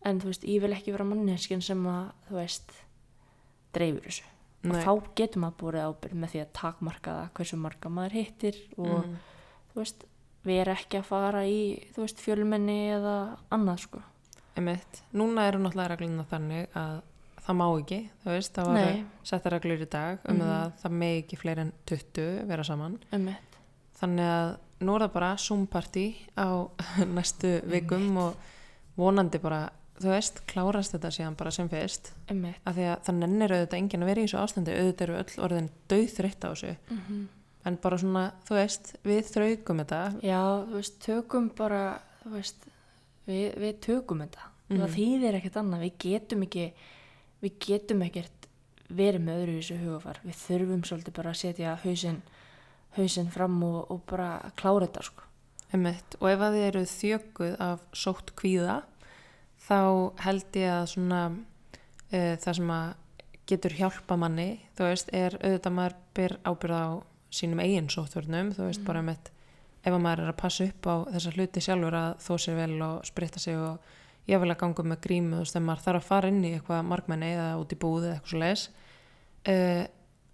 en 0.04 0.20
þú 0.20 0.24
veist, 0.26 0.44
ég 0.44 0.60
vil 0.62 0.72
ekki 0.72 0.92
vera 0.92 1.04
manneskinn 1.04 1.60
sem 1.62 1.84
að, 1.86 2.12
þú 2.28 2.34
veist 2.34 2.72
dreifur 3.74 4.02
þessu 4.06 4.24
og 4.64 4.70
Nei. 4.72 4.84
þá 4.84 4.92
getur 5.18 5.40
maður 5.42 5.56
búið 5.58 5.80
ábyrð 5.82 6.14
með 6.22 6.30
því 6.30 6.40
að 6.44 6.52
takmarka 6.52 7.10
það 7.16 7.30
hversu 7.34 7.56
marga 7.58 7.88
maður 7.90 8.12
hittir 8.12 8.56
og 8.78 9.06
Mhm. 9.06 9.16
þú 9.72 9.80
veist, 9.80 10.04
erum 10.44 10.74
ekki 10.74 10.98
að 10.98 11.04
fara 11.04 11.44
í, 11.46 11.58
veist, 11.96 12.18
fjölmenni 12.20 12.78
eða 12.96 13.38
annað, 13.54 13.78
sko. 13.86 14.02
Einmitt. 14.56 15.02
Núna 15.14 15.46
eru 15.48 15.58
náttúrulega 15.62 15.94
regluna 15.94 16.24
þannig 16.28 16.66
að 16.76 17.00
það 17.46 17.56
má 17.58 17.64
ekki, 17.80 17.98
þú 18.24 18.30
veist, 18.34 18.52
það 18.54 18.66
var 18.66 18.80
settar 19.24 19.52
reglur 19.56 19.80
í 19.82 19.88
dag 19.90 20.18
um 20.28 20.36
Mhm. 20.36 20.42
að 20.50 20.72
það 20.82 20.90
megi 20.92 21.22
ekki 21.22 21.38
fleiri 21.38 21.60
en 21.60 21.72
20 21.86 22.46
vera 22.46 22.62
saman. 22.64 22.98
Um 23.12 23.24
mitt. 23.24 23.56
Þannig 24.00 24.26
að 24.26 24.56
nú 24.80 24.94
er 24.96 25.00
það 25.06 25.12
bara 25.12 25.36
Zoom-party 25.36 26.06
á 26.36 26.48
næstu 27.16 27.62
vikum 27.70 28.16
og 28.18 28.34
vonandi 28.98 29.38
bara, 29.40 29.70
þú 30.00 30.08
veist, 30.10 30.42
klárast 30.46 30.92
þetta 30.92 31.10
síðan 31.10 31.36
bara 31.36 31.50
sem 31.50 31.68
fyrst. 31.68 32.12
Af 32.66 32.74
því 32.76 32.86
að 32.90 33.02
það 33.06 33.14
nennir 33.18 33.50
auðvitað 33.54 33.78
enginn 33.78 34.02
að 34.02 34.06
vera 34.06 34.20
í 34.20 34.24
þessu 34.26 34.40
ástandi, 34.42 34.74
auðvitað 34.74 35.02
eru 35.02 35.14
öll 35.22 35.44
orðin 35.46 35.70
döðþreytt 35.88 36.44
á 36.44 36.48
þessu. 36.52 36.76
Mm 36.90 37.28
En 37.68 37.78
bara 37.78 37.98
svona, 38.00 38.24
þú 38.48 38.56
veist, 38.58 38.92
við 39.06 39.20
þraugum 39.30 39.82
þetta. 39.84 40.00
Já, 40.26 40.40
þú 40.66 40.78
veist, 40.80 40.96
tökum 41.04 41.48
bara, 41.58 41.82
þú 42.24 42.34
veist, 42.34 42.68
við, 43.28 43.44
við 43.62 43.74
tökum 43.86 44.24
þetta. 44.24 44.48
Mhm. 44.68 44.80
Það 44.82 44.94
þýðir 44.96 45.38
ekkert 45.38 45.58
annað, 45.62 45.84
við 45.86 45.98
getum 46.06 46.46
ekki, 46.48 46.68
við 47.42 47.58
getum 47.66 48.06
ekkert 48.08 48.48
verið 48.92 49.26
með 49.26 49.42
öðru 49.42 49.52
í 49.52 49.60
þessu 49.60 49.80
hugafar. 49.82 50.22
Við 50.26 50.40
þurfum 50.42 50.86
svolítið 50.88 51.18
bara 51.20 51.32
að 51.32 51.42
setja 51.42 51.76
hausinn, 51.84 52.22
hausinn 52.98 53.30
fram 53.32 53.60
og, 53.66 53.78
og 53.92 54.02
bara 54.10 54.30
klára 54.58 54.88
þetta, 54.88 55.04
sko. 55.06 55.28
Einmitt. 55.72 56.18
Og 56.20 56.28
ef 56.28 56.42
að 56.44 56.56
þið 56.56 56.66
eru 56.66 56.82
þjökuð 56.90 57.54
af 57.64 57.84
sótt 57.96 58.34
kvíða 58.36 58.82
þá 59.62 59.78
held 60.26 60.58
ég 60.58 60.72
að 60.74 60.90
svona 60.92 61.22
uh, 61.32 62.34
það 62.42 62.58
sem 62.58 62.74
að 62.74 62.90
getur 63.52 63.76
hjálpa 63.76 64.18
manni, 64.20 64.50
þú 64.76 64.90
veist, 64.90 65.08
er 65.16 65.36
auðvitað 65.40 65.76
maður 65.78 65.96
ber 66.16 66.36
ábyrð 66.46 66.76
á 66.78 66.86
sínum 67.32 67.62
eigin 67.64 67.88
sóttvörnum, 67.92 68.52
þú 68.56 68.68
veist, 68.68 68.84
bara 68.86 69.02
með 69.04 69.30
ef 69.82 69.90
að 69.90 70.02
maður 70.04 70.22
er 70.24 70.30
að 70.30 70.38
passa 70.42 70.66
upp 70.68 70.86
á 70.86 70.94
þessa 71.16 71.32
hluti 71.34 71.62
sjálfur 71.64 71.96
að 71.98 72.12
þó 72.22 72.32
sér 72.44 72.58
vel 72.60 72.76
og 72.86 73.08
spritta 73.08 73.42
sig 73.42 73.58
og 73.58 73.90
ég 74.30 74.38
vil 74.42 74.52
að 74.52 74.60
ganga 74.60 74.84
með 74.86 75.00
grímu, 75.06 75.34
þú 75.40 75.42
veist, 75.42 75.56
ef 75.58 75.64
maður 75.66 75.84
þarf 75.88 76.02
að 76.02 76.08
fara 76.12 76.30
inn 76.30 76.44
í 76.46 76.52
eitthvað 76.54 76.84
markmenni 76.86 77.32
eða 77.34 77.48
út 77.58 77.74
í 77.74 77.78
búð 77.82 78.06
eða 78.06 78.14
eitthvað 78.20 78.32
svo 78.34 78.42
leis 78.44 78.64
uh, 79.50 79.82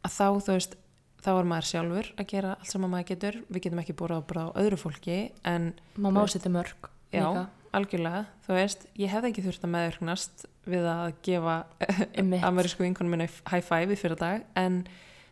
að 0.05 0.13
þá, 0.19 0.27
þú 0.45 0.57
veist, 0.59 0.77
þá 1.25 1.31
er 1.33 1.49
maður 1.55 1.69
sjálfur 1.73 2.11
að 2.21 2.29
gera 2.35 2.55
allt 2.59 2.73
sem 2.73 2.85
maður 2.85 3.09
getur, 3.13 3.41
við 3.49 3.65
getum 3.65 3.83
ekki 3.83 3.97
búið 3.99 4.17
á 4.19 4.45
öðru 4.61 4.81
fólki, 4.85 5.19
en 5.49 5.73
Má 5.97 6.11
má 6.15 6.23
setja 6.31 6.53
mörg. 6.53 6.91
Já, 7.09 7.25
líka. 7.25 7.49
algjörlega, 7.75 8.25
þú 8.45 8.57
veist, 8.59 8.85
ég 9.01 9.11
hefði 9.15 9.33
ekki 9.33 9.45
þurft 9.49 9.65
að 9.65 9.73
meðvirknast 9.75 10.45
við 10.69 10.89
að 10.93 11.07
gefa 11.25 11.57
amerísku 12.51 12.85
vinkonum 12.85 13.17
minni 13.17 13.31
high 13.49 13.65
five 13.65 13.97
í 13.97 13.99
fyrir 13.99 14.21
dag, 14.21 14.45
en 14.61 14.83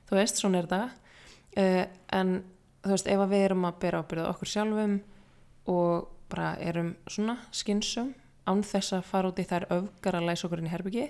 þú 0.09 0.17
veist, 0.17 0.41
svona 0.41 0.63
er 0.63 0.71
þetta 0.71 1.06
uh, 1.57 1.85
en 2.13 2.45
þú 2.83 2.91
veist, 2.95 3.07
ef 3.11 3.23
við 3.31 3.45
erum 3.49 3.65
að 3.69 3.79
bera 3.83 4.03
ábyrða 4.03 4.29
okkur 4.31 4.49
sjálfum 4.53 5.01
og 5.67 6.09
bara 6.31 6.57
erum 6.63 6.93
svona 7.11 7.37
skynsum 7.55 8.13
án 8.47 8.63
þess 8.63 8.93
að 8.95 9.03
fara 9.09 9.29
út 9.33 9.39
í 9.43 9.47
þær 9.47 9.67
öfgar 9.75 10.15
að 10.21 10.27
læsa 10.29 10.47
okkur 10.47 10.59
inn 10.63 10.69
í 10.69 10.75
herbyggi 10.75 11.07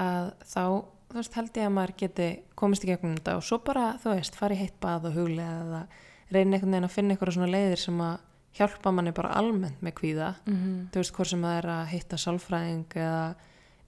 að 0.00 0.32
þá, 0.46 0.62
þú 1.10 1.18
veist, 1.18 1.34
held 1.38 1.56
ég 1.58 1.66
að 1.68 1.74
maður 1.76 1.94
geti 2.02 2.28
komist 2.58 2.84
í 2.86 2.90
gegnum 2.90 3.16
þetta 3.18 3.36
og 3.38 3.44
svo 3.46 3.58
bara, 3.66 3.92
þú 4.02 4.14
veist, 4.16 4.38
fara 4.38 4.54
í 4.54 4.60
heitt 4.62 4.76
bað 4.82 5.08
og 5.10 5.14
huglega 5.18 5.60
eða 5.64 5.82
reyna 6.30 6.56
einhvern 6.56 6.74
veginn 6.74 6.88
að 6.88 6.94
finna 6.94 7.14
eitthvað 7.14 7.34
svona 7.36 7.50
leiðir 7.54 7.80
sem 7.82 8.02
að 8.06 8.18
hjálpa 8.58 8.90
manni 8.94 9.12
bara 9.14 9.32
almennt 9.38 9.80
með 9.82 9.94
kvíða 10.00 10.28
Mhm. 10.46 10.90
þú 10.92 10.98
veist, 11.02 11.12
hvort 11.14 11.28
sem 11.30 11.42
það 11.42 11.58
er 11.58 11.68
að 11.70 11.86
hitta 11.94 12.16
sálfræðing 12.18 12.86
eða 12.94 13.34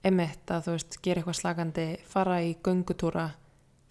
emitt 0.03 0.45
að 0.51 0.63
þú 0.67 0.71
veist, 0.77 0.97
gera 1.01 1.21
eitthvað 1.21 1.39
slagandi, 1.39 1.87
fara 2.07 2.37
í 2.43 2.55
göngutúra 2.63 3.25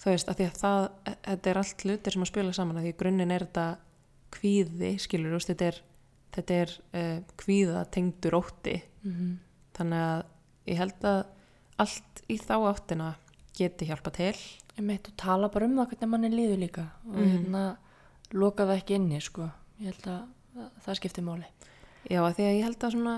þú 0.03 0.11
veist, 0.11 0.29
að 0.29 0.37
því 0.41 0.47
að 0.49 0.59
það 0.63 0.89
þetta 1.29 1.51
er 1.53 1.59
allt 1.63 1.85
hlutir 1.87 2.13
sem 2.17 2.23
að 2.27 2.31
spila 2.33 2.53
saman 2.57 2.77
að 2.81 2.87
því 2.89 2.93
grunninn 3.03 3.31
er 3.37 3.45
þetta 3.47 3.67
kvíði 4.33 4.93
skilur, 5.03 5.31
þú 5.35 5.39
veist, 5.39 5.51
þetta 5.53 5.69
er, 5.71 5.79
þetta 6.37 6.55
er 6.65 6.75
uh, 6.95 7.19
kvíða 7.43 7.85
tengdur 7.95 8.39
ótti 8.41 8.83
Mhm. 9.03 9.39
þannig 9.75 9.99
að 10.07 10.25
ég 10.71 10.77
held 10.79 11.05
að 11.11 11.25
allt 11.83 12.21
í 12.31 12.37
þá 12.39 12.53
áttina 12.71 13.15
geti 13.59 13.87
hjálpa 13.89 14.13
til 14.15 14.35
Ég 14.79 14.85
meitt 14.87 15.09
og 15.11 15.17
tala 15.21 15.49
bara 15.53 15.67
um 15.67 15.75
það 15.77 15.89
hvernig 15.91 16.09
manni 16.09 16.29
líður 16.33 16.61
líka 16.63 16.85
og 17.07 17.17
Mhm. 17.19 17.33
hérna 17.33 17.77
loka 18.33 18.65
það 18.65 18.79
ekki 18.81 18.95
inni 18.95 19.21
sko. 19.21 19.51
Ég 19.81 19.87
held 19.93 20.07
að 20.07 20.23
það, 20.87 20.95
skiptir 20.97 21.23
máli. 21.25 21.45
Já, 22.09 22.21
að 22.23 22.35
því 22.37 22.43
að 22.47 22.57
ég 22.57 22.63
held 22.65 22.79
að 22.79 22.93
svona 22.93 23.17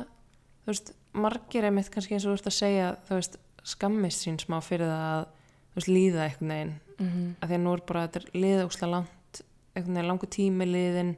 þú 0.65 0.67
veist, 0.67 0.93
margir 1.15 1.65
einmitt 1.65 1.91
kannski 1.91 2.15
eins 2.15 2.25
og 2.27 2.33
þú 2.33 2.39
ert 2.41 2.47
að 2.51 2.59
segja 2.59 2.97
þú 3.07 3.15
veist, 3.15 3.37
skammist 3.65 4.25
sín 4.27 4.39
smá 4.41 4.59
fyrir 4.61 4.89
það 4.89 5.05
að 5.15 5.27
þú 5.27 5.44
veist, 5.75 5.89
líða 5.91 6.29
einhvern 6.29 6.55
veginn 6.55 6.75
Mm 6.95 7.09
-hmm. 7.09 7.35
að 7.43 7.49
því 7.49 7.55
að 7.55 7.63
nú 7.65 7.73
er 7.75 7.81
bara, 7.87 8.07
þetta 8.07 8.21
er 8.21 8.41
liða 8.41 8.65
úkslega 8.69 8.91
langt 8.91 9.43
einhvern 9.75 9.95
veginn 9.95 10.09
langu 10.09 10.27
tími 10.31 10.65
liðin 10.67 11.17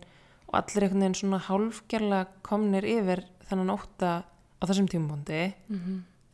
og 0.49 0.55
allir 0.55 0.83
einhvern 0.83 1.01
veginn 1.01 1.15
svona 1.15 1.39
hálfgerlega 1.39 2.27
komnir 2.43 2.85
yfir 2.85 3.25
þennan 3.51 3.71
ótta 3.77 4.25
á 4.57 4.65
þessum 4.65 4.89
tímabóndi 4.89 5.53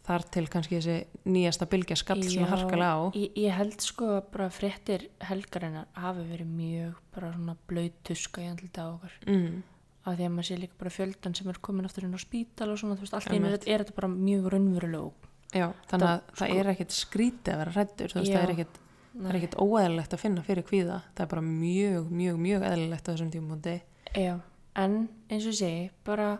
þar 0.07 0.23
til 0.31 0.47
kannski 0.47 0.79
þessi 0.79 1.07
nýjasta 1.27 1.66
bylgja 1.66 1.97
skall 1.97 2.23
svona 2.23 2.51
harkalega 2.51 2.95
á 2.95 3.03
Ég, 3.14 3.31
ég 3.37 3.53
held 3.55 3.81
sko 3.81 4.05
að 4.18 4.31
bara 4.33 4.49
fréttir 4.51 5.09
helgarinnar 5.20 5.87
hafi 5.95 6.23
verið 6.23 6.47
mjög 6.47 6.95
bara 7.14 7.33
svona 7.33 7.57
blöyt 7.66 7.99
tuska 8.05 8.43
í 8.43 8.49
andlita 8.51 8.83
á 8.83 8.95
okkur 8.95 9.12
mm, 9.27 9.62
af 10.05 10.16
því 10.18 10.25
að 10.27 10.33
maður 10.35 10.49
sé 10.49 10.57
líka 10.59 10.79
bara 10.79 10.91
fjöldan 10.91 11.35
sem 11.35 11.49
er 11.49 11.59
komin 11.62 11.87
aftur 11.87 12.05
inn 12.05 12.14
á 12.14 12.20
spítal 12.23 12.70
og 12.70 12.79
svona, 12.79 12.97
þú 12.97 13.05
veist, 13.07 13.14
allt 13.14 13.31
einu 13.31 13.47
Einmitt. 13.47 13.68
er 13.68 13.85
þetta 13.85 13.95
bara 13.95 14.09
mjög 14.09 14.49
raunveruleg. 14.51 15.22
Já, 15.53 15.66
þannig 15.90 16.07
að 16.09 16.20
Það- 16.22 16.22
það 16.32 16.48
sko- 16.48 16.59
er 16.61 16.70
ekkit 16.72 16.94
skrítið 16.96 17.53
að 17.53 17.59
vera 17.62 17.72
hrættur 17.76 18.09
þú 18.14 18.18
veist, 18.20 18.32
það 18.32 18.42
er 18.46 18.53
ekkit, 18.55 18.78
það 19.16 19.28
er 19.32 19.38
ekkit 19.40 19.57
óeðlilegt 19.61 20.14
að 20.16 20.22
finna 20.22 20.42
fyrir 20.46 20.64
kvíða. 20.64 21.03
Það 21.14 21.20
er 21.26 21.30
bara 21.34 21.42
mjög, 21.42 22.11
mjög, 22.11 22.38
mjög 22.46 22.62
eðlilegt 22.70 23.09
á 23.09 23.12
þessum 23.12 23.32
tímabóndi 23.34 23.74
Já, 24.16 24.40
en 24.76 25.09
eins 25.30 25.46
og 25.46 25.55
segi, 25.55 25.90
bara 26.05 26.38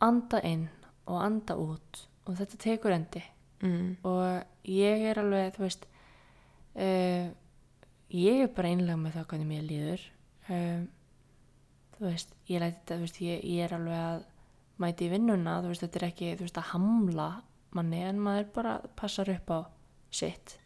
anda 0.00 0.40
inn 0.42 0.68
og 1.06 1.22
anda 1.22 1.54
út 1.56 2.02
og 2.26 2.34
þetta 2.36 2.58
tekur 2.58 2.92
endi. 2.92 3.22
Mm, 3.62 3.96
og 4.04 4.44
ég 4.66 5.06
er 5.10 5.18
alveg, 5.22 5.54
þú 5.56 5.62
veist 5.64 5.86
uh, 6.76 7.30
ég 8.10 8.42
er 8.44 8.50
bara 8.54 8.68
einlega 8.68 8.98
með 9.00 9.14
það 9.16 9.26
hvernig 9.30 9.48
mér 9.50 9.66
líður. 9.70 10.04
Um, 10.50 10.88
þú 11.96 12.04
veist, 12.10 12.34
ég 12.50 12.60
læti 12.60 12.76
þetta, 12.82 12.96
þú 12.98 13.06
veist, 13.06 13.20
ég, 13.24 13.44
ég 13.44 13.64
er 13.64 13.76
alveg 13.78 14.00
að 14.02 14.24
mæti 14.84 15.06
í 15.06 15.12
vinnuna, 15.14 15.60
þú 15.64 15.70
veist, 15.72 15.84
þetta 15.86 16.00
er 16.02 16.08
ekki, 16.10 16.32
þú 16.36 16.44
veist, 16.46 16.58
að 16.60 16.70
hamla 16.74 17.28
manni 17.74 18.02
en 18.06 18.20
maður 18.22 18.50
bara 18.54 18.76
passar 18.98 19.30
upp 19.32 19.50
á 19.52 19.60
sitt, 20.10 20.58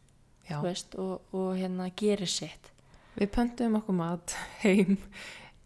veist, 0.63 0.95
og, 0.99 1.21
og 1.35 1.53
hérna 1.59 1.91
gerir 1.97 2.29
sitt. 2.31 2.73
við 3.17 3.31
pöntum 3.35 3.79
okkur 3.81 3.97
mat 3.97 4.35
heim 4.63 4.97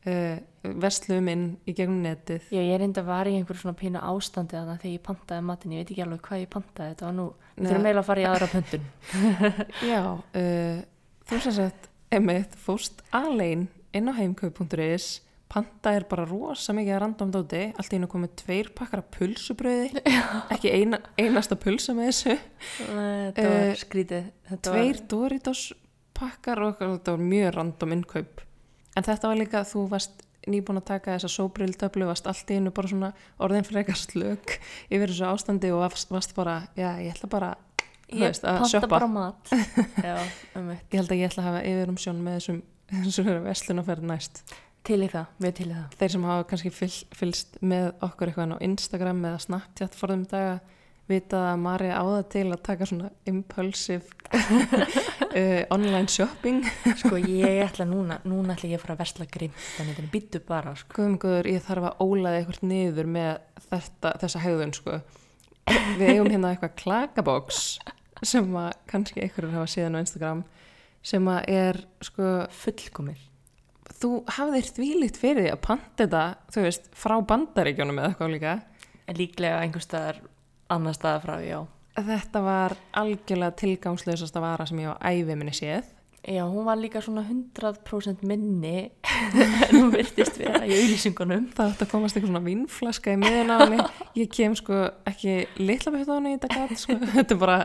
uh, 0.09 0.39
versluðum 0.63 1.29
inn 1.33 1.47
í 1.69 1.75
gegnum 1.77 2.03
netið 2.05 2.49
Já, 2.53 2.61
ég 2.61 2.73
er 2.77 2.85
enda 2.87 3.05
var 3.05 3.29
í 3.29 3.35
einhver 3.39 3.59
svona 3.61 3.77
pínu 3.79 4.01
ástandi 4.01 4.57
þannig 4.57 4.81
þegar 4.83 4.95
ég 4.95 5.05
pantaði 5.05 5.47
matinn, 5.51 5.75
ég 5.75 5.85
veit 5.85 5.93
ekki 5.93 6.05
alveg 6.07 6.25
hvað 6.29 6.45
ég 6.45 6.53
pantaði, 6.55 6.95
þetta 6.95 7.09
var 7.09 7.17
nú, 7.19 7.27
Nei. 7.57 7.67
þurfum 7.67 7.89
eiginlega 7.89 8.05
að 8.05 8.09
fara 8.11 8.25
í 8.25 8.29
aðra 8.31 8.51
pöntun. 8.55 8.89
Já, 9.93 10.01
uh, 10.41 10.81
þú 11.29 11.43
sem 11.47 11.57
sagt 11.61 11.91
emitt 12.15 12.57
fórst 12.65 13.05
alein 13.15 13.69
inn 13.95 14.11
á 14.11 14.13
heimkaup.is 14.17 15.09
panta 15.53 15.93
er 15.95 16.07
bara 16.11 16.25
rosa 16.27 16.75
mikið 16.75 16.95
að 16.97 17.01
random 17.05 17.33
dóti. 17.35 17.63
Allt 17.79 17.93
í 17.95 17.99
einu 18.01 18.09
komið 18.11 18.35
tveir 18.43 18.71
pakkar 18.79 19.03
af 19.05 19.11
pulsubröði 19.15 20.03
ekki 20.55 20.73
eina, 20.75 20.99
einasta 21.21 21.59
pulsa 21.61 21.95
með 21.97 22.11
þessu. 22.11 22.37
Þetta 22.81 23.49
var 23.49 23.65
Eh, 23.69 23.75
skrítið. 23.81 24.29
Þetta 24.51 24.71
tveir 24.71 24.99
var, 24.99 25.07
Doritos 25.15 25.65
pakkar 26.15 26.63
og 26.67 26.79
þetta 26.81 27.17
var 27.17 27.25
mjög 27.33 27.55
random 27.59 27.97
innkaup. 27.99 28.45
En 28.95 29.03
þetta 29.07 29.31
var 29.31 29.39
líka 29.41 29.65
þú 29.67 29.89
varst 29.91 30.23
nýbúin 30.47 30.77
að 30.77 30.85
taka 30.91 31.15
þessa 31.17 31.31
sóbriltöflu 31.33 32.07
varst 32.09 32.27
allt 32.29 32.51
í 32.53 32.59
einu 32.59 32.71
bara 32.75 32.91
svona 32.91 33.09
orðin 33.41 33.65
fyrir 33.65 33.81
eitthvað 33.81 34.03
slök 34.03 34.59
yfir 34.93 35.09
þessu 35.09 35.25
ástandi 35.31 35.71
og 35.73 35.81
varst, 35.87 36.11
varst 36.13 36.35
bara, 36.37 36.59
já 36.77 36.91
ég 37.01 37.15
ætla 37.15 37.31
bara 37.33 37.49
ég 38.13 38.27
veist, 38.27 38.45
að 38.45 39.07
mat. 39.09 39.49
Já, 40.05 40.19
um 40.61 40.69
ég 40.75 40.99
held 40.99 41.09
að 41.15 41.17
ég 41.23 41.31
ætla 41.31 41.41
að 41.43 41.49
hafa 41.49 41.63
yfir 41.71 41.93
um 41.95 41.97
sjón 41.97 42.21
með 42.27 42.37
þessum 42.39 42.61
þessum 43.07 43.31
veslunaferð 43.49 44.07
næst 44.13 44.43
Til 44.85 45.01
í 45.01 45.09
það, 45.09 45.29
mjög 45.41 45.55
til 45.57 45.67
í 45.71 45.73
það. 45.73 45.99
þeir 45.99 46.13
sem 46.13 46.25
hafa 46.29 46.47
kannski 46.51 46.71
fyll, 46.75 46.95
fylst 47.17 47.55
með 47.65 47.87
okkur 48.05 48.31
eitthvað 48.31 48.57
á 48.61 48.65
Instagram 48.67 49.23
eða 49.25 49.43
Snapchat 49.47 49.97
forðum 49.97 50.27
daga 50.29 50.59
vitað 51.09 51.47
að 51.51 51.59
Mari 51.61 51.89
áða 51.93 52.21
til 52.33 52.45
að 52.49 52.61
taka 52.65 52.89
svona 52.89 53.11
impulsive 53.29 54.07
uh, 54.33 55.65
online 55.75 56.09
shopping 56.09 56.63
Sko 57.01 57.19
ég 57.21 57.61
ætla 57.65 57.85
núna, 57.89 58.19
núna 58.29 58.57
ætla 58.57 58.71
ég 58.71 58.79
að 58.79 58.85
fara 58.87 58.97
að 58.97 59.03
versla 59.03 59.29
grimt 59.33 59.67
þannig 59.75 60.01
að 60.01 60.09
býttu 60.15 60.41
bara 60.45 60.73
sko. 60.81 60.95
Guðmungur, 60.97 61.51
ég 61.51 61.65
þarf 61.65 61.91
að 61.91 62.07
ólaði 62.07 62.41
eitthvað 62.41 62.65
niður 62.71 63.11
með 63.17 63.31
þetta, 63.69 64.15
þessa 64.25 64.45
hegðun 64.45 64.75
sko. 64.79 64.99
við 65.99 66.09
eigum 66.11 66.33
hérna 66.33 66.55
eitthvað 66.55 66.77
klakaboks 66.81 67.61
sem 68.25 68.57
að 68.57 68.73
kannski 68.89 69.25
einhverjur 69.25 69.57
hafa 69.59 69.73
síðan 69.75 70.01
á 70.01 70.03
Instagram 70.05 70.45
sem 71.05 71.29
að 71.29 71.49
er 71.53 71.81
sko, 72.05 72.29
fullkomir. 72.65 73.21
Þú 73.93 74.11
hafðir 74.37 74.71
þvílíkt 74.77 75.19
fyrir 75.21 75.51
að 75.53 75.63
panta 75.67 76.05
þetta, 76.05 76.25
þú 76.55 76.67
veist, 76.67 76.89
frá 76.97 77.17
bandaríkjónum 77.33 78.01
eða 78.01 78.13
eitthvað 78.13 78.35
líka 78.35 78.55
líklega 79.15 79.61
einhver 79.61 79.85
staðar 79.85 80.21
annar 80.73 80.97
staðar 80.97 81.25
frá, 81.25 81.35
já. 81.45 81.59
Þetta 81.95 82.41
var 82.43 82.75
algjörlega 82.99 83.55
tilgangslausasta 83.61 84.43
vara 84.43 84.67
sem 84.67 84.81
ég 84.83 84.91
á 84.91 84.95
ævi 85.13 85.37
minni 85.39 85.55
séð. 85.55 85.94
Já, 86.25 86.45
hún 86.49 86.65
var 86.65 86.79
líka 86.81 87.03
svona 87.05 87.21
100% 87.29 88.23
minni 88.25 88.91
en 89.69 89.75
hún 89.77 89.91
virtist 89.93 90.39
vera 90.41 90.63
í 90.65 90.73
auðlýsingunum. 90.73 91.51
Það 91.53 91.73
átti 91.75 91.85
að 91.85 91.91
komast 91.91 92.17
eitthvað 92.17 92.31
svona 92.31 92.41
vinnflaska 92.47 93.13
í 93.13 93.19
miðun 93.21 93.53
á 93.53 93.57
henni. 93.61 93.85
Ég 94.23 94.31
kem 94.33 94.55
sko 94.57 94.79
ekki 95.11 95.35
litla 95.61 95.93
bætt 95.93 96.09
á 96.09 96.15
henni 96.17 96.33
í 96.33 96.39
þetta 96.39 96.51
gatt, 96.55 96.81
sko. 96.81 96.97
Þetta 97.19 97.37
er 97.37 97.41
bara, 97.43 97.59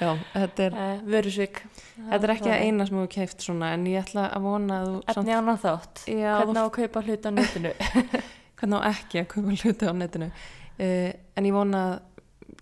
já, 0.00 0.08
þetta 0.32 0.64
er, 0.70 0.78
Uh, 0.78 1.04
Vörusvik. 1.12 1.60
þetta 1.98 2.22
er 2.30 2.32
ekki 2.38 2.50
að 2.54 2.64
eina 2.64 2.86
sem 2.88 2.96
þú 3.02 3.06
keift 3.18 3.44
svona, 3.44 3.72
en 3.76 3.86
ég 3.92 4.00
ætla 4.06 4.28
að 4.32 4.48
vona 4.48 4.80
að 4.80 4.88
þú 4.94 4.98
Efni 5.12 5.36
annan 5.36 5.60
þátt. 5.66 6.04
Já, 6.08 6.32
Hvernig 6.38 6.60
á 6.60 6.64
að 6.64 6.74
kaupa 6.80 7.04
hlut 7.04 7.28
á 7.28 7.30
netinu? 7.34 7.72
hvernig 8.58 8.78
á 8.78 8.82
ekki 8.94 9.20
að 9.24 9.28
kaupa 9.34 9.58
hluti 9.60 9.90
á 9.90 9.92
netinu. 10.00 10.30
Uh, 10.78 11.10
en 11.36 11.50
ég 11.50 11.56
vona 11.60 11.84
að 11.90 12.17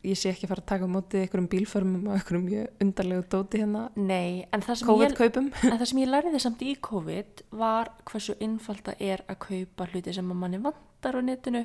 ég 0.07 0.19
sé 0.19 0.31
ekki 0.31 0.47
að 0.47 0.53
fara 0.53 0.63
að 0.63 0.69
taka 0.71 0.89
á 0.89 0.95
móti 0.95 1.21
einhverjum 1.21 1.49
bílförmum 1.53 2.05
og 2.09 2.17
einhverjum 2.17 2.45
mjög 2.47 2.85
undarlegu 2.85 3.25
dóti 3.33 3.63
hérna 3.63 3.83
Nei, 3.97 4.47
en 4.55 4.65
það 4.65 4.79
sem 4.81 4.87
ég... 4.87 4.93
COVID-kaupum. 4.93 5.49
En 5.63 5.75
það 5.81 5.91
sem 5.91 6.03
ég 6.03 6.13
lærði 6.13 6.43
samt 6.43 6.65
í 6.67 6.75
COVID 6.89 7.43
var 7.63 7.91
hversu 8.11 8.37
innfald 8.47 8.85
það 8.87 9.03
er 9.09 9.25
að 9.27 9.41
kaupa 9.47 9.89
hluti 9.93 10.15
sem 10.17 10.33
að 10.33 10.41
manni 10.43 10.63
vantar 10.65 11.19
á 11.19 11.21
netinu. 11.27 11.65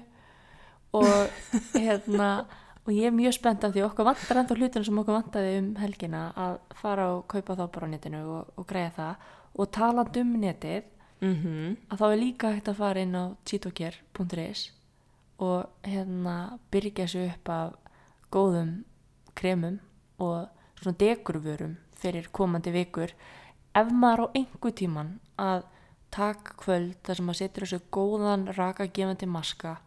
Og 0.98 1.42
hérna 1.86 2.32
og 2.82 2.94
ég 2.96 3.12
er 3.12 3.14
mjög 3.14 3.38
spennt 3.38 3.68
af 3.68 3.76
því 3.76 3.86
okkur 3.86 4.08
vantar 4.10 4.42
ennþá 4.42 4.58
hlutinu 4.58 4.88
sem 4.88 5.04
okkur 5.04 5.20
vantaði 5.20 5.60
um 5.60 5.68
helgina 5.78 6.24
að 6.34 6.58
fara 6.80 7.12
og 7.14 7.28
kaupa 7.30 7.56
þá 7.60 7.68
bara 7.68 7.88
á 7.88 7.94
netinu 7.94 8.24
og, 8.26 8.56
og 8.58 8.68
greiða 8.68 8.96
það. 8.98 9.30
Og 9.62 9.72
talandi 9.76 10.24
um 10.26 10.34
netið 10.42 10.90
Mm 11.22 11.78
að 11.90 12.00
þá 12.02 12.06
er 12.08 12.18
líka 12.18 12.50
hægt 12.50 12.70
að 12.72 12.80
fara 12.82 13.02
inn 13.06 13.14
á 13.14 13.38
cheatocare.is 13.46 14.72
og 15.42 15.86
hérna 15.86 16.58
byrja 16.74 17.06
þessu 17.06 17.26
upp 17.28 17.50
af 17.50 17.76
góðum 18.32 18.74
kremum 19.38 19.80
og 20.22 20.50
svona 20.80 20.98
dekurvörum 20.98 21.78
fyrir 22.02 22.30
komandi 22.34 22.74
vikur. 22.74 23.14
Ef 23.78 23.92
maður 23.92 24.28
á 24.28 24.34
einhver 24.36 24.76
tíman 24.76 25.14
að 25.40 25.64
taka 26.12 26.56
kvöld 26.60 26.98
þar 27.06 27.20
sem 27.20 27.28
maður 27.28 27.40
setur 27.40 27.66
þessu 27.68 27.92
góðan 27.94 28.48
raka 28.58 28.88
gefandi 28.92 29.30
maska 29.32 29.78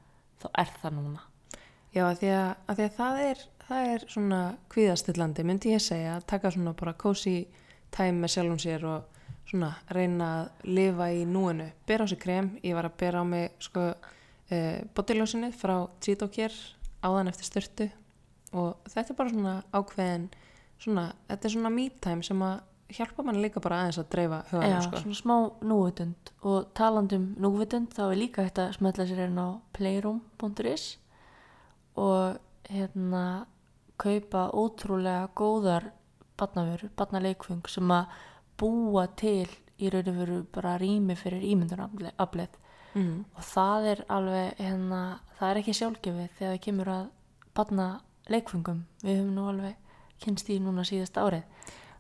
þá 0.41 0.47
er 0.63 0.71
það 0.81 0.97
núna. 0.99 1.25
Já, 1.95 2.05
að 2.09 2.21
því 2.21 2.31
að, 2.35 2.47
að, 2.67 2.77
því 2.77 2.85
að 2.85 2.95
það, 2.99 3.19
er, 3.25 3.43
það 3.69 3.91
er 3.95 4.07
svona 4.15 4.39
kvíðastillandi, 4.73 5.45
myndi 5.47 5.75
ég 5.75 5.83
segja, 5.85 6.15
að 6.17 6.29
taka 6.33 6.51
svona 6.55 6.73
bara 6.79 6.97
cozy 6.99 7.37
time 7.95 8.25
með 8.25 8.35
sjálfum 8.35 8.63
sér 8.63 8.87
og 8.91 9.21
svona 9.47 9.71
reyna 9.95 10.31
að 10.39 10.71
lifa 10.75 11.11
í 11.15 11.23
núinu. 11.29 11.69
Bera 11.87 12.09
á 12.09 12.11
sig 12.11 12.23
krem, 12.23 12.55
ég 12.65 12.75
var 12.75 12.89
að 12.89 12.97
bera 13.05 13.23
á 13.23 13.25
mig 13.29 13.55
sko 13.63 13.91
eh, 14.49 14.81
bodylósinu 14.97 15.53
frá 15.55 15.77
Cheetocare 16.03 16.57
áðan 17.05 17.31
eftir 17.31 17.51
styrtu 17.51 17.91
og 18.55 18.77
þetta 18.89 19.11
er 19.13 19.19
bara 19.19 19.33
svona 19.35 19.55
ákveðin, 19.75 20.29
svona, 20.79 21.05
þetta 21.29 21.49
er 21.51 21.55
svona 21.57 21.73
me 21.75 21.89
time 22.05 22.23
sem 22.27 22.43
að 22.47 22.61
hjálpa 22.95 23.25
mann 23.27 23.41
líka 23.43 23.61
bara 23.65 23.81
aðeins 23.83 23.99
að 23.99 24.09
dreifa 24.13 24.39
Já, 24.45 24.51
huganum 24.53 24.83
sko. 24.85 25.01
svona 25.03 25.19
smá 25.19 25.37
núvitund 25.71 26.33
og 26.47 26.69
talandum 26.79 27.25
núvitund 27.41 27.95
þá 27.97 28.03
er 28.13 28.19
líka 28.21 28.45
hægt 28.45 28.61
að 28.63 28.75
smetla 28.77 29.07
sér 29.09 29.25
inn 29.27 29.41
á 29.41 29.49
playroom.is 29.75 30.85
og 31.97 32.37
hérna 32.71 33.25
kaupa 33.99 34.49
ótrúlega 34.53 35.29
góðar 35.39 35.91
barnavöru, 36.39 36.89
barnaleikfung 36.99 37.63
sem 37.71 37.91
að 37.95 38.07
búa 38.59 39.07
til 39.17 39.47
í 39.79 39.91
raun 39.91 40.09
og 40.11 40.17
veru 40.21 40.39
bara 40.55 40.77
rými 40.79 41.17
fyrir 41.19 41.43
ímyndunaflið 41.43 42.61
Mm. 42.95 43.25
og 43.35 43.43
það 43.43 43.87
er 43.91 44.01
alveg 44.09 44.53
hérna, 44.61 44.99
það 45.41 45.49
er 45.51 45.59
ekki 45.59 45.73
sjálfgefið 45.75 46.29
þegar 46.39 46.53
það 46.53 46.61
kemur 46.63 46.91
að 46.93 47.07
barnaleikfungum 48.25 48.85
við 49.03 49.19
höfum 49.19 49.35
nú 49.35 49.49
alveg 49.49 49.75
kynst 50.25 50.49
í 50.51 50.61
núna 50.63 50.85
síðast 50.87 51.19
árið 51.21 51.43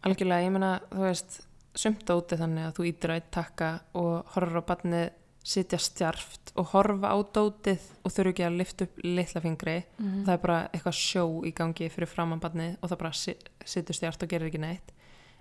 Algjörlega, 0.04 0.44
ég 0.44 0.52
meina, 0.52 0.70
þú 0.90 1.04
veist, 1.06 1.36
sumt 1.80 2.02
dóti 2.04 2.36
þannig 2.36 2.66
að 2.66 2.74
þú 2.76 2.86
ítir 2.90 3.12
á 3.12 3.16
eitt 3.16 3.30
takka 3.32 3.68
og 3.96 4.34
horfur 4.34 4.60
á 4.60 4.68
barnið 4.68 5.06
sitja 5.44 5.78
stjarft 5.80 6.52
og 6.60 6.68
horfa 6.72 7.12
á 7.12 7.16
dótið 7.24 7.86
og 8.04 8.12
þurfu 8.12 8.32
ekki 8.34 8.44
að 8.44 8.58
lifta 8.58 8.84
upp 8.84 9.00
litla 9.04 9.40
fingri. 9.44 9.76
mm. 9.96 10.18
Það 10.26 10.34
er 10.34 10.42
bara 10.42 10.58
eitthvað 10.72 10.98
sjó 10.98 11.24
í 11.44 11.54
gangi 11.56 11.88
fyrir 11.88 12.08
framann 12.08 12.40
barnið 12.40 12.76
og 12.80 12.92
það 12.92 13.00
bara 13.00 13.12
si 13.12 13.34
situr 13.64 13.96
stjart 13.96 14.22
og 14.24 14.28
gerir 14.28 14.48
ekki 14.48 14.60
neitt. 14.60 14.92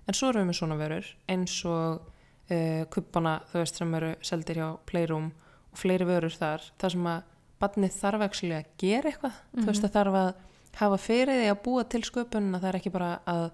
En 0.08 0.16
svo 0.16 0.28
erum 0.32 0.44
við 0.44 0.50
með 0.50 0.58
svona 0.58 0.80
vörur 0.80 1.12
eins 1.28 1.58
og 1.68 2.08
uh, 2.50 2.82
kuppana, 2.92 3.36
þú 3.52 3.60
veist, 3.62 3.80
sem 3.80 3.94
eru 4.00 4.14
seldir 4.24 4.60
hjá 4.60 4.68
Playroom 4.88 5.30
og 5.72 5.80
fleiri 5.80 6.08
vörur 6.08 6.32
þar, 6.32 6.64
þar 6.80 6.96
sem 6.96 7.06
að 7.12 7.30
barnið 7.60 8.00
þarf 8.00 8.26
að 8.28 8.66
gera 8.80 9.12
eitthvað. 9.12 9.40
Þú 9.54 9.68
veist, 9.68 9.84
það 9.84 9.96
þarf 10.00 10.20
að 10.24 10.34
hafa 10.80 10.98
fyrir 11.00 11.40
því 11.42 11.50
að 11.52 11.62
búa 11.64 11.84
til 11.90 12.02
sköpunina, 12.06 12.60
það 12.62 12.70
er 12.70 12.78
ekki 12.80 12.94
bara 12.94 13.10
að 13.30 13.44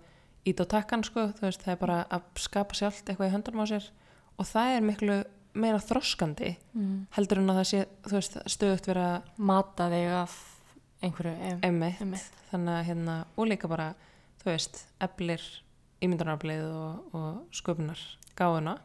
ít 0.48 0.60
á 0.60 0.64
takkan 0.72 1.04
sko, 1.04 1.26
veist, 1.40 1.62
það 1.64 1.74
er 1.74 1.80
bara 1.82 1.98
að 2.08 2.28
skapa 2.40 2.76
sjálft 2.76 3.08
eitthvað 3.08 3.28
í 3.28 3.34
höndunum 3.34 3.64
á 3.64 3.66
sér 3.70 3.88
og 4.40 4.48
það 4.48 4.76
er 4.76 4.86
miklu 4.86 5.18
meira 5.60 5.80
þroskandi 5.82 6.54
mm. 6.72 6.94
heldur 7.16 7.40
en 7.42 7.52
að 7.52 7.60
það 7.60 7.68
sé, 7.70 7.82
veist, 8.12 8.38
stöðugt 8.54 8.88
vera 8.88 9.08
mata 9.36 9.88
þig 9.92 10.12
af 10.20 10.36
einhverju 11.04 11.32
em, 11.34 11.58
emmitt, 11.66 12.00
Einmitt. 12.04 12.38
þannig 12.50 12.76
að 12.76 12.86
hérna, 12.90 13.16
líka 13.48 13.70
bara, 13.70 13.90
þú 14.42 14.52
veist, 14.52 14.84
eflir 15.02 15.44
ímyndunarblið 16.04 16.64
og, 16.70 17.16
og 17.16 17.56
sköpunar 17.56 18.00
gáðuna, 18.38 18.78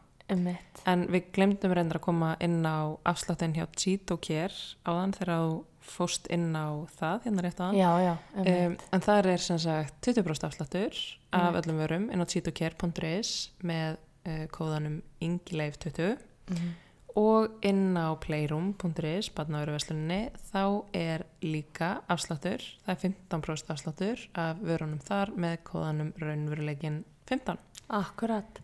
en 0.90 1.06
við 1.14 1.30
glemdum 1.36 1.76
reyndar 1.78 2.00
að 2.00 2.08
koma 2.08 2.34
inn 2.44 2.64
á 2.66 2.98
afsláttin 3.06 3.54
hjá 3.56 3.68
Cheetocare 3.78 4.56
áðan 4.88 5.14
þegar 5.16 5.44
þú 5.44 5.58
fóst 5.86 6.28
inn 6.34 6.52
á 6.58 6.68
það, 7.00 7.24
hérna 7.28 7.44
rétt 7.46 7.60
áðan 7.62 7.78
Já, 7.78 7.90
já, 8.04 8.14
einmitt. 8.36 8.66
Um, 8.66 8.78
en 8.98 9.04
það 9.06 9.30
er 9.34 9.44
sem 9.46 9.60
sagt 9.62 10.00
20% 10.08 10.48
afsláttur 10.50 10.98
af 11.32 11.46
Einmitt. 11.46 11.66
öllum 11.66 11.80
vörum 11.84 12.08
inn 12.12 12.24
á 12.24 12.28
cheetocare.is 12.32 13.32
með 13.64 13.98
uh, 14.26 14.46
kóðanum 14.56 15.02
ingileif20 15.22 16.18
Mhm. 16.46 16.74
og 17.18 17.56
inn 17.66 17.96
á 17.98 18.14
playroom.is 18.22 19.30
badnaveruversluninni 19.34 20.30
þá 20.52 20.84
er 20.94 21.24
líka 21.42 22.02
afsláttur 22.12 22.62
það 22.86 22.92
er 22.94 23.00
15% 23.32 23.72
afsláttur 23.74 24.26
af 24.36 24.58
vörunum 24.62 25.00
þar 25.02 25.32
með 25.36 25.56
kóðanum 25.66 26.12
raunveruleikin 26.22 27.04
15 27.30 27.58
Akkurat. 27.90 28.60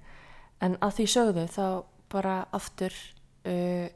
En 0.62 0.76
að 0.82 0.94
því 1.00 1.06
sögðu 1.16 1.48
þá 1.54 1.66
bara 2.12 2.36
aftur 2.54 2.94
uh, 3.46 3.88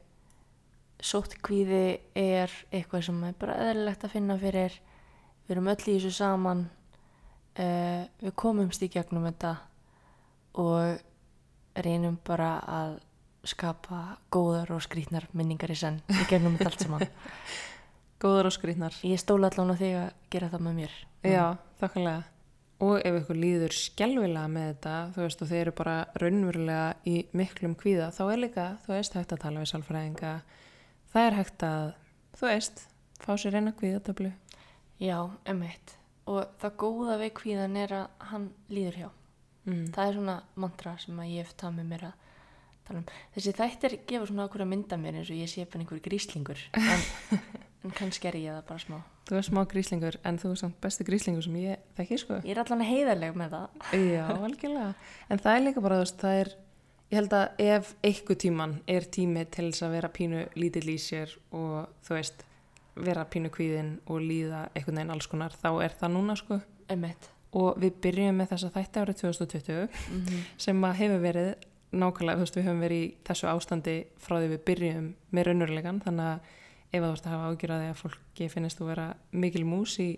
sóttkvíði 1.02 2.00
er 2.16 2.52
eitthvað 2.74 3.06
sem 3.08 3.24
er 3.28 3.36
bara 3.40 3.56
eðlilegt 3.66 4.06
að 4.06 4.14
finna 4.16 4.36
fyrir. 4.40 4.76
Við 5.46 5.56
erum 5.56 5.70
öll 5.72 5.82
í 5.82 5.96
þessu 5.96 6.12
saman. 6.16 6.66
Uh, 7.56 8.04
við 8.20 8.34
komumst 8.36 8.84
í 8.84 8.90
gegnum 8.92 9.24
þetta 9.30 9.54
og 10.60 11.00
reynum 11.84 12.18
bara 12.24 12.50
að 12.68 12.98
skapa 13.46 14.18
góðar 14.32 14.74
og 14.76 14.84
skrýtnar 14.84 15.28
minningar 15.36 15.72
í 15.72 15.78
senn 15.78 16.02
í 16.12 16.26
gegnum 16.30 16.58
þetta 16.58 16.72
allt 16.72 16.86
saman. 16.86 17.08
Góðar 18.22 18.48
og 18.48 18.56
skrýtnar. 18.56 18.96
Ég 19.04 19.20
stóla 19.20 19.50
allan 19.52 19.76
á 19.76 19.80
þig 19.80 19.98
að 20.00 20.08
gera 20.32 20.48
það 20.52 20.64
með 20.66 20.80
mér. 20.80 20.96
Já, 21.20 21.44
þakkulega 21.80 22.24
og 22.84 23.00
ef 23.00 23.22
ykkur 23.22 23.38
líður 23.40 23.72
skjálfilega 23.72 24.48
með 24.52 24.66
þetta 24.68 24.94
þú 25.14 25.22
veist 25.22 25.42
og 25.42 25.48
þeir 25.48 25.60
eru 25.62 25.74
bara 25.78 25.96
raunverulega 26.20 26.88
í 27.08 27.14
miklum 27.36 27.76
kvíða 27.78 28.10
þá 28.12 28.22
er 28.26 28.40
líka 28.42 28.66
þú 28.84 28.92
veist 28.92 29.16
hægt 29.16 29.32
að 29.32 29.42
tala 29.46 29.62
við 29.62 29.70
sálfræðinga 29.70 30.32
það 31.16 31.26
er 31.30 31.38
hægt 31.38 31.62
að 31.64 31.86
þú 32.36 32.48
veist 32.50 32.82
fá 33.24 33.30
sér 33.40 33.56
eina 33.56 33.72
kvíðatöflu 33.76 34.32
já, 35.00 35.16
emitt 35.48 35.96
og 36.28 36.50
það 36.60 36.74
góða 36.82 37.16
við 37.22 37.32
kvíðan 37.38 37.76
er 37.80 37.94
að 38.02 38.26
hann 38.32 38.46
líður 38.68 38.98
hjá 39.00 39.08
mm. 39.64 39.84
það 39.96 40.02
er 40.10 40.16
svona 40.18 40.36
mantra 40.60 40.96
sem 41.00 41.20
að 41.22 41.32
ég 41.32 41.46
hef 41.46 41.54
tað 41.56 41.76
með 41.78 41.88
mér 41.94 42.06
að 42.10 42.24
tala 42.86 43.00
um. 43.00 43.06
Þessi 43.34 43.54
þættir 43.56 43.96
gefa 44.10 44.28
svona 44.28 44.44
okkur 44.46 44.66
að 44.66 44.70
mynda 44.74 44.98
mér 45.00 45.20
eins 45.22 45.32
og 45.32 45.40
ég 45.40 45.50
sé 45.50 45.64
bara 45.64 45.82
einhver 45.86 46.02
gríslingur 46.04 46.60
en, 46.76 47.06
en 47.86 47.96
kannski 47.96 48.28
er 48.30 48.38
ég 48.42 48.58
það 48.58 48.68
bara 48.68 48.84
smá. 48.84 48.98
þú 49.30 49.40
er 49.40 49.48
smá 49.48 49.62
gríslingur 49.72 50.20
en 50.28 50.42
þú 50.42 50.52
er 50.52 50.60
samt 50.66 50.78
besti 50.84 51.08
gríslingur 51.08 51.48
sem 51.48 51.56
ég 51.64 51.88
þekki 51.96 52.20
sko 52.26 52.42
Ég 52.42 52.52
er 52.52 52.62
allan 52.66 52.84
heiðarleg 52.86 53.40
með 53.40 53.56
það. 53.56 53.82
já, 54.12 54.22
algjörlega 54.36 54.92
en 55.32 55.42
það 55.46 55.56
er 55.56 55.66
líka 55.70 55.86
bara 55.88 55.98
þú 55.98 56.06
veist 56.06 56.22
það 56.26 56.40
er 56.44 56.54
ég 57.10 57.20
held 57.20 57.36
að 57.36 57.62
ef 57.62 57.94
eitthvað 58.04 58.40
tíman 58.42 58.74
er 58.90 59.06
tími 59.14 59.44
til 59.52 59.68
þess 59.70 59.86
að 59.86 59.94
vera 59.96 60.10
pínu 60.16 60.42
lítill 60.58 60.88
í 60.90 60.98
sér 61.00 61.32
og 61.54 61.86
þú 62.06 62.18
veist 62.18 62.44
vera 62.96 63.26
pínu 63.30 63.52
kvíðin 63.52 63.96
og 64.08 64.20
líða 64.24 64.66
einhvern 64.72 65.00
veginn 65.00 65.14
alls 65.14 65.30
konar 65.30 65.54
þá 65.54 65.70
er 65.84 65.96
það 66.00 66.14
núna 66.16 66.36
sko 66.38 66.60
Einmitt. 66.88 67.30
og 67.52 67.78
við 67.82 67.98
byrjum 68.02 68.40
með 68.40 68.52
þessa 68.54 68.72
þætti 68.74 69.02
árið 69.02 69.22
2020 69.22 69.88
Mm 70.10 70.44
sem 70.58 70.84
að 70.84 70.98
hefur 71.00 71.20
verið 71.20 71.54
nákvæmlega, 71.96 72.36
þú 72.36 72.44
veist, 72.44 72.56
við 72.56 72.66
höfum 72.66 72.80
verið 72.80 73.02
í 73.02 73.10
þessu 73.24 73.46
ástandi 73.48 73.96
frá 74.18 74.38
því 74.40 74.48
við 74.50 74.64
byrjum 74.66 75.14
með 75.30 75.46
raunurlegan 75.46 76.00
þannig 76.04 76.26
að 76.26 76.40
ef 76.92 77.02
þú 77.02 77.10
ert 77.12 77.26
að 77.26 77.32
hafa 77.32 77.56
því 77.56 77.90
að 77.90 78.00
fólki 78.00 78.48
finnist 78.48 78.78
þú 78.80 78.88
vera 78.90 79.06
mikil 79.32 79.64
mús 79.64 79.98
í 80.02 80.08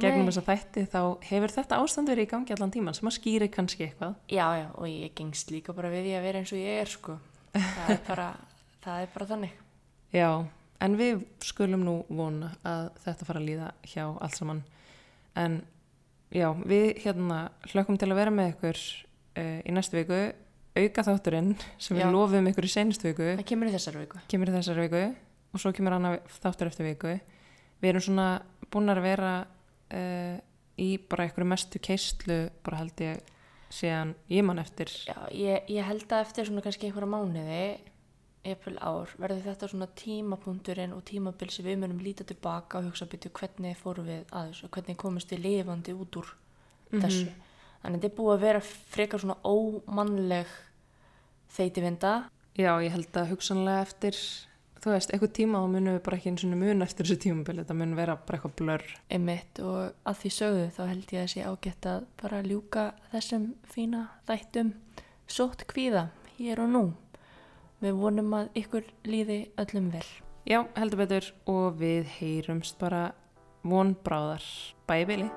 gegnum 0.00 0.28
þessa 0.30 0.44
þætti 0.46 0.84
þá 0.92 1.00
hefur 1.28 1.52
þetta 1.56 1.78
ástand 1.82 2.08
verið 2.12 2.26
í 2.26 2.30
gangi 2.30 2.54
allan 2.56 2.72
tíman 2.72 2.94
sem 2.96 3.08
að 3.10 3.16
skýri 3.18 3.48
kannski 3.52 3.86
eitthvað 3.88 4.14
Já, 4.32 4.46
já, 4.56 4.66
og 4.74 4.86
ég 4.88 5.12
gengst 5.18 5.50
líka 5.52 5.74
bara 5.76 5.90
við 5.92 6.06
því 6.08 6.14
að 6.18 6.26
vera 6.28 6.42
eins 6.42 6.52
og 6.52 6.58
ég 6.62 6.80
er, 6.80 6.90
sko. 6.92 7.18
Það 7.52 7.90
er 7.94 8.02
bara, 8.08 8.28
það 8.84 9.02
er 9.04 9.12
bara 9.14 9.28
þannig. 9.34 9.56
Já, 10.12 10.28
en 10.82 10.96
við 10.98 11.24
skulum 11.44 11.84
nú 11.86 11.96
vona 12.08 12.52
að 12.66 12.88
þetta 13.04 13.28
fara 13.28 13.42
að 13.42 13.48
líða 13.50 13.68
hjá 13.92 14.04
allt 14.08 14.36
saman 14.38 14.62
en 15.38 15.60
já, 16.32 16.48
við 16.64 17.02
hérna 17.04 17.42
hlökkum 17.70 17.98
til 18.00 18.10
að 18.10 18.18
vera 18.22 18.32
með 18.34 18.54
ykkur 18.54 18.80
uh, 18.80 19.58
í 19.64 19.72
næstu 19.76 20.00
viku 20.00 20.22
auka 20.72 21.04
þátturinn 21.04 21.52
sem 21.76 21.96
við 21.98 22.06
Já. 22.06 22.10
lofum 22.14 22.46
ykkur 22.48 22.64
í 22.64 22.72
seinustu 22.72 23.10
viku 23.10 23.26
Það 23.36 23.48
kemur 23.50 23.68
í 23.68 23.74
þessar 23.74 23.98
viku. 24.00 24.20
kemur 24.32 24.48
í 24.48 24.54
þessari 24.56 24.86
viku 24.86 25.02
og 25.52 25.60
svo 25.60 25.72
kemur 25.76 25.96
annað 25.98 26.14
þáttur 26.40 26.70
eftir 26.70 26.88
viku 26.88 27.12
við 27.82 27.90
erum 27.90 28.04
svona 28.06 28.28
búin 28.72 28.88
að 28.92 29.02
vera 29.04 29.32
uh, 29.92 30.40
í 30.80 30.96
bara 31.08 31.26
einhverju 31.26 31.48
mestu 31.48 31.80
keistlu 31.82 32.38
bara 32.64 32.82
held 32.82 33.04
ég 33.04 33.32
síðan 33.72 34.14
ég 34.32 34.44
man 34.44 34.60
eftir 34.62 34.90
Já, 35.06 35.16
ég, 35.32 35.68
ég 35.72 35.86
held 35.86 36.06
að 36.10 36.26
eftir 36.26 36.48
svona 36.48 36.64
kannski 36.64 36.88
einhverja 36.88 37.12
mánuði, 37.12 37.62
eppil 38.52 38.74
ár, 38.82 39.12
verður 39.20 39.44
þetta 39.46 39.70
svona 39.70 39.88
tímapunkturinn 39.98 40.94
og 40.96 41.04
tímabil 41.08 41.50
sem 41.52 41.66
við 41.66 41.80
munum 41.84 42.02
líta 42.02 42.26
tilbaka 42.28 42.80
og 42.80 42.90
hugsa 42.90 43.08
byrju 43.10 43.32
hvernig 43.38 43.78
fórum 43.78 44.08
við 44.08 44.24
að 44.34 44.50
þessu, 44.50 44.70
hvernig 44.74 45.00
komumst 45.00 45.32
við 45.32 45.44
lifandi 45.46 45.94
út 45.94 46.20
úr 46.20 46.32
þessu. 46.90 47.30
Þannig 47.82 47.98
þetta 47.98 48.10
er 48.10 48.16
búið 48.18 48.34
að 48.34 48.44
vera 48.44 48.62
frekar 48.62 49.22
svona 49.22 49.38
ómannleg 49.42 50.50
þeytivinda. 51.52 52.12
Já, 52.58 52.72
ég 52.84 52.92
held 52.94 53.16
að 53.18 53.32
hugsanlega 53.32 53.86
eftir 53.86 54.18
þú 54.82 54.94
veist, 54.94 55.12
eitthvað 55.12 55.34
tíma 55.38 55.60
þá 55.62 55.68
munum 55.74 55.96
við 55.96 56.02
bara 56.06 56.18
ekki 56.18 56.32
eins 56.32 56.44
og 56.46 56.54
mun 56.58 56.86
eftir 56.86 57.06
þessu 57.06 57.20
tímabili, 57.22 57.62
þetta 57.62 57.76
mun 57.78 57.94
vera 57.98 58.16
bara 58.18 58.38
eitthvað 58.38 58.56
blör 58.58 58.86
Einmitt 59.12 59.62
og 59.62 60.08
að 60.08 60.18
því 60.22 60.32
sögðu 60.38 60.64
þá 60.76 60.82
held 60.88 61.14
ég 61.14 61.22
að 61.22 61.30
sé 61.34 61.46
ágætt 61.46 61.88
að 61.92 62.08
bara 62.22 62.42
ljúka 62.46 62.88
þessum 63.12 63.46
fína 63.70 64.02
þættum 64.28 64.74
sótt 65.30 65.64
kvíða 65.70 66.08
hér 66.36 66.64
og 66.64 66.72
nú. 66.72 66.84
Við 67.82 67.96
vonum 67.98 68.34
að 68.38 68.52
ykkur 68.62 68.90
líði 69.08 69.38
öllum 69.58 69.90
vel. 69.94 70.06
Já, 70.46 70.62
heldur 70.78 71.02
betur 71.04 71.32
og 71.50 71.78
við 71.80 72.10
heyrumst 72.18 72.78
bara 72.82 73.10
von 73.62 73.96
bráðar. 74.04 74.46
Bæ 74.86 75.02
bili. 75.06 75.30